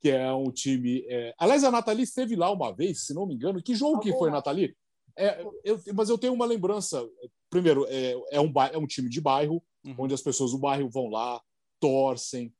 que 0.00 0.08
é 0.08 0.32
um 0.32 0.52
time. 0.52 1.04
É... 1.08 1.34
Aliás, 1.36 1.64
a 1.64 1.70
Nathalie 1.72 2.04
esteve 2.04 2.36
lá 2.36 2.48
uma 2.50 2.72
vez, 2.72 3.06
se 3.06 3.12
não 3.12 3.26
me 3.26 3.34
engano. 3.34 3.60
Que 3.60 3.74
jogo 3.74 3.98
que 3.98 4.12
foi, 4.12 4.30
Nathalie? 4.30 4.76
É, 5.18 5.44
eu, 5.64 5.80
mas 5.94 6.08
eu 6.08 6.16
tenho 6.16 6.32
uma 6.32 6.46
lembrança. 6.46 7.06
Primeiro, 7.50 7.86
é, 7.88 8.14
é, 8.30 8.40
um, 8.40 8.52
é 8.72 8.78
um 8.78 8.86
time 8.86 9.08
de 9.08 9.20
bairro, 9.20 9.62
uhum. 9.84 9.94
onde 9.98 10.14
as 10.14 10.22
pessoas 10.22 10.52
do 10.52 10.58
bairro 10.58 10.88
vão 10.88 11.08
lá, 11.08 11.40
torcem, 11.80 12.52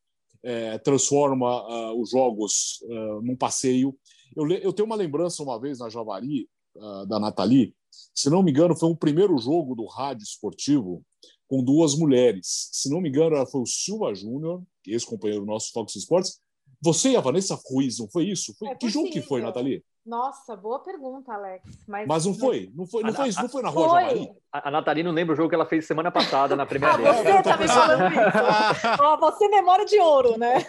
é, 0.43 0.79
transforma 0.79 1.63
uh, 1.67 2.01
os 2.01 2.11
jogos 2.11 2.81
uh, 2.83 3.23
num 3.23 3.37
passeio. 3.37 3.97
Eu, 4.37 4.49
eu 4.51 4.73
tenho 4.73 4.87
uma 4.87 4.97
lembrança 4.97 5.43
uma 5.43 5.61
vez 5.61 5.79
na 5.79 5.89
Javari, 5.89 6.49
uh, 6.77 7.07
da 7.07 7.19
Nathalie, 7.19 7.75
se 8.15 8.29
não 8.31 8.43
me 8.43 8.51
engano, 8.51 8.77
foi 8.77 8.89
o 8.89 8.97
primeiro 8.97 9.37
jogo 9.39 9.75
do 9.75 9.87
rádio 9.87 10.25
esportivo 10.25 11.05
com 11.47 11.63
duas 11.63 11.95
mulheres. 11.95 12.69
Se 12.73 12.91
não 12.91 13.01
me 13.01 13.09
engano, 13.09 13.47
foi 13.47 13.63
o 13.63 13.67
Silva 13.67 14.15
Júnior, 14.15 14.63
ex-companheiro 14.87 15.47
nosso 15.47 15.73
Fox 15.73 15.97
Sports. 15.97 16.41
Você 16.81 17.11
e 17.11 17.17
a 17.17 17.21
Vanessa 17.21 17.59
Ruiz, 17.67 17.99
não 17.99 18.09
foi 18.09 18.25
isso? 18.25 18.55
Foi... 18.57 18.69
É 18.69 18.75
que 18.75 18.89
jogo 18.89 19.11
que 19.11 19.21
foi, 19.21 19.43
Nathalie? 19.43 19.83
Nossa, 20.07 20.57
boa 20.57 20.79
pergunta, 20.79 21.35
Alex. 21.35 21.63
Mas, 21.87 22.07
mas 22.07 22.25
não 22.25 22.33
foi? 22.33 22.73
Não 22.75 22.87
foi, 22.87 23.03
não 23.03 23.13
foi, 23.13 23.31
não 23.31 23.49
foi 23.49 23.63
na 23.63 23.69
Rua 23.69 23.89
foi. 23.91 24.01
Javari? 24.01 24.31
A, 24.51 24.69
a 24.69 24.71
Nathalie 24.71 25.03
não 25.03 25.13
lembra 25.13 25.35
o 25.35 25.37
jogo 25.37 25.51
que 25.51 25.55
ela 25.55 25.67
fez 25.67 25.87
semana 25.87 26.11
passada 26.11 26.57
na 26.57 26.65
primeira 26.65 26.95
ah, 26.95 27.13
Você 27.13 27.43
tá 27.43 27.57
me 27.59 27.69
falando 27.69 28.11
isso. 28.11 29.03
oh, 29.05 29.19
você 29.19 29.45
é 29.45 29.49
memória 29.49 29.85
de 29.85 30.01
ouro, 30.01 30.39
né? 30.39 30.65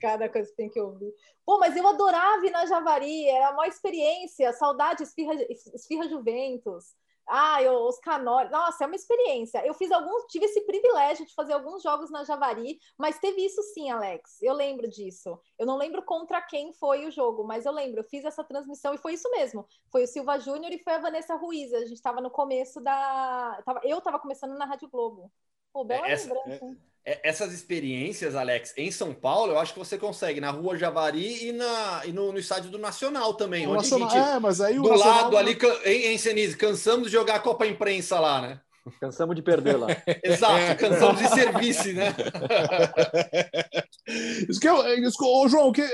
cada 0.00 0.28
coisa 0.28 0.48
que 0.50 0.56
tem 0.56 0.68
que 0.68 0.80
ouvir. 0.80 1.12
Pô, 1.44 1.58
mas 1.58 1.74
eu 1.74 1.86
adorava 1.88 2.46
ir 2.46 2.50
na 2.50 2.64
Javari, 2.66 3.26
era 3.28 3.50
uma 3.50 3.66
experiência, 3.66 4.52
saudade, 4.52 5.02
esfirra, 5.02 5.34
esfirra 5.74 6.08
Juventus. 6.08 6.84
Ah, 7.28 7.62
eu, 7.62 7.74
os 7.86 7.98
canores. 7.98 8.50
Nossa, 8.50 8.84
é 8.84 8.86
uma 8.86 8.96
experiência. 8.96 9.64
Eu 9.66 9.74
fiz 9.74 9.90
alguns, 9.92 10.24
tive 10.24 10.46
esse 10.46 10.62
privilégio 10.62 11.26
de 11.26 11.34
fazer 11.34 11.52
alguns 11.52 11.82
jogos 11.82 12.10
na 12.10 12.24
Javari, 12.24 12.78
mas 12.96 13.18
teve 13.18 13.44
isso 13.44 13.62
sim, 13.74 13.90
Alex. 13.90 14.40
Eu 14.40 14.54
lembro 14.54 14.88
disso. 14.88 15.38
Eu 15.58 15.66
não 15.66 15.76
lembro 15.76 16.02
contra 16.02 16.40
quem 16.40 16.72
foi 16.72 17.06
o 17.06 17.10
jogo, 17.10 17.44
mas 17.44 17.66
eu 17.66 17.72
lembro. 17.72 18.00
Eu 18.00 18.04
fiz 18.04 18.24
essa 18.24 18.42
transmissão 18.42 18.94
e 18.94 18.98
foi 18.98 19.12
isso 19.12 19.30
mesmo. 19.30 19.66
Foi 19.92 20.04
o 20.04 20.06
Silva 20.06 20.38
Júnior 20.38 20.72
e 20.72 20.78
foi 20.78 20.94
a 20.94 20.98
Vanessa 20.98 21.36
Ruiz. 21.36 21.72
A 21.74 21.80
gente 21.80 21.94
estava 21.94 22.20
no 22.20 22.30
começo 22.30 22.80
da. 22.80 23.62
Eu 23.82 23.98
estava 23.98 24.18
começando 24.18 24.56
na 24.56 24.64
Rádio 24.64 24.88
Globo. 24.88 25.30
Pô, 25.72 25.84
bela 25.84 26.08
essa, 26.08 26.32
lembrança. 26.32 26.64
É, 26.64 26.76
essas 27.04 27.52
experiências, 27.52 28.34
Alex, 28.34 28.74
em 28.76 28.90
São 28.90 29.14
Paulo, 29.14 29.52
eu 29.52 29.58
acho 29.58 29.72
que 29.72 29.78
você 29.78 29.96
consegue 29.96 30.40
na 30.40 30.50
Rua 30.50 30.76
Javari 30.76 31.48
e, 31.48 31.52
na, 31.52 32.02
e 32.04 32.12
no, 32.12 32.32
no 32.32 32.38
estádio 32.38 32.70
do 32.70 32.78
Nacional 32.78 33.34
também. 33.34 33.66
O 33.66 33.70
onde 33.70 33.82
Nacional, 33.82 34.10
gente, 34.10 34.28
é, 34.28 34.38
mas 34.38 34.60
aí 34.60 34.78
o 34.78 34.82
do 34.82 34.90
Nacional... 34.90 35.22
lado 35.22 35.36
ali, 35.36 35.58
em, 35.84 36.14
em 36.14 36.18
Senise, 36.18 36.56
cansamos 36.56 37.06
de 37.06 37.12
jogar 37.12 37.36
a 37.36 37.40
Copa 37.40 37.66
Imprensa 37.66 38.20
lá, 38.20 38.42
né? 38.42 38.60
Cansamos 39.00 39.36
de 39.36 39.42
perder 39.42 39.76
lá. 39.76 39.88
Exato, 40.22 40.78
cansamos 40.78 41.20
de 41.20 41.28
serviço, 41.28 41.92
né? 41.92 42.14
isso 44.48 44.60
que 44.60 44.68
eu, 44.68 44.86
isso, 44.98 45.16
ô, 45.24 45.48
João, 45.48 45.72
que, 45.72 45.86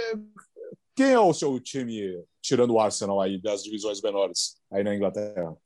quem 0.95 1.13
é 1.13 1.19
o 1.19 1.35
seu 1.35 1.59
time, 1.61 2.25
tirando 2.41 2.75
o 2.75 2.81
Arsenal 2.81 3.21
aí, 3.21 3.41
das 3.41 3.63
divisões 3.63 4.01
menores, 4.01 4.57
aí 4.71 4.85
na 4.85 4.95
Inglaterra? 4.95 5.57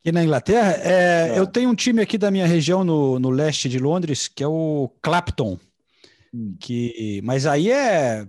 Aqui 0.00 0.12
na 0.12 0.24
Inglaterra, 0.24 0.72
é, 0.82 1.34
é. 1.34 1.38
eu 1.38 1.46
tenho 1.46 1.68
um 1.68 1.74
time 1.74 2.00
aqui 2.00 2.16
da 2.16 2.30
minha 2.30 2.46
região 2.46 2.82
no, 2.82 3.18
no 3.18 3.28
leste 3.28 3.68
de 3.68 3.78
Londres, 3.78 4.28
que 4.28 4.42
é 4.42 4.48
o 4.48 4.90
Clapton. 5.02 5.58
Hum. 6.32 6.56
Que, 6.58 7.20
mas 7.22 7.46
aí 7.46 7.70
é. 7.70 8.26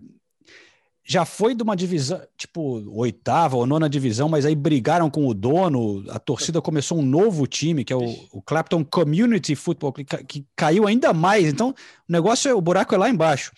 Já 1.04 1.26
foi 1.26 1.56
de 1.56 1.64
uma 1.64 1.76
divisão, 1.76 2.22
tipo, 2.38 2.84
oitava 2.94 3.58
ou 3.58 3.66
nona 3.66 3.90
divisão, 3.90 4.30
mas 4.30 4.46
aí 4.46 4.56
brigaram 4.56 5.10
com 5.10 5.28
o 5.28 5.34
dono, 5.34 6.06
a 6.10 6.20
torcida 6.20 6.62
começou 6.62 7.00
um 7.00 7.06
novo 7.06 7.48
time, 7.48 7.84
que 7.84 7.92
é 7.92 7.96
o, 7.96 8.16
o 8.32 8.42
Clapton 8.42 8.86
Community 8.86 9.56
Football, 9.56 9.94
que, 9.94 10.04
que 10.04 10.46
caiu 10.56 10.86
ainda 10.86 11.12
mais. 11.12 11.48
Então, 11.48 11.70
o 11.70 12.12
negócio, 12.12 12.50
é, 12.50 12.54
o 12.54 12.62
buraco 12.62 12.94
é 12.94 12.98
lá 12.98 13.10
embaixo. 13.10 13.52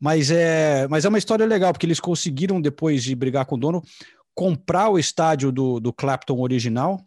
Mas 0.00 0.30
é, 0.30 0.86
mas 0.88 1.04
é 1.04 1.08
uma 1.08 1.18
história 1.18 1.46
legal, 1.46 1.72
porque 1.72 1.86
eles 1.86 2.00
conseguiram, 2.00 2.60
depois 2.60 3.02
de 3.02 3.14
brigar 3.14 3.46
com 3.46 3.56
o 3.56 3.58
dono, 3.58 3.82
comprar 4.34 4.88
o 4.88 4.98
estádio 4.98 5.50
do, 5.50 5.80
do 5.80 5.92
Clapton 5.92 6.40
original, 6.40 7.00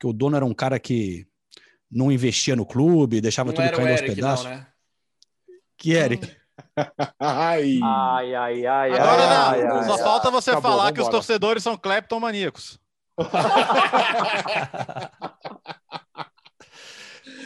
porque 0.00 0.06
o 0.06 0.14
dono 0.14 0.34
era 0.34 0.46
um 0.46 0.54
cara 0.54 0.80
que 0.80 1.26
não 1.92 2.10
investia 2.10 2.56
no 2.56 2.64
clube, 2.64 3.20
deixava 3.20 3.48
não 3.48 3.54
tudo 3.54 3.70
caindo 3.70 3.90
aos 3.90 4.00
pedaços. 4.00 4.46
Não, 4.46 4.52
né? 4.52 4.66
Que 5.76 5.92
Eric? 5.92 6.36
ai. 7.20 7.78
ai, 7.82 8.34
ai, 8.34 8.66
ai, 8.66 8.92
Agora 8.92 9.22
ai, 9.22 9.64
não, 9.64 9.76
ai, 9.76 9.84
só 9.84 9.92
ai, 9.96 10.02
falta 10.02 10.30
você 10.30 10.52
Acabou, 10.52 10.70
falar 10.70 10.92
que 10.92 11.02
os 11.02 11.08
torcedores 11.08 11.62
são 11.62 11.76
cleptomaníacos. 11.76 12.80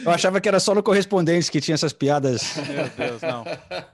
Eu 0.05 0.11
achava 0.11 0.39
que 0.39 0.47
era 0.47 0.59
só 0.59 0.73
no 0.73 0.83
correspondente 0.83 1.51
que 1.51 1.59
tinha 1.59 1.75
essas 1.75 1.91
piadas. 1.91 2.55
Meu 2.55 2.89
Deus, 2.89 3.21
não. 3.21 3.43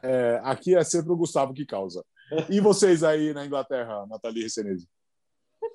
É, 0.03 0.39
aqui 0.43 0.75
é 0.75 0.83
sempre 0.83 1.11
o 1.11 1.15
Gustavo 1.15 1.51
que 1.53 1.65
causa. 1.65 2.03
E 2.49 2.59
vocês 2.59 3.03
aí 3.03 3.33
na 3.33 3.43
Inglaterra, 3.45 4.05
Nathalie 4.07 4.43
Recenese? 4.43 4.87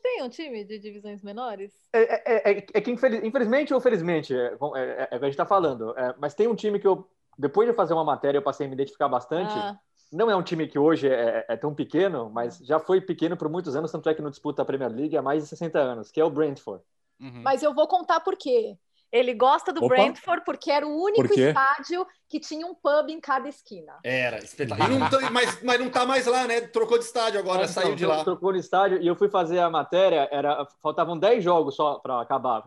Você 0.07 0.15
tem 0.15 0.23
um 0.23 0.29
time 0.29 0.65
de 0.65 0.79
divisões 0.79 1.21
menores? 1.21 1.73
É, 1.93 2.01
é, 2.01 2.53
é, 2.53 2.67
é 2.75 2.81
que, 2.81 2.91
infelizmente 2.91 3.75
ou 3.75 3.81
felizmente, 3.81 4.33
é, 4.35 4.57
é, 4.77 5.09
é, 5.11 5.17
a 5.17 5.19
gente 5.19 5.31
está 5.31 5.45
falando, 5.45 5.93
mas 6.19 6.35
tem 6.35 6.47
um 6.47 6.55
time 6.55 6.79
que 6.79 6.87
eu, 6.87 7.09
depois 7.37 7.69
de 7.69 7.75
fazer 7.75 7.93
uma 7.93 8.05
matéria, 8.05 8.39
eu 8.39 8.43
passei 8.43 8.67
a 8.67 8.69
me 8.69 8.75
identificar 8.75 9.09
bastante. 9.09 9.53
Ah. 9.53 9.77
Não 10.13 10.31
é 10.31 10.37
um 10.37 10.43
time 10.43 10.69
que 10.69 10.79
hoje 10.79 11.09
é, 11.09 11.57
tão 11.57 11.75
pequeno, 11.75 12.31
mas 12.31 12.59
já 12.59 12.79
foi 12.79 13.01
pequeno 13.01 13.37
por 13.37 13.49
muitos 13.49 13.75
anos, 13.75 13.91
tanto 13.91 14.09
é 14.09 14.15
que 14.15 14.23
não 14.23 14.31
disputa 14.31 14.63
a 14.63 14.65
Premier 14.65 14.93
League 14.93 15.17
há 15.17 15.23
mais 15.23 15.43
de 15.43 15.49
60 15.49 15.79
anos, 15.79 16.13
que 16.13 16.21
é 16.21 16.25
o 16.25 16.31
Brentford. 16.31 16.85
Uhum. 17.21 17.43
Mas 17.43 17.65
eu 17.65 17.75
vou 17.75 17.89
contar 17.89 18.21
por 18.21 18.37
quê. 18.37 18.79
Ele 19.13 19.35
gosta 19.35 19.73
do 19.73 19.85
Opa. 19.85 19.95
Brentford 19.95 20.45
porque 20.45 20.71
era 20.71 20.87
o 20.87 21.03
único 21.03 21.33
estádio 21.33 22.07
que 22.29 22.41
tinha 22.41 22.67
um 22.67 22.75
pub 22.75 23.09
em 23.09 23.21
cada 23.21 23.49
esquina. 23.49 23.99
Era, 24.03 24.39
espetacular. 24.39 25.11
Tá, 25.11 25.31
mas, 25.31 25.63
mas 25.63 25.81
não 25.81 25.89
tá 25.89 26.05
mais 26.05 26.27
lá, 26.27 26.47
né? 26.47 26.61
Trocou 26.61 26.99
de 26.99 27.05
estádio 27.05 27.39
agora, 27.39 27.63
é, 27.63 27.67
saiu 27.67 27.95
de 27.95 28.05
lá. 28.05 28.25
Trocou 28.25 28.53
de 28.53 28.59
estádio 28.59 29.01
e 29.01 29.07
eu 29.07 29.15
fui 29.15 29.29
fazer 29.29 29.61
a 29.61 29.71
matéria, 29.71 30.29
era, 30.33 30.67
faltavam 30.83 31.19
10 31.19 31.43
jogos 31.43 31.77
só 31.77 31.99
para 31.99 32.21
acabar 32.21 32.63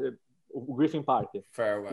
o 0.49 0.73
Griffin 0.75 1.03
Park. 1.03 1.35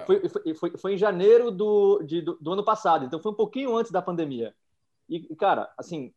Foi, 0.06 0.28
foi, 0.28 0.54
foi, 0.54 0.78
foi, 0.78 0.94
em 0.94 0.98
janeiro 0.98 1.50
do, 1.50 2.02
de, 2.02 2.22
do, 2.22 2.38
do, 2.40 2.52
ano 2.52 2.64
passado, 2.64 3.04
então 3.04 3.20
foi 3.20 3.32
um 3.32 3.36
pouquinho 3.36 3.76
antes 3.76 3.92
da 3.92 4.00
pandemia. 4.00 4.54
E, 5.08 5.34
cara, 5.36 5.70
assim, 5.76 6.12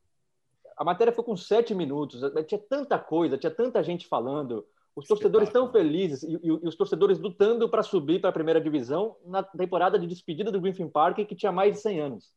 a 0.77 0.83
matéria 0.83 1.13
foi 1.13 1.23
com 1.23 1.35
sete 1.35 1.75
minutos, 1.75 2.21
tinha 2.47 2.59
tanta 2.59 2.97
coisa, 2.97 3.37
tinha 3.37 3.51
tanta 3.51 3.83
gente 3.83 4.07
falando. 4.07 4.65
Os 4.99 5.07
torcedores 5.07 5.49
estão 5.49 5.71
felizes 5.71 6.23
e, 6.23 6.35
e, 6.35 6.47
e, 6.47 6.51
os 6.51 6.75
torcedores 6.75 7.19
lutando 7.19 7.69
para 7.69 7.81
subir 7.83 8.19
para 8.19 8.29
a 8.29 8.33
primeira 8.33 8.59
divisão 8.59 9.15
na 9.25 9.41
temporada 9.41 9.97
de 9.97 10.05
despedida 10.05 10.51
do 10.51 10.61
Griffin 10.61 10.89
Park, 10.89 11.17
que 11.17 11.35
tinha 11.35 11.51
mais 11.51 11.73
de 11.73 11.81
100 11.81 11.99
anos. 11.99 12.33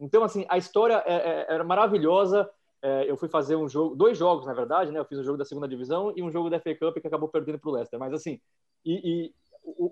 Então, 0.00 0.22
assim, 0.22 0.44
a 0.48 0.58
história 0.58 1.02
é, 1.06 1.14
é, 1.14 1.54
era 1.54 1.64
maravilhosa. 1.64 2.48
é, 2.82 3.10
eu 3.10 3.16
fui 3.16 3.28
fazer 3.28 3.56
um 3.56 3.68
jogo, 3.68 3.94
dois 3.94 4.16
jogos, 4.16 4.46
na 4.46 4.52
verdade, 4.52 4.90
né? 4.90 4.98
Eu 4.98 5.04
fiz 5.04 5.18
um 5.18 5.24
jogo 5.24 5.38
da 5.38 5.44
segunda 5.44 5.68
divisão 5.68 6.12
e 6.16 6.22
um 6.22 6.30
jogo 6.30 6.50
da 6.50 6.60
FA 6.60 6.74
Cup 6.74 6.98
que 6.98 7.06
acabou 7.06 7.28
perdendo 7.28 7.58
para 7.58 7.70
o 7.70 7.72
Leicester. 7.72 7.98
Mas 7.98 8.12
assim, 8.12 8.40
e, 8.84 8.94
e, 8.94 9.34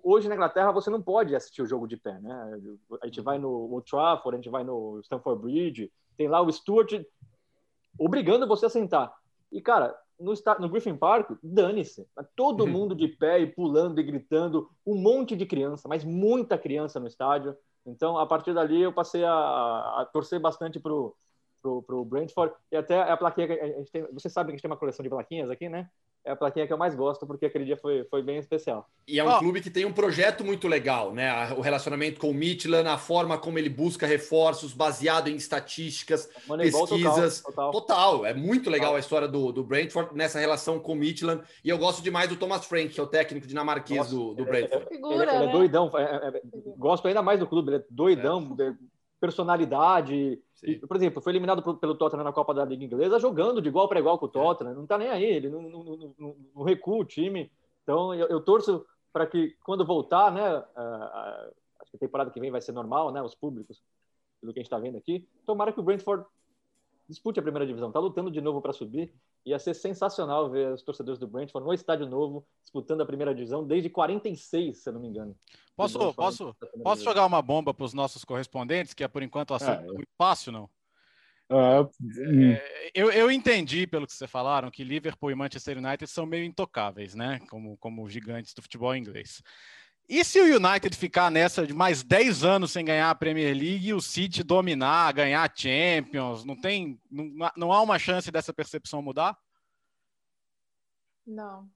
hoje 0.02 0.28
na 0.28 0.34
Inglaterra 0.34 0.72
você 0.72 0.90
não 0.90 1.02
pode 1.02 1.34
assistir 1.34 1.62
o 1.62 1.66
jogo 1.66 1.86
de 1.86 1.96
pé, 1.96 2.20
né? 2.20 2.60
A 3.02 3.06
gente 3.06 3.20
vai 3.20 3.38
no 3.38 3.50
Old 3.50 3.88
Trafford, 3.90 4.36
a 4.36 4.40
gente 4.40 4.50
vai 4.50 4.64
no 4.64 5.00
Stamford 5.00 5.42
Bridge, 5.42 5.92
tem 6.16 6.28
lá 6.28 6.40
o 6.40 6.52
Stuart 6.52 6.92
obrigando 7.98 8.46
você 8.46 8.66
a 8.66 8.70
sentar. 8.70 9.12
E 9.50 9.60
cara, 9.60 9.96
no, 10.18 10.32
no 10.60 10.68
Griffin 10.68 10.96
Park, 10.96 11.30
dane-se. 11.42 12.06
Todo 12.36 12.64
uhum. 12.64 12.70
mundo 12.70 12.94
de 12.94 13.08
pé 13.08 13.40
e 13.40 13.46
pulando 13.46 14.00
e 14.00 14.04
gritando, 14.04 14.70
um 14.86 14.96
monte 14.96 15.36
de 15.36 15.46
criança, 15.46 15.88
mas 15.88 16.04
muita 16.04 16.58
criança 16.58 17.00
no 17.00 17.06
estádio. 17.06 17.56
Então, 17.86 18.18
a 18.18 18.26
partir 18.26 18.54
dali, 18.54 18.80
eu 18.80 18.92
passei 18.92 19.24
a, 19.24 19.32
a 19.32 20.08
torcer 20.12 20.40
bastante 20.40 20.80
pro 20.80 21.14
pro, 21.64 21.82
pro 21.82 22.04
Brentford. 22.04 22.54
E 22.70 22.76
até 22.76 23.00
a 23.00 23.16
plaquinha 23.16 23.46
que 23.46 23.52
a 23.54 23.66
gente 23.66 23.90
tem. 23.90 24.06
Você 24.12 24.28
sabe 24.28 24.48
que 24.48 24.52
a 24.52 24.54
gente 24.56 24.62
tem 24.62 24.70
uma 24.70 24.76
coleção 24.76 25.02
de 25.02 25.08
plaquinhas 25.08 25.50
aqui, 25.50 25.70
né? 25.70 25.88
É 26.24 26.30
a 26.30 26.36
plaquinha 26.36 26.66
que 26.66 26.72
eu 26.72 26.78
mais 26.78 26.94
gosto, 26.94 27.26
porque 27.26 27.44
aquele 27.44 27.66
dia 27.66 27.76
foi, 27.76 28.04
foi 28.04 28.22
bem 28.22 28.38
especial. 28.38 28.88
E 29.06 29.20
é 29.20 29.24
um 29.24 29.30
oh. 29.30 29.38
clube 29.38 29.60
que 29.60 29.68
tem 29.68 29.84
um 29.84 29.92
projeto 29.92 30.42
muito 30.42 30.66
legal, 30.66 31.12
né? 31.12 31.52
O 31.52 31.60
relacionamento 31.60 32.18
com 32.18 32.30
o 32.30 32.34
Midland, 32.34 32.88
a 32.88 32.96
forma 32.96 33.36
como 33.36 33.58
ele 33.58 33.68
busca 33.68 34.06
reforços 34.06 34.72
baseado 34.72 35.28
em 35.28 35.36
estatísticas, 35.36 36.30
Moneyball 36.46 36.88
pesquisas. 36.88 37.42
Total, 37.42 37.72
total. 37.72 38.16
total, 38.16 38.26
É 38.26 38.32
muito 38.32 38.70
legal 38.70 38.88
total. 38.88 38.96
a 38.96 39.00
história 39.00 39.28
do, 39.28 39.52
do 39.52 39.62
Brentford 39.62 40.14
nessa 40.14 40.38
relação 40.38 40.80
com 40.80 40.92
o 40.92 40.96
Midland. 40.96 41.42
E 41.62 41.68
eu 41.68 41.76
gosto 41.76 42.02
demais 42.02 42.28
do 42.28 42.36
Thomas 42.36 42.64
Frank, 42.64 42.88
que 42.88 42.98
é 42.98 43.02
o 43.02 43.06
técnico 43.06 43.46
dinamarquês 43.46 43.98
Nossa, 43.98 44.10
do, 44.10 44.34
do 44.34 44.44
Brentford. 44.46 44.86
É, 44.90 44.94
é, 44.94 44.96
ele, 44.96 45.14
ele 45.14 45.30
é 45.30 45.46
né? 45.46 45.52
doidão. 45.52 45.90
É, 45.94 46.28
é, 46.28 46.42
gosto 46.78 47.06
ainda 47.06 47.20
mais 47.20 47.38
do 47.38 47.46
clube, 47.46 47.70
ele 47.70 47.82
é 47.82 47.84
doidão. 47.90 48.56
É 48.58 48.72
personalidade. 49.20 50.38
E, 50.62 50.78
por 50.78 50.96
exemplo, 50.96 51.20
foi 51.20 51.32
eliminado 51.32 51.62
pelo 51.78 51.94
Tottenham 51.94 52.24
na 52.24 52.32
Copa 52.32 52.54
da 52.54 52.64
Liga 52.64 52.84
Inglesa 52.84 53.18
jogando 53.18 53.60
de 53.60 53.68
igual 53.68 53.88
para 53.88 53.98
igual 53.98 54.18
com 54.18 54.26
o 54.26 54.28
Tottenham. 54.28 54.74
Não 54.74 54.86
tá 54.86 54.96
nem 54.96 55.08
aí, 55.08 55.24
ele 55.24 55.48
não, 55.48 55.62
não, 55.62 55.84
não, 56.18 56.36
não 56.54 56.62
recua 56.62 56.98
o 56.98 57.04
time. 57.04 57.50
Então, 57.82 58.14
eu, 58.14 58.28
eu 58.28 58.40
torço 58.40 58.86
para 59.12 59.26
que 59.26 59.56
quando 59.64 59.84
voltar, 59.84 60.32
né? 60.32 60.58
Uh, 60.58 61.52
acho 61.80 61.90
que 61.90 61.96
a 61.96 62.00
temporada 62.00 62.30
que 62.30 62.40
vem 62.40 62.50
vai 62.50 62.60
ser 62.60 62.72
normal, 62.72 63.12
né? 63.12 63.22
Os 63.22 63.34
públicos, 63.34 63.82
pelo 64.40 64.52
que 64.52 64.58
a 64.58 64.62
gente 64.62 64.66
está 64.66 64.78
vendo 64.78 64.96
aqui. 64.96 65.28
Tomara 65.44 65.72
que 65.72 65.80
o 65.80 65.82
Brentford 65.82 66.24
dispute 67.08 67.38
a 67.38 67.42
primeira 67.42 67.66
divisão. 67.66 67.88
Está 67.88 68.00
lutando 68.00 68.30
de 68.30 68.40
novo 68.40 68.62
para 68.62 68.72
subir. 68.72 69.12
Ia 69.44 69.58
ser 69.58 69.74
sensacional 69.74 70.50
ver 70.50 70.72
os 70.72 70.82
torcedores 70.82 71.18
do 71.18 71.26
Brentford 71.26 71.66
no 71.66 71.74
estádio 71.74 72.06
novo, 72.06 72.46
disputando 72.62 73.02
a 73.02 73.06
primeira 73.06 73.34
divisão 73.34 73.66
desde 73.66 73.90
46, 73.90 74.78
se 74.78 74.88
eu 74.88 74.94
não 74.94 75.00
me 75.00 75.08
engano. 75.08 75.36
Posso, 75.76 76.14
posso, 76.14 76.56
posso 76.82 77.04
jogar 77.04 77.26
uma 77.26 77.42
bomba 77.42 77.74
para 77.74 77.84
os 77.84 77.92
nossos 77.92 78.24
correspondentes, 78.24 78.94
que 78.94 79.04
é 79.04 79.08
por 79.08 79.22
enquanto 79.22 79.50
o 79.50 79.54
assunto 79.54 79.82
é, 79.82 79.86
muito 79.86 80.12
fácil, 80.16 80.52
não? 80.52 80.70
É, 81.50 81.80
hum. 81.80 82.52
é, 82.52 82.90
eu, 82.94 83.10
eu 83.12 83.30
entendi, 83.30 83.86
pelo 83.86 84.06
que 84.06 84.14
vocês 84.14 84.30
falaram, 84.30 84.70
que 84.70 84.82
Liverpool 84.82 85.30
e 85.30 85.34
Manchester 85.34 85.76
United 85.76 86.06
são 86.06 86.24
meio 86.24 86.44
intocáveis, 86.44 87.14
né? 87.14 87.40
Como, 87.50 87.76
como 87.76 88.08
gigantes 88.08 88.54
do 88.54 88.62
futebol 88.62 88.96
inglês. 88.96 89.42
E 90.08 90.22
se 90.22 90.38
o 90.38 90.56
United 90.56 90.94
ficar 90.96 91.30
nessa 91.30 91.66
de 91.66 91.72
mais 91.72 92.02
10 92.02 92.44
anos 92.44 92.72
sem 92.72 92.84
ganhar 92.84 93.10
a 93.10 93.14
Premier 93.14 93.56
League 93.56 93.88
e 93.88 93.94
o 93.94 94.02
City 94.02 94.42
dominar, 94.42 95.12
ganhar 95.12 95.42
a 95.42 95.52
Champions, 95.54 96.44
não 96.44 96.54
tem, 96.60 97.00
não, 97.10 97.50
não 97.56 97.72
há 97.72 97.80
uma 97.80 97.98
chance 97.98 98.30
dessa 98.30 98.52
percepção 98.52 99.00
mudar? 99.00 99.36
Não. 101.26 101.66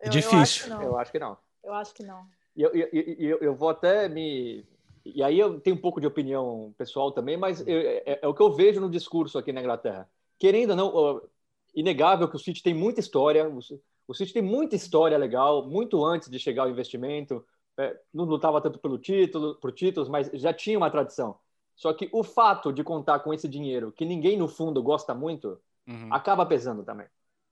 É 0.00 0.08
difícil. 0.08 0.72
Eu 0.80 0.98
acho 0.98 1.12
que 1.12 1.18
não. 1.18 1.36
Eu 1.62 1.74
acho 1.74 1.94
que 1.94 2.02
não. 2.02 2.26
E 2.56 2.62
eu, 2.62 2.70
eu, 2.72 2.88
eu, 2.92 3.38
eu, 3.38 3.54
vou 3.54 3.68
até 3.68 4.08
me. 4.08 4.64
E 5.04 5.22
aí 5.22 5.38
eu 5.38 5.60
tenho 5.60 5.76
um 5.76 5.80
pouco 5.80 6.00
de 6.00 6.06
opinião 6.06 6.74
pessoal 6.78 7.12
também, 7.12 7.36
mas 7.36 7.60
eu, 7.60 7.78
é, 7.78 8.20
é, 8.22 8.26
o 8.26 8.32
que 8.32 8.42
eu 8.42 8.52
vejo 8.52 8.80
no 8.80 8.90
discurso 8.90 9.38
aqui 9.38 9.52
na 9.52 9.60
Inglaterra. 9.60 10.08
Querendo 10.38 10.70
ou 10.70 10.76
não, 10.76 11.22
inegável 11.74 12.28
que 12.28 12.36
o 12.36 12.38
City 12.38 12.62
tem 12.62 12.72
muita 12.72 13.00
história, 13.00 13.46
o 14.08 14.14
City 14.14 14.32
tem 14.32 14.42
muita 14.42 14.74
história 14.74 15.18
legal, 15.18 15.68
muito 15.68 16.02
antes 16.02 16.30
de 16.30 16.38
chegar 16.38 16.62
ao 16.62 16.70
investimento 16.70 17.44
é, 17.78 17.96
não 18.12 18.24
lutava 18.24 18.60
tanto 18.60 18.78
pelo 18.78 18.98
título, 18.98 19.54
por 19.56 19.72
títulos, 19.72 20.08
mas 20.08 20.30
já 20.34 20.52
tinha 20.52 20.78
uma 20.78 20.90
tradição. 20.90 21.36
Só 21.74 21.92
que 21.92 22.08
o 22.12 22.24
fato 22.24 22.72
de 22.72 22.82
contar 22.82 23.18
com 23.20 23.34
esse 23.34 23.48
dinheiro, 23.48 23.92
que 23.92 24.04
ninguém 24.04 24.36
no 24.36 24.48
fundo 24.48 24.82
gosta 24.82 25.14
muito, 25.14 25.60
uhum. 25.86 26.08
acaba 26.10 26.46
pesando 26.46 26.82
também. 26.82 27.06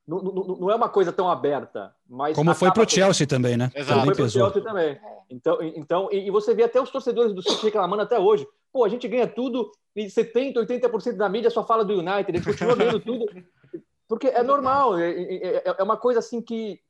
Não, 0.07 0.18
não, 0.18 0.33
não, 0.33 0.70
é 0.70 0.75
uma 0.75 0.89
coisa 0.89 1.11
tão 1.12 1.31
aberta, 1.31 1.95
mas 2.07 2.37
como 2.37 2.55
foi 2.55 2.70
para 2.70 2.83
o 2.83 2.89
Chelsea 2.89 3.27
também, 3.27 3.57
né? 3.57 3.70
Exato. 3.75 4.05
Foi 4.05 4.14
para 4.14 4.25
o 4.25 4.29
Chelsea 4.29 4.62
também. 4.62 5.01
Então, 5.31 5.59
então 5.62 6.09
e, 6.12 6.27
e, 6.27 6.31
você 6.31 6.55
vê 6.55 6.64
até 6.64 6.81
os 6.81 6.91
torcedores 6.91 7.33
do 7.33 7.43
City 7.43 7.64
reclamando 7.64 8.03
até 8.03 8.18
hoje. 8.18 8.47
Pô, 8.70 8.85
a 8.85 8.89
gente 8.89 9.09
ganha 9.09 9.27
tudo 9.27 9.70
e 9.97 10.11
70, 10.11 10.61
80% 10.61 11.16
da 11.16 11.29
mídia 11.29 11.51
só 11.51 11.64
fala 11.64 11.85
do 11.85 11.95
United, 11.95 12.31
eles 12.31 12.45
continuam 12.45 12.77
ganhando 12.77 13.01
tudo, 13.01 13.25
porque 14.07 14.27
é 14.27 14.43
normal. 14.43 14.99
É, 14.99 15.11
é, 15.11 15.57
é, 15.57 15.75
é 15.79 15.83
uma 15.83 15.97
coisa 15.97 16.18
assim 16.18 16.43
que 16.43 16.81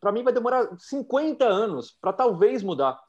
para 0.00 0.12
mim 0.12 0.22
vai 0.22 0.32
demorar 0.32 0.68
50 0.78 1.44
anos 1.44 1.96
para 2.00 2.12
talvez 2.12 2.62
mudar. 2.62 3.00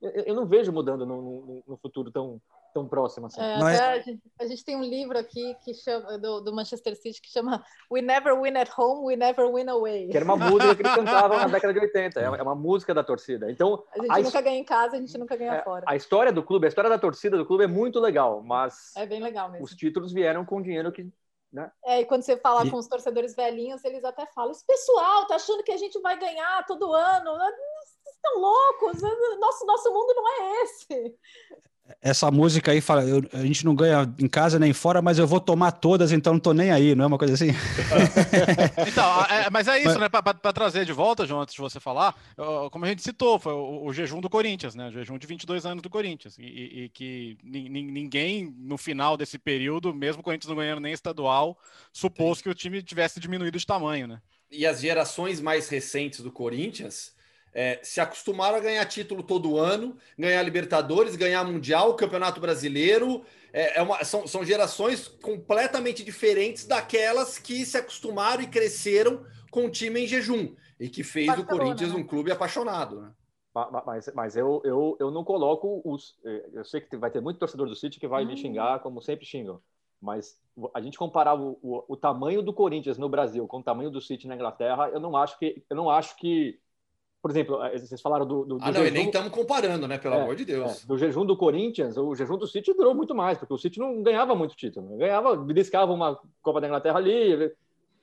Eu 0.00 0.34
não 0.34 0.46
vejo 0.46 0.72
mudando 0.72 1.06
no, 1.06 1.22
no, 1.22 1.64
no 1.66 1.76
futuro 1.76 2.10
tão, 2.10 2.40
tão 2.74 2.86
próximo 2.86 3.26
assim. 3.26 3.40
É, 3.40 3.54
é... 3.54 3.78
A, 3.78 3.98
gente, 4.00 4.22
a, 4.40 4.46
gente, 4.46 4.64
tem 4.64 4.76
um 4.76 4.82
livro 4.82 5.16
aqui 5.16 5.56
que 5.64 5.72
chama, 5.72 6.18
do, 6.18 6.40
do, 6.40 6.52
Manchester 6.52 6.94
City 6.96 7.22
que 7.22 7.30
chama 7.30 7.64
We 7.90 8.02
Never 8.02 8.38
Win 8.38 8.56
at 8.58 8.68
Home, 8.76 9.06
We 9.06 9.16
Never 9.16 9.50
Win 9.50 9.68
Away. 9.68 10.08
Que 10.08 10.16
era 10.16 10.24
uma 10.24 10.36
música 10.36 10.74
que 10.74 10.82
eles 10.82 10.94
cantavam 10.94 11.38
na 11.38 11.46
década 11.46 11.72
de 11.72 11.80
80. 11.80 12.20
É, 12.20 12.24
é 12.24 12.42
uma 12.42 12.54
música 12.54 12.92
da 12.92 13.04
torcida. 13.04 13.50
Então 13.50 13.84
a 13.92 14.02
gente 14.02 14.10
a 14.10 14.18
nunca 14.18 14.40
ganha 14.42 14.58
em 14.58 14.64
casa, 14.64 14.96
a 14.96 15.00
gente 15.00 15.16
nunca 15.16 15.36
ganha 15.36 15.54
é, 15.54 15.62
fora. 15.62 15.84
A 15.86 15.96
história 15.96 16.32
do 16.32 16.42
clube, 16.42 16.66
a 16.66 16.68
história 16.68 16.90
da 16.90 16.98
torcida 16.98 17.38
do 17.38 17.46
clube 17.46 17.64
é 17.64 17.68
muito 17.68 18.00
legal, 18.00 18.42
mas 18.42 18.92
é 18.96 19.06
bem 19.06 19.22
legal 19.22 19.48
mesmo. 19.50 19.64
Os 19.64 19.74
títulos 19.74 20.12
vieram 20.12 20.44
com 20.44 20.60
dinheiro 20.60 20.90
que 20.90 21.08
né? 21.54 21.70
É, 21.84 22.00
e 22.00 22.04
quando 22.04 22.22
você 22.22 22.36
fala 22.36 22.66
e... 22.66 22.70
com 22.70 22.76
os 22.76 22.88
torcedores 22.88 23.34
velhinhos, 23.36 23.84
eles 23.84 24.04
até 24.04 24.26
falam: 24.26 24.50
esse 24.50 24.66
pessoal 24.66 25.26
tá 25.26 25.36
achando 25.36 25.62
que 25.62 25.70
a 25.70 25.76
gente 25.76 25.98
vai 26.00 26.18
ganhar 26.18 26.66
todo 26.66 26.92
ano. 26.92 27.32
Vocês 27.32 28.16
estão 28.16 28.40
loucos, 28.40 29.00
nosso, 29.38 29.64
nosso 29.64 29.92
mundo 29.92 30.14
não 30.14 30.28
é 30.28 30.62
esse. 30.62 31.18
Essa 32.00 32.30
música 32.30 32.72
aí 32.72 32.80
fala, 32.80 33.04
eu, 33.04 33.22
a 33.32 33.42
gente 33.42 33.62
não 33.62 33.74
ganha 33.74 34.10
em 34.18 34.26
casa 34.26 34.58
nem 34.58 34.72
fora, 34.72 35.02
mas 35.02 35.18
eu 35.18 35.26
vou 35.26 35.38
tomar 35.38 35.70
todas, 35.70 36.12
então 36.12 36.32
não 36.32 36.40
tô 36.40 36.54
nem 36.54 36.70
aí, 36.70 36.94
não 36.94 37.04
é 37.04 37.06
uma 37.06 37.18
coisa 37.18 37.34
assim? 37.34 37.48
então, 38.88 39.24
é, 39.26 39.50
mas 39.50 39.68
é 39.68 39.78
isso, 39.78 39.98
mas... 39.98 40.00
né? 40.00 40.08
Para 40.08 40.52
trazer 40.52 40.86
de 40.86 40.94
volta, 40.94 41.26
João, 41.26 41.42
antes 41.42 41.54
de 41.54 41.60
você 41.60 41.78
falar, 41.78 42.14
como 42.70 42.86
a 42.86 42.88
gente 42.88 43.02
citou, 43.02 43.38
foi 43.38 43.52
o, 43.52 43.84
o, 43.84 43.92
jejum 43.92 44.20
do 44.22 44.30
Corinthians, 44.30 44.74
né? 44.74 44.88
O 44.88 44.92
jejum 44.92 45.18
de 45.18 45.26
22 45.26 45.66
anos 45.66 45.82
do 45.82 45.90
Corinthians. 45.90 46.38
E, 46.38 46.42
e, 46.42 46.84
e 46.84 46.88
que 46.88 47.36
ninguém, 47.42 48.54
no 48.58 48.78
final 48.78 49.14
desse 49.16 49.38
período, 49.38 49.92
mesmo 49.92 50.20
o 50.20 50.24
Corinthians 50.24 50.48
não 50.48 50.56
ganhando 50.56 50.80
nem 50.80 50.92
estadual, 50.92 51.58
supôs 51.92 52.38
Sim. 52.38 52.44
que 52.44 52.50
o 52.50 52.54
time 52.54 52.82
tivesse 52.82 53.20
diminuído 53.20 53.58
de 53.58 53.66
tamanho, 53.66 54.06
né? 54.06 54.22
E 54.50 54.66
as 54.66 54.80
gerações 54.80 55.38
mais 55.38 55.68
recentes 55.68 56.20
do 56.20 56.32
Corinthians 56.32 57.13
é, 57.54 57.78
se 57.82 58.00
acostumaram 58.00 58.56
a 58.56 58.60
ganhar 58.60 58.84
título 58.86 59.22
todo 59.22 59.56
ano, 59.56 59.96
ganhar 60.18 60.42
Libertadores, 60.42 61.14
ganhar 61.14 61.44
Mundial, 61.44 61.94
Campeonato 61.94 62.40
Brasileiro. 62.40 63.24
É, 63.52 63.78
é 63.78 63.82
uma, 63.82 64.02
são, 64.02 64.26
são 64.26 64.44
gerações 64.44 65.06
completamente 65.06 66.02
diferentes 66.02 66.66
daquelas 66.66 67.38
que 67.38 67.64
se 67.64 67.78
acostumaram 67.78 68.42
e 68.42 68.48
cresceram 68.48 69.24
com 69.52 69.66
o 69.66 69.70
time 69.70 70.00
em 70.00 70.06
jejum 70.08 70.52
e 70.80 70.88
que 70.88 71.04
fez 71.04 71.28
Barcelona, 71.28 71.54
o 71.54 71.58
Corinthians 71.58 71.92
né? 71.92 72.00
um 72.00 72.04
clube 72.04 72.32
apaixonado. 72.32 73.00
Né? 73.00 73.12
Mas, 73.86 74.12
mas 74.12 74.36
eu, 74.36 74.60
eu, 74.64 74.96
eu 74.98 75.10
não 75.12 75.22
coloco 75.22 75.80
os. 75.84 76.18
É, 76.24 76.50
eu 76.54 76.64
sei 76.64 76.80
que 76.80 76.96
vai 76.96 77.08
ter 77.08 77.20
muito 77.20 77.38
torcedor 77.38 77.68
do 77.68 77.76
City 77.76 78.00
que 78.00 78.08
vai 78.08 78.24
me 78.24 78.32
uhum. 78.32 78.36
xingar, 78.36 78.80
como 78.80 79.00
sempre 79.00 79.24
xingam. 79.24 79.60
Mas 80.02 80.36
a 80.74 80.80
gente 80.80 80.98
comparar 80.98 81.34
o, 81.40 81.56
o, 81.62 81.84
o, 81.88 81.96
tamanho 81.96 82.42
do 82.42 82.52
Corinthians 82.52 82.98
no 82.98 83.08
Brasil 83.08 83.46
com 83.46 83.60
o 83.60 83.62
tamanho 83.62 83.90
do 83.90 84.00
City 84.00 84.26
na 84.26 84.34
Inglaterra, 84.34 84.88
eu 84.88 84.98
não 84.98 85.16
acho 85.16 85.38
que 85.38 85.64
eu 85.70 85.76
não 85.76 85.88
acho 85.88 86.16
que 86.16 86.58
por 87.24 87.30
exemplo, 87.30 87.64
eh, 87.64 87.78
vocês 87.78 88.02
falaram 88.02 88.26
do. 88.26 88.44
do, 88.44 88.58
do 88.58 88.62
ah, 88.62 88.70
não, 88.70 88.82
jejum, 88.82 88.92
nem 88.92 89.06
estamos 89.06 89.30
comparando, 89.30 89.88
né? 89.88 89.96
Pelo 89.96 90.14
é, 90.14 90.20
amor 90.20 90.36
de 90.36 90.44
Deus. 90.44 90.84
É, 90.84 90.86
do 90.86 90.98
jejum 90.98 91.24
do 91.24 91.34
Corinthians, 91.34 91.96
o 91.96 92.14
jejum 92.14 92.36
do 92.36 92.46
City 92.46 92.74
durou 92.74 92.94
muito 92.94 93.14
mais, 93.14 93.38
porque 93.38 93.54
o 93.54 93.56
City 93.56 93.80
não 93.80 94.02
ganhava 94.02 94.34
muito 94.34 94.54
título. 94.54 94.94
Ganhava, 94.98 95.34
beliscava 95.34 95.90
uma 95.90 96.20
Copa 96.42 96.60
da 96.60 96.66
Inglaterra 96.66 96.98
ali, 96.98 97.50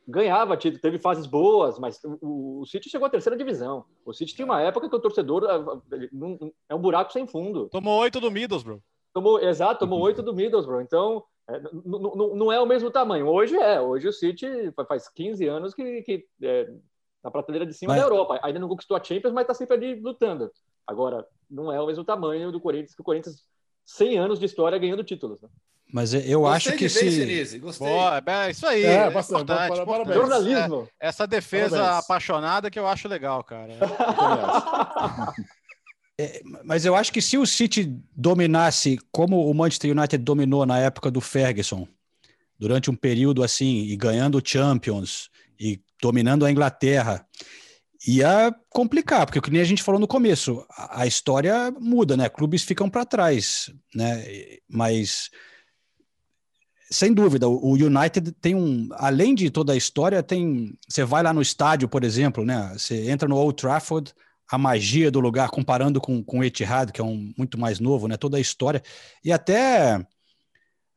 ganhava 0.07 0.57
título, 0.57 0.81
teve 0.81 0.97
fases 0.97 1.27
boas, 1.27 1.77
mas 1.77 1.99
o, 2.03 2.61
o 2.61 2.65
City 2.65 2.89
chegou 2.89 3.05
à 3.05 3.11
terceira 3.11 3.37
divisão. 3.37 3.85
O 4.03 4.11
City 4.11 4.33
tinha 4.33 4.45
uma 4.45 4.59
época 4.59 4.89
que 4.89 4.95
o 4.95 4.99
torcedor 4.99 5.43
eh, 5.43 6.09
é 6.67 6.73
um 6.73 6.81
buraco 6.81 7.13
sem 7.13 7.27
fundo. 7.27 7.69
Tomou 7.69 7.99
oito 7.99 8.19
do 8.19 8.31
Middlesbrough. 8.31 8.81
Tomou, 9.13 9.39
exato, 9.39 9.81
tomou 9.81 10.01
oito 10.01 10.23
do 10.23 10.33
Middlesbrough. 10.33 10.81
Então, 10.81 11.23
é, 11.47 11.61
não 11.85 12.51
é 12.51 12.59
o 12.59 12.65
mesmo 12.65 12.89
tamanho. 12.89 13.27
Hoje 13.27 13.55
é. 13.55 13.79
Hoje 13.79 14.07
o 14.07 14.13
City 14.13 14.47
faz 14.87 15.07
15 15.09 15.45
anos 15.45 15.75
que, 15.75 16.01
que 16.01 16.25
é, 16.41 16.73
na 17.23 17.31
prateleira 17.31 17.65
de 17.65 17.73
cima 17.73 17.93
mas... 17.93 18.01
da 18.01 18.07
Europa. 18.07 18.39
Ainda 18.43 18.59
não 18.59 18.67
conquistou 18.67 18.97
a 18.97 19.03
Champions, 19.03 19.33
mas 19.33 19.43
está 19.43 19.53
sempre 19.53 19.75
ali 19.75 19.99
lutando. 19.99 20.51
Agora, 20.85 21.25
não 21.49 21.71
é 21.71 21.79
o 21.79 21.87
mesmo 21.87 22.03
tamanho 22.03 22.51
do 22.51 22.59
Corinthians, 22.59 22.95
que 22.95 23.01
o 23.01 23.05
Corinthians, 23.05 23.43
100 23.85 24.17
anos 24.17 24.39
de 24.39 24.45
história 24.45 24.77
ganhando 24.77 25.03
títulos. 25.03 25.41
Né? 25.41 25.49
Mas 25.93 26.13
eu 26.13 26.41
Gostei 26.41 26.55
acho 26.55 26.71
que 26.77 26.89
se. 26.89 27.11
Sinise. 27.11 27.59
Gostei. 27.59 27.87
Boa, 27.87 28.23
é 28.25 28.51
isso 28.51 28.65
aí. 28.65 28.83
É, 28.83 28.93
é 28.93 29.09
bastante, 29.09 29.43
importante, 29.43 29.79
importante. 29.81 30.13
Jornalismo. 30.13 30.87
É, 30.99 31.07
essa 31.07 31.27
defesa 31.27 31.77
parabéns. 31.77 32.03
apaixonada 32.03 32.71
que 32.71 32.79
eu 32.79 32.87
acho 32.87 33.07
legal, 33.07 33.43
cara. 33.43 33.73
É, 36.19 36.41
mas 36.63 36.85
eu 36.85 36.93
acho 36.93 37.11
que 37.11 37.21
se 37.21 37.35
o 37.35 37.47
City 37.47 37.99
dominasse 38.15 38.99
como 39.11 39.49
o 39.49 39.53
Manchester 39.55 39.97
United 39.97 40.23
dominou 40.23 40.67
na 40.67 40.77
época 40.77 41.09
do 41.09 41.19
Ferguson, 41.19 41.87
durante 42.59 42.91
um 42.91 42.95
período 42.95 43.41
assim 43.41 43.85
e 43.85 43.95
ganhando 43.95 44.41
Champions 44.45 45.31
e 45.61 45.79
dominando 46.01 46.45
a 46.45 46.51
Inglaterra, 46.51 47.23
ia 48.07 48.53
complicar, 48.69 49.27
porque 49.27 49.39
que 49.39 49.51
nem 49.51 49.61
a 49.61 49.65
gente 49.65 49.83
falou 49.83 50.01
no 50.01 50.07
começo, 50.07 50.65
a, 50.71 51.03
a 51.03 51.07
história 51.07 51.71
muda, 51.79 52.17
né? 52.17 52.27
Clubes 52.27 52.63
ficam 52.63 52.89
para 52.89 53.05
trás, 53.05 53.71
né? 53.93 54.25
Mas 54.67 55.29
sem 56.89 57.13
dúvida, 57.13 57.47
o 57.47 57.73
United 57.73 58.33
tem 58.33 58.53
um, 58.53 58.89
além 58.93 59.33
de 59.33 59.49
toda 59.49 59.71
a 59.71 59.77
história, 59.77 60.21
tem, 60.21 60.77
você 60.89 61.05
vai 61.05 61.23
lá 61.23 61.31
no 61.31 61.41
estádio, 61.41 61.87
por 61.87 62.03
exemplo, 62.03 62.43
né? 62.43 62.73
Você 62.75 63.09
entra 63.09 63.29
no 63.29 63.37
Old 63.37 63.55
Trafford, 63.55 64.13
a 64.51 64.57
magia 64.57 65.09
do 65.09 65.21
lugar, 65.21 65.49
comparando 65.49 66.01
com, 66.01 66.21
com 66.21 66.39
o 66.39 66.43
Etihad, 66.43 66.91
que 66.91 66.99
é 66.99 67.03
um 67.03 67.33
muito 67.37 67.57
mais 67.57 67.79
novo, 67.79 68.07
né? 68.09 68.17
Toda 68.17 68.35
a 68.35 68.41
história 68.41 68.83
e 69.23 69.31
até 69.31 70.05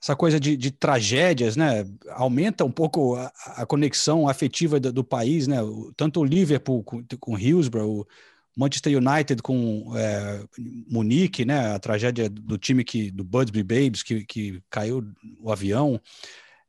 essa 0.04 0.14
coisa 0.14 0.38
de, 0.38 0.54
de 0.54 0.70
tragédias, 0.70 1.56
né? 1.56 1.86
Aumenta 2.10 2.62
um 2.62 2.70
pouco 2.70 3.16
a, 3.16 3.32
a 3.56 3.64
conexão 3.64 4.28
afetiva 4.28 4.78
do, 4.78 4.92
do, 4.92 5.02
país, 5.02 5.48
né? 5.48 5.56
Tanto 5.96 6.20
o 6.20 6.24
Liverpool 6.24 6.84
com, 6.84 7.02
com 7.18 7.38
Hillsborough, 7.38 8.00
o 8.00 8.06
Manchester 8.54 8.98
United 8.98 9.42
com 9.42 9.94
é, 9.96 10.44
Munique, 10.90 11.46
né? 11.46 11.74
A 11.74 11.78
tragédia 11.78 12.28
do 12.28 12.58
time 12.58 12.84
que 12.84 13.10
do 13.10 13.24
Budsby 13.24 13.62
Babes 13.62 14.02
que, 14.02 14.26
que 14.26 14.62
caiu 14.68 15.02
o 15.40 15.50
avião. 15.50 15.98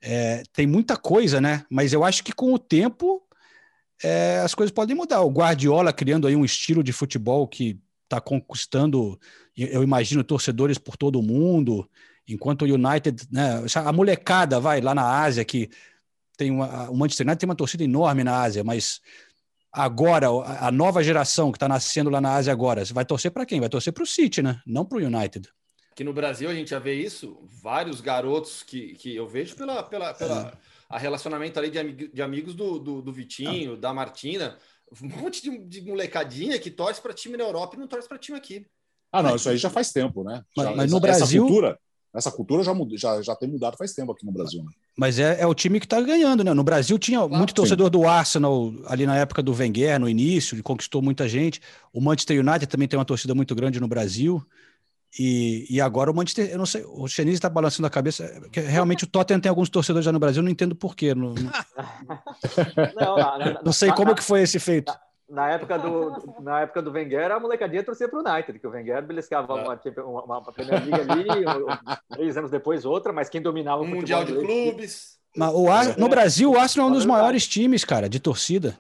É, 0.01 0.43
tem 0.53 0.65
muita 0.65 0.95
coisa, 0.95 1.41
né? 1.41 1.65
Mas 1.69 1.91
eu 1.91 2.05
acho 2.05 2.23
que 2.23 2.31
com 2.31 2.53
o 2.53 2.59
tempo 2.59 3.21
é, 4.01 4.39
as 4.45 4.55
coisas 4.55 4.71
podem 4.71 4.95
mudar. 4.95 5.19
O 5.23 5.29
Guardiola 5.29 5.91
criando 5.91 6.25
aí 6.25 6.37
um 6.37 6.45
estilo 6.45 6.81
de 6.81 6.93
futebol 6.93 7.45
que 7.49 7.81
está 8.05 8.21
conquistando, 8.21 9.19
eu 9.57 9.83
imagino, 9.83 10.23
torcedores 10.23 10.77
por 10.77 10.95
todo 10.95 11.19
o 11.19 11.23
mundo, 11.23 11.85
enquanto 12.27 12.63
o 12.63 12.65
United, 12.65 13.27
né, 13.31 13.63
a 13.75 13.91
molecada 13.91 14.59
vai 14.59 14.81
lá 14.81 14.95
na 14.95 15.23
Ásia, 15.23 15.45
que 15.45 15.69
tem 16.37 16.51
uma, 16.51 16.89
o 16.89 16.97
Manchester 16.97 17.25
United 17.25 17.39
tem 17.39 17.49
uma 17.49 17.55
torcida 17.55 17.83
enorme 17.83 18.23
na 18.23 18.41
Ásia, 18.41 18.63
mas 18.63 18.99
agora, 19.71 20.27
a 20.27 20.71
nova 20.71 21.03
geração 21.03 21.51
que 21.51 21.57
está 21.57 21.67
nascendo 21.67 22.09
lá 22.09 22.21
na 22.21 22.33
Ásia 22.35 22.51
agora, 22.51 22.83
vai 22.85 23.05
torcer 23.05 23.31
para 23.31 23.45
quem? 23.45 23.59
Vai 23.59 23.69
torcer 23.69 23.93
para 23.93 24.03
o 24.03 24.07
City, 24.07 24.41
né? 24.41 24.61
Não 24.65 24.85
para 24.85 24.97
o 24.97 25.01
United. 25.01 25.49
Aqui 25.91 26.03
no 26.03 26.13
Brasil 26.13 26.49
a 26.49 26.53
gente 26.53 26.71
já 26.71 26.79
vê 26.79 26.93
isso, 26.93 27.39
vários 27.61 28.01
garotos 28.01 28.63
que, 28.63 28.95
que 28.95 29.15
eu 29.15 29.27
vejo 29.27 29.55
pela, 29.55 29.81
pela, 29.83 30.13
pela 30.13 30.57
a 30.89 30.97
relacionamento 30.97 31.57
ali 31.57 31.69
de, 31.69 31.79
amig 31.79 32.07
de 32.09 32.21
amigos 32.21 32.53
do, 32.53 32.79
do, 32.79 33.01
do 33.01 33.13
Vitinho, 33.13 33.73
ah. 33.73 33.77
da 33.77 33.93
Martina, 33.93 34.57
um 35.01 35.07
monte 35.07 35.41
de, 35.41 35.57
de 35.57 35.81
molecadinha 35.81 36.59
que 36.59 36.69
torce 36.69 37.01
para 37.01 37.13
time 37.13 37.37
na 37.37 37.43
Europa 37.43 37.75
e 37.75 37.79
não 37.79 37.87
torce 37.87 38.07
para 38.07 38.17
time 38.17 38.37
aqui. 38.37 38.65
Ah, 39.11 39.23
não, 39.23 39.35
isso 39.35 39.49
aí 39.49 39.57
já 39.57 39.69
faz 39.69 39.91
tempo, 39.91 40.23
né? 40.23 40.43
Mas, 40.55 40.67
já, 40.67 40.75
mas 40.75 40.91
no 40.91 40.99
Brasil. 40.99 41.25
Essa 41.25 41.37
cultura, 41.37 41.79
essa 42.15 42.31
cultura 42.31 42.63
já, 42.63 42.73
mudou, 42.73 42.97
já, 42.97 43.21
já 43.21 43.35
tem 43.35 43.49
mudado 43.49 43.77
faz 43.77 43.93
tempo 43.93 44.11
aqui 44.11 44.25
no 44.25 44.31
Brasil. 44.31 44.63
Né? 44.63 44.69
Mas 44.97 45.19
é, 45.19 45.41
é 45.41 45.45
o 45.45 45.53
time 45.53 45.79
que 45.79 45.85
está 45.85 45.99
ganhando, 46.01 46.43
né? 46.43 46.53
No 46.53 46.63
Brasil 46.63 46.97
tinha 46.97 47.19
claro, 47.19 47.35
muito 47.35 47.53
torcedor 47.53 47.87
sim. 47.87 47.91
do 47.91 48.07
Arsenal 48.07 48.73
ali 48.87 49.05
na 49.05 49.17
época 49.17 49.43
do 49.43 49.53
Wenger, 49.53 49.99
no 49.99 50.07
início, 50.07 50.55
ele 50.55 50.63
conquistou 50.63 51.01
muita 51.01 51.27
gente. 51.27 51.61
O 51.91 51.99
Manchester 51.99 52.39
United 52.39 52.67
também 52.67 52.87
tem 52.87 52.97
uma 52.97 53.05
torcida 53.05 53.35
muito 53.35 53.53
grande 53.53 53.79
no 53.79 53.87
Brasil. 53.87 54.45
E, 55.17 55.65
e 55.69 55.79
agora 55.79 56.11
o 56.11 56.15
Manchester, 56.15 56.49
eu 56.49 56.57
não 56.57 56.65
sei, 56.65 56.83
o 56.85 57.07
Chenise 57.07 57.37
está 57.37 57.49
balançando 57.49 57.87
a 57.87 57.89
cabeça, 57.89 58.41
que 58.51 58.59
realmente 58.59 59.05
o 59.05 59.07
Tottenham 59.07 59.39
tem 59.39 59.49
alguns 59.49 59.69
torcedores 59.69 60.03
já 60.03 60.11
no 60.11 60.19
Brasil, 60.19 60.43
não 60.43 60.49
entendo 60.49 60.75
porquê. 60.75 61.15
Não, 61.15 61.33
não... 61.33 61.35
não, 62.99 63.39
não, 63.39 63.61
não 63.65 63.71
sei 63.71 63.91
como 63.93 64.13
que 64.13 64.23
foi 64.23 64.41
esse 64.41 64.59
feito. 64.59 64.93
Na 65.29 65.49
época 65.49 65.79
do, 65.79 66.13
na 66.41 66.61
época 66.61 66.81
do 66.81 66.91
Wenger, 66.91 67.31
a 67.31 67.39
molecadinha 67.39 67.83
torcia 67.83 68.07
para 68.07 68.19
o 68.19 68.21
United, 68.21 68.59
que 68.59 68.67
o 68.67 68.69
Wenger 68.69 69.01
beliscava 69.03 69.59
é. 69.59 69.63
uma, 69.63 69.79
uma, 70.03 70.37
uma 70.39 70.51
Premier 70.51 70.83
League 70.85 71.11
ali, 71.11 71.45
três 72.09 72.37
anos 72.37 72.51
depois 72.51 72.85
outra, 72.85 73.11
mas 73.11 73.29
quem 73.29 73.41
dominava 73.41 73.81
o 73.81 73.87
Mundial 73.87 74.23
de 74.23 74.33
Clubes. 74.33 75.15
Mas 75.35 75.53
o 75.53 75.69
Ar... 75.69 75.97
No 75.97 76.07
Brasil, 76.07 76.51
o 76.51 76.57
Arsenal 76.57 76.87
é 76.87 76.91
um 76.91 76.93
dos 76.93 77.05
maiores 77.05 77.47
times, 77.47 77.83
cara, 77.83 78.07
de 78.07 78.19
torcida. 78.19 78.77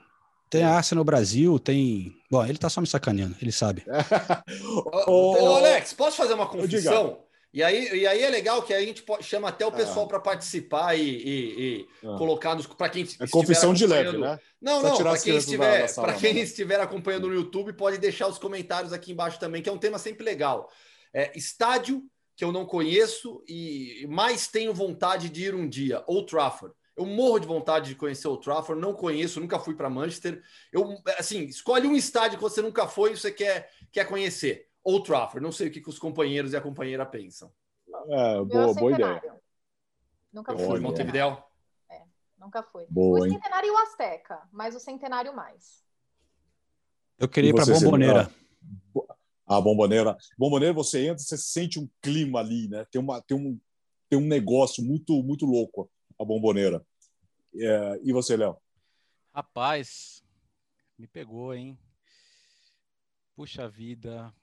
Tem 0.49 0.63
a 0.63 0.77
Arsenal 0.77 1.01
no 1.01 1.05
Brasil, 1.05 1.59
tem. 1.59 2.15
Bom, 2.29 2.45
ele 2.45 2.57
tá 2.57 2.69
só 2.69 2.79
me 2.79 2.87
sacaneando, 2.87 3.35
ele 3.41 3.51
sabe. 3.51 3.83
ô, 5.07 5.33
ô, 5.33 5.55
Alex, 5.57 5.93
posso 5.93 6.17
fazer 6.17 6.33
uma 6.33 6.45
confissão? 6.45 7.24
E 7.55 7.63
aí, 7.63 8.01
e 8.01 8.05
aí 8.05 8.21
é 8.21 8.29
legal 8.29 8.61
que 8.61 8.73
a 8.73 8.81
gente 8.81 9.01
chama 9.21 9.47
até 9.47 9.65
o 9.65 9.71
pessoal 9.71 10.03
ah. 10.03 10.09
para 10.09 10.19
participar 10.19 10.93
e, 10.93 11.01
e, 11.01 11.61
e 11.61 11.87
ah. 12.03 12.17
colocar 12.17 12.53
nos 12.53 12.67
para 12.67 12.89
quem 12.89 13.07
é 13.17 13.27
confissão 13.27 13.73
de 13.73 13.87
leve, 13.87 14.17
né? 14.17 14.37
Não, 14.61 14.83
não, 14.83 14.97
para 14.97 15.17
quem 15.17 15.37
estiver 15.37 15.95
para 15.95 16.13
quem 16.15 16.33
né? 16.33 16.41
estiver 16.41 16.81
acompanhando 16.81 17.29
no 17.29 17.33
YouTube 17.33 17.71
pode 17.71 17.97
deixar 17.97 18.27
os 18.27 18.37
comentários 18.37 18.91
aqui 18.91 19.13
embaixo 19.13 19.39
também, 19.39 19.61
que 19.61 19.69
é 19.69 19.71
um 19.71 19.77
tema 19.77 19.97
sempre 19.97 20.25
legal. 20.25 20.69
É, 21.13 21.31
estádio 21.33 22.03
que 22.35 22.43
eu 22.43 22.51
não 22.51 22.65
conheço 22.65 23.41
e 23.47 24.05
mais 24.09 24.47
tenho 24.47 24.73
vontade 24.73 25.29
de 25.29 25.45
ir 25.45 25.55
um 25.55 25.69
dia, 25.69 26.03
Old 26.07 26.29
Trafford. 26.29 26.75
Eu 26.97 27.05
morro 27.05 27.39
de 27.39 27.47
vontade 27.47 27.87
de 27.87 27.95
conhecer 27.95 28.27
o 28.27 28.35
Trafford, 28.35 28.81
não 28.81 28.93
conheço, 28.93 29.39
nunca 29.39 29.59
fui 29.59 29.75
para 29.75 29.89
Manchester. 29.89 30.41
Eu, 30.73 30.97
assim, 31.17 31.45
escolhe 31.45 31.87
um 31.87 31.95
estádio 31.95 32.37
que 32.37 32.43
você 32.43 32.61
nunca 32.61 32.85
foi 32.85 33.13
e 33.13 33.17
você 33.17 33.31
quer, 33.31 33.69
quer 33.93 34.05
conhecer. 34.05 34.67
Old 34.85 35.03
Trafford. 35.03 35.43
Não 35.43 35.51
sei 35.51 35.67
o 35.67 35.71
que, 35.71 35.81
que 35.81 35.89
os 35.89 35.97
companheiros 35.97 36.53
e 36.53 36.57
a 36.57 36.61
companheira 36.61 37.05
pensam. 37.05 37.51
É, 38.07 38.43
boa, 38.43 38.73
boa 38.73 38.91
ideia. 38.91 39.41
Nunca 40.31 40.55
fui. 40.55 40.79
Montevideo? 40.79 41.43
É, 41.89 42.03
nunca 42.37 42.61
fui. 42.61 42.85
Boa, 42.89 43.19
o 43.19 43.29
Centenário 43.29 43.67
e 43.67 43.71
o 43.71 43.77
Azteca, 43.77 44.47
mas 44.51 44.75
o 44.75 44.79
Centenário 44.79 45.35
mais. 45.35 45.83
Eu 47.17 47.27
queria 47.27 47.49
ir 47.49 47.53
para 47.55 47.65
Bomboneira. 47.65 48.31
A 49.47 49.61
Bomboneira. 49.61 50.17
Bomboneira, 50.37 50.73
você 50.73 51.07
entra, 51.07 51.19
você 51.19 51.37
sente 51.37 51.79
um 51.79 51.89
clima 52.01 52.39
ali, 52.39 52.67
né? 52.67 52.85
Tem, 52.91 53.01
uma, 53.01 53.21
tem, 53.21 53.37
um, 53.37 53.59
tem 54.09 54.19
um 54.19 54.27
negócio 54.27 54.83
muito, 54.83 55.23
muito 55.23 55.45
louco, 55.45 55.89
a 56.19 56.25
Bomboneira. 56.25 56.85
É, 57.55 57.99
e 58.03 58.11
você, 58.11 58.35
Léo? 58.35 58.57
Rapaz, 59.33 60.23
me 60.97 61.07
pegou, 61.07 61.53
hein? 61.53 61.77
Puxa 63.35 63.69
vida. 63.69 64.33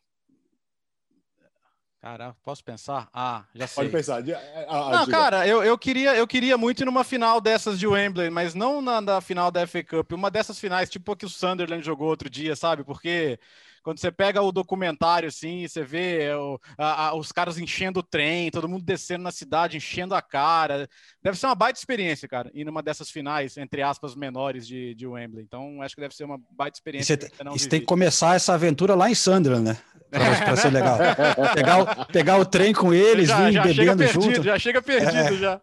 Cara, 2.02 2.34
posso 2.42 2.64
pensar? 2.64 3.08
Ah, 3.14 3.44
já 3.54 3.64
sei. 3.68 3.84
Pode 3.84 3.96
pensar. 3.96 4.24
Ah, 4.66 4.90
não, 4.90 5.04
diga. 5.04 5.16
cara, 5.16 5.46
eu, 5.46 5.62
eu, 5.62 5.78
queria, 5.78 6.16
eu 6.16 6.26
queria 6.26 6.58
muito 6.58 6.82
ir 6.82 6.84
numa 6.84 7.04
final 7.04 7.40
dessas 7.40 7.78
de 7.78 7.86
Wembley, 7.86 8.28
mas 8.28 8.54
não 8.54 8.82
na, 8.82 9.00
na 9.00 9.20
final 9.20 9.52
da 9.52 9.64
FA 9.68 9.84
Cup. 9.84 10.10
Uma 10.10 10.28
dessas 10.28 10.58
finais, 10.58 10.90
tipo 10.90 11.12
a 11.12 11.16
que 11.16 11.24
o 11.24 11.28
Sunderland 11.28 11.86
jogou 11.86 12.08
outro 12.08 12.28
dia, 12.28 12.56
sabe? 12.56 12.82
Porque 12.82 13.38
quando 13.82 13.98
você 13.98 14.10
pega 14.12 14.40
o 14.40 14.52
documentário, 14.52 15.28
assim, 15.28 15.66
você 15.66 15.82
vê 15.82 16.32
o, 16.34 16.58
a, 16.78 17.08
a, 17.08 17.14
os 17.14 17.32
caras 17.32 17.58
enchendo 17.58 18.00
o 18.00 18.02
trem, 18.02 18.50
todo 18.50 18.68
mundo 18.68 18.84
descendo 18.84 19.24
na 19.24 19.32
cidade, 19.32 19.76
enchendo 19.76 20.14
a 20.14 20.22
cara. 20.22 20.88
Deve 21.22 21.38
ser 21.38 21.46
uma 21.46 21.54
baita 21.54 21.78
experiência, 21.78 22.28
cara, 22.28 22.50
ir 22.54 22.64
numa 22.64 22.82
dessas 22.82 23.10
finais, 23.10 23.56
entre 23.56 23.82
aspas, 23.82 24.14
menores 24.14 24.66
de, 24.66 24.94
de 24.94 25.06
Wembley. 25.06 25.44
Então, 25.44 25.82
acho 25.82 25.94
que 25.94 26.00
deve 26.00 26.14
ser 26.14 26.24
uma 26.24 26.38
baita 26.50 26.76
experiência. 26.76 27.14
E 27.14 27.18
você, 27.18 27.58
você 27.58 27.68
tem 27.68 27.80
que 27.80 27.86
começar 27.86 28.36
essa 28.36 28.54
aventura 28.54 28.94
lá 28.94 29.10
em 29.10 29.14
Sunderland, 29.14 29.70
né? 29.70 29.78
Para 30.10 30.56
ser 30.56 30.70
legal. 30.70 30.98
pegar, 31.54 31.78
o, 31.82 32.06
pegar 32.06 32.38
o 32.38 32.46
trem 32.46 32.72
com 32.72 32.92
eles, 32.92 33.28
já, 33.28 33.46
vir 33.46 33.52
já 33.52 33.62
bebendo 33.62 33.98
perdido, 33.98 34.22
junto. 34.22 34.42
Já 34.42 34.58
chega 34.58 34.82
perdido, 34.82 35.34
é, 35.34 35.36
já. 35.38 35.60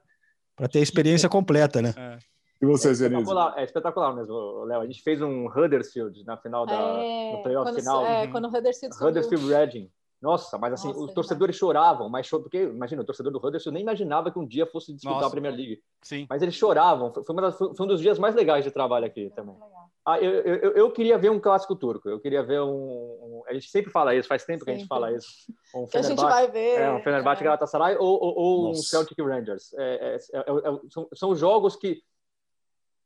Para 0.55 0.67
ter 0.67 0.79
a 0.79 0.83
experiência 0.83 1.29
completa, 1.29 1.81
né? 1.81 1.93
É. 1.95 2.17
E 2.61 2.65
você, 2.65 2.89
é 2.89 2.91
espetacular, 2.91 3.53
é 3.57 3.63
espetacular 3.63 4.15
mesmo, 4.15 4.65
Léo. 4.65 4.81
A 4.81 4.85
gente 4.85 5.01
fez 5.01 5.21
um 5.21 5.47
Huddersfield 5.47 6.25
na 6.25 6.35
final 6.37 6.65
da 6.65 6.73
é, 6.73 7.31
no 7.31 7.43
playoff 7.43 7.73
final. 7.73 8.05
É, 8.05 8.27
quando 8.27 8.45
o 8.45 8.47
Huddersfield 8.49 8.95
Huddersfield 9.01 9.47
Reading. 9.47 9.89
Nossa, 10.21 10.57
mas 10.57 10.73
assim, 10.73 10.89
Nossa, 10.89 10.99
os 10.99 11.13
torcedores 11.13 11.55
choravam, 11.55 12.09
mas 12.09 12.29
porque, 12.29 12.63
imagina, 12.63 13.01
o 13.01 13.05
torcedor 13.05 13.31
do 13.31 13.37
Huddersfield 13.37 13.73
nem 13.73 13.83
imaginava 13.83 14.29
que 14.29 14.37
um 14.37 14.45
dia 14.45 14.65
fosse 14.65 14.91
disputar 14.91 15.15
Nossa, 15.15 15.27
a 15.27 15.31
Premier 15.31 15.55
League. 15.55 15.81
Sim. 16.01 16.27
Mas 16.29 16.41
eles 16.41 16.55
choravam, 16.55 17.13
foi, 17.25 17.35
das, 17.37 17.57
foi, 17.57 17.73
um 17.79 17.87
dos 17.87 18.01
dias 18.01 18.19
mais 18.19 18.35
legais 18.35 18.65
de 18.65 18.71
trabalho 18.71 19.05
aqui 19.05 19.31
também. 19.33 19.55
Ah, 20.05 20.19
eu, 20.19 20.31
eu, 20.31 20.71
eu, 20.73 20.91
queria 20.91 21.17
ver 21.17 21.29
um 21.29 21.39
clássico 21.39 21.75
turco, 21.75 22.09
eu 22.09 22.19
queria 22.19 22.43
ver 22.43 22.59
um, 22.61 22.69
um, 22.69 23.43
A 23.47 23.53
gente 23.53 23.69
sempre 23.69 23.91
fala 23.91 24.13
isso, 24.13 24.27
faz 24.27 24.43
tempo 24.43 24.65
que 24.65 24.71
a 24.71 24.73
gente 24.73 24.87
fala 24.87 25.11
isso. 25.13 25.27
Um 25.73 25.85
que 25.85 25.97
a 25.97 26.01
gente 26.01 26.19
vai 26.19 26.49
ver. 26.49 26.81
É, 26.81 26.91
um 26.91 26.99
Fenerbahçe 27.03 27.43
é. 27.43 27.45
Galatasaray 27.45 27.95
ou, 27.97 28.19
ou, 28.19 28.35
ou 28.35 28.69
um 28.71 28.73
Celtic 28.73 29.19
Rangers. 29.19 29.71
É, 29.77 30.15
é, 30.15 30.15
é, 30.15 30.39
é, 30.39 30.79
são, 30.89 31.07
são 31.13 31.35
jogos 31.35 31.75
que 31.75 32.01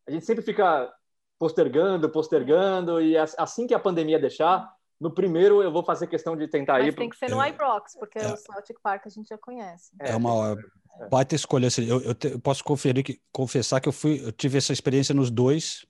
a 0.07 0.11
gente 0.11 0.25
sempre 0.25 0.43
fica 0.43 0.91
postergando, 1.39 2.09
postergando, 2.09 3.01
e 3.01 3.17
assim 3.17 3.67
que 3.67 3.73
a 3.73 3.79
pandemia 3.79 4.19
deixar, 4.19 4.71
no 4.99 5.11
primeiro 5.11 5.61
eu 5.61 5.71
vou 5.71 5.83
fazer 5.83 6.07
questão 6.07 6.37
de 6.37 6.47
tentar 6.47 6.79
Mas 6.79 6.87
ir. 6.87 6.95
tem 6.95 7.09
que 7.09 7.17
ser 7.17 7.29
no 7.29 7.41
é, 7.41 7.49
Ibrox, 7.49 7.97
porque 7.99 8.19
é, 8.19 8.31
o 8.31 8.37
Celtic 8.37 8.79
Park 8.81 9.05
a 9.05 9.09
gente 9.09 9.27
já 9.27 9.37
conhece. 9.37 9.91
É, 9.99 10.15
uma 10.15 10.55
é. 11.01 11.09
baita 11.09 11.35
escolha. 11.35 11.67
Assim, 11.67 11.85
eu, 11.85 12.01
eu, 12.01 12.15
te, 12.15 12.29
eu, 12.29 12.39
posso 12.39 12.63
conferir 12.63 13.03
que, 13.03 13.21
confessar 13.31 13.81
que 13.81 13.89
eu 13.89 13.93
fui, 13.93 14.21
eu 14.23 14.31
tive 14.31 14.57
essa 14.57 14.71
experiência 14.71 15.13
nos 15.13 15.29
dois, 15.29 15.85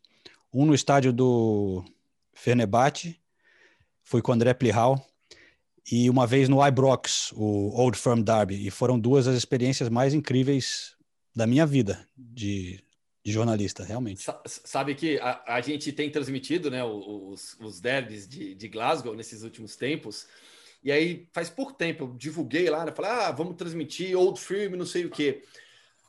um 0.51 0.65
no 0.65 0.73
estádio 0.73 1.13
do 1.13 1.83
Fenerbahçe, 2.33 3.19
fui 4.03 4.21
com 4.21 4.31
o 4.31 4.35
André 4.35 4.53
Plihal, 4.53 4.99
e 5.91 6.09
uma 6.09 6.25
vez 6.25 6.47
no 6.49 6.65
Ibrox, 6.65 7.31
o 7.33 7.69
Old 7.79 7.97
Firm 7.97 8.21
Derby, 8.21 8.65
e 8.65 8.71
foram 8.71 8.99
duas 8.99 9.27
as 9.27 9.35
experiências 9.35 9.89
mais 9.89 10.13
incríveis 10.13 10.95
da 11.35 11.45
minha 11.45 11.65
vida, 11.65 12.07
de 12.17 12.83
de 13.23 13.31
jornalista, 13.31 13.83
realmente. 13.83 14.25
Sabe 14.45 14.93
que 14.95 15.17
a, 15.19 15.41
a 15.47 15.61
gente 15.61 15.91
tem 15.93 16.11
transmitido 16.11 16.69
né, 16.69 16.83
os, 16.83 17.55
os 17.59 17.79
derbys 17.79 18.27
de, 18.27 18.53
de 18.53 18.67
Glasgow 18.67 19.15
nesses 19.15 19.43
últimos 19.43 19.75
tempos, 19.75 20.27
e 20.83 20.91
aí 20.91 21.27
faz 21.31 21.49
pouco 21.49 21.73
tempo 21.73 22.03
eu 22.03 22.13
divulguei 22.17 22.69
lá, 22.69 22.83
né, 22.85 22.91
falei, 22.91 23.11
ah, 23.11 23.31
vamos 23.31 23.55
transmitir 23.55 24.17
Old 24.17 24.39
Firm, 24.39 24.75
não 24.75 24.85
sei 24.85 25.05
o 25.05 25.09
quê. 25.09 25.41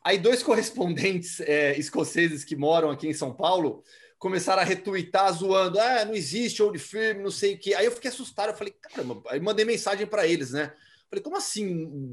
Aí 0.02 0.18
dois 0.18 0.42
correspondentes 0.44 1.40
é, 1.40 1.78
escoceses 1.78 2.44
que 2.44 2.56
moram 2.56 2.90
aqui 2.90 3.06
em 3.06 3.14
São 3.14 3.32
Paulo 3.32 3.84
começaram 4.18 4.62
a 4.62 4.64
retweetar 4.64 5.32
zoando, 5.34 5.78
ah, 5.78 6.04
não 6.04 6.14
existe 6.14 6.62
old 6.62 6.78
firm, 6.78 7.20
não 7.22 7.30
sei 7.30 7.54
o 7.54 7.58
que. 7.58 7.74
Aí 7.74 7.84
eu 7.84 7.92
fiquei 7.92 8.10
assustado, 8.10 8.48
eu 8.48 8.56
falei, 8.56 8.74
caramba, 8.80 9.22
aí 9.28 9.38
mandei 9.38 9.66
mensagem 9.66 10.06
para 10.06 10.26
eles, 10.26 10.52
né? 10.52 10.72
Falei, 11.10 11.22
como 11.22 11.36
assim 11.36 11.66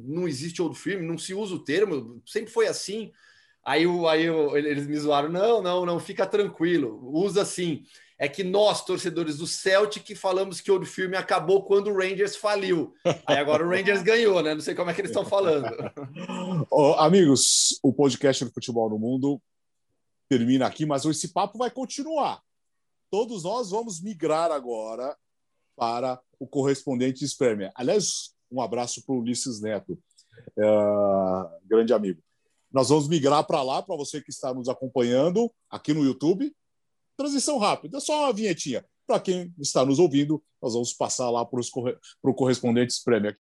não 0.05 0.27
existe 0.27 0.61
old 0.61 0.77
firm? 0.77 1.03
Não 1.03 1.17
se 1.17 1.33
usa 1.33 1.55
o 1.55 1.63
termo? 1.63 2.21
Sempre 2.25 2.51
foi 2.51 2.67
assim. 2.67 3.13
Aí, 3.63 3.85
o, 3.85 4.07
aí 4.07 4.29
o, 4.29 4.57
eles 4.57 4.87
me 4.87 4.97
zoaram, 4.97 5.29
não, 5.29 5.61
não, 5.61 5.85
não, 5.85 5.99
fica 5.99 6.25
tranquilo, 6.25 6.99
usa 7.13 7.41
assim. 7.43 7.83
É 8.17 8.27
que 8.27 8.43
nós, 8.43 8.85
torcedores 8.85 9.37
do 9.37 9.47
Celtic, 9.47 10.15
falamos 10.15 10.61
que 10.61 10.71
o 10.71 10.85
filme 10.85 11.17
acabou 11.17 11.63
quando 11.63 11.89
o 11.89 11.97
Rangers 11.97 12.35
faliu. 12.35 12.93
Aí 13.25 13.37
agora 13.37 13.65
o 13.65 13.69
Rangers 13.69 14.03
ganhou, 14.03 14.43
né? 14.43 14.53
Não 14.53 14.61
sei 14.61 14.75
como 14.75 14.91
é 14.91 14.93
que 14.93 15.01
eles 15.01 15.09
estão 15.09 15.25
falando. 15.25 15.65
oh, 16.69 16.93
amigos, 16.99 17.79
o 17.81 17.91
podcast 17.91 18.45
do 18.45 18.51
Futebol 18.51 18.91
no 18.91 18.99
Mundo 18.99 19.41
termina 20.29 20.67
aqui, 20.67 20.85
mas 20.85 21.03
esse 21.03 21.29
papo 21.29 21.57
vai 21.57 21.71
continuar. 21.71 22.43
Todos 23.09 23.43
nós 23.43 23.71
vamos 23.71 23.99
migrar 23.99 24.51
agora 24.51 25.17
para 25.75 26.21
o 26.39 26.45
correspondente 26.45 27.27
Spermia. 27.27 27.71
Aliás, 27.75 28.35
um 28.51 28.61
abraço 28.61 29.03
para 29.03 29.15
o 29.15 29.19
Ulisses 29.19 29.59
Neto, 29.59 29.97
é, 30.57 30.63
grande 31.65 31.91
amigo. 31.91 32.21
Nós 32.71 32.89
vamos 32.89 33.07
migrar 33.07 33.45
para 33.45 33.61
lá, 33.61 33.81
para 33.81 33.95
você 33.95 34.21
que 34.21 34.29
está 34.29 34.53
nos 34.53 34.69
acompanhando 34.69 35.51
aqui 35.69 35.93
no 35.93 36.03
YouTube. 36.03 36.53
Transição 37.17 37.57
rápida, 37.57 37.99
só 37.99 38.25
uma 38.25 38.33
vinhetinha. 38.33 38.85
Para 39.05 39.19
quem 39.19 39.53
está 39.59 39.85
nos 39.85 39.99
ouvindo, 39.99 40.41
nós 40.61 40.73
vamos 40.73 40.93
passar 40.93 41.29
lá 41.29 41.45
para 41.45 41.59
o 42.23 42.33
correspondente 42.33 42.93
Premier. 43.03 43.37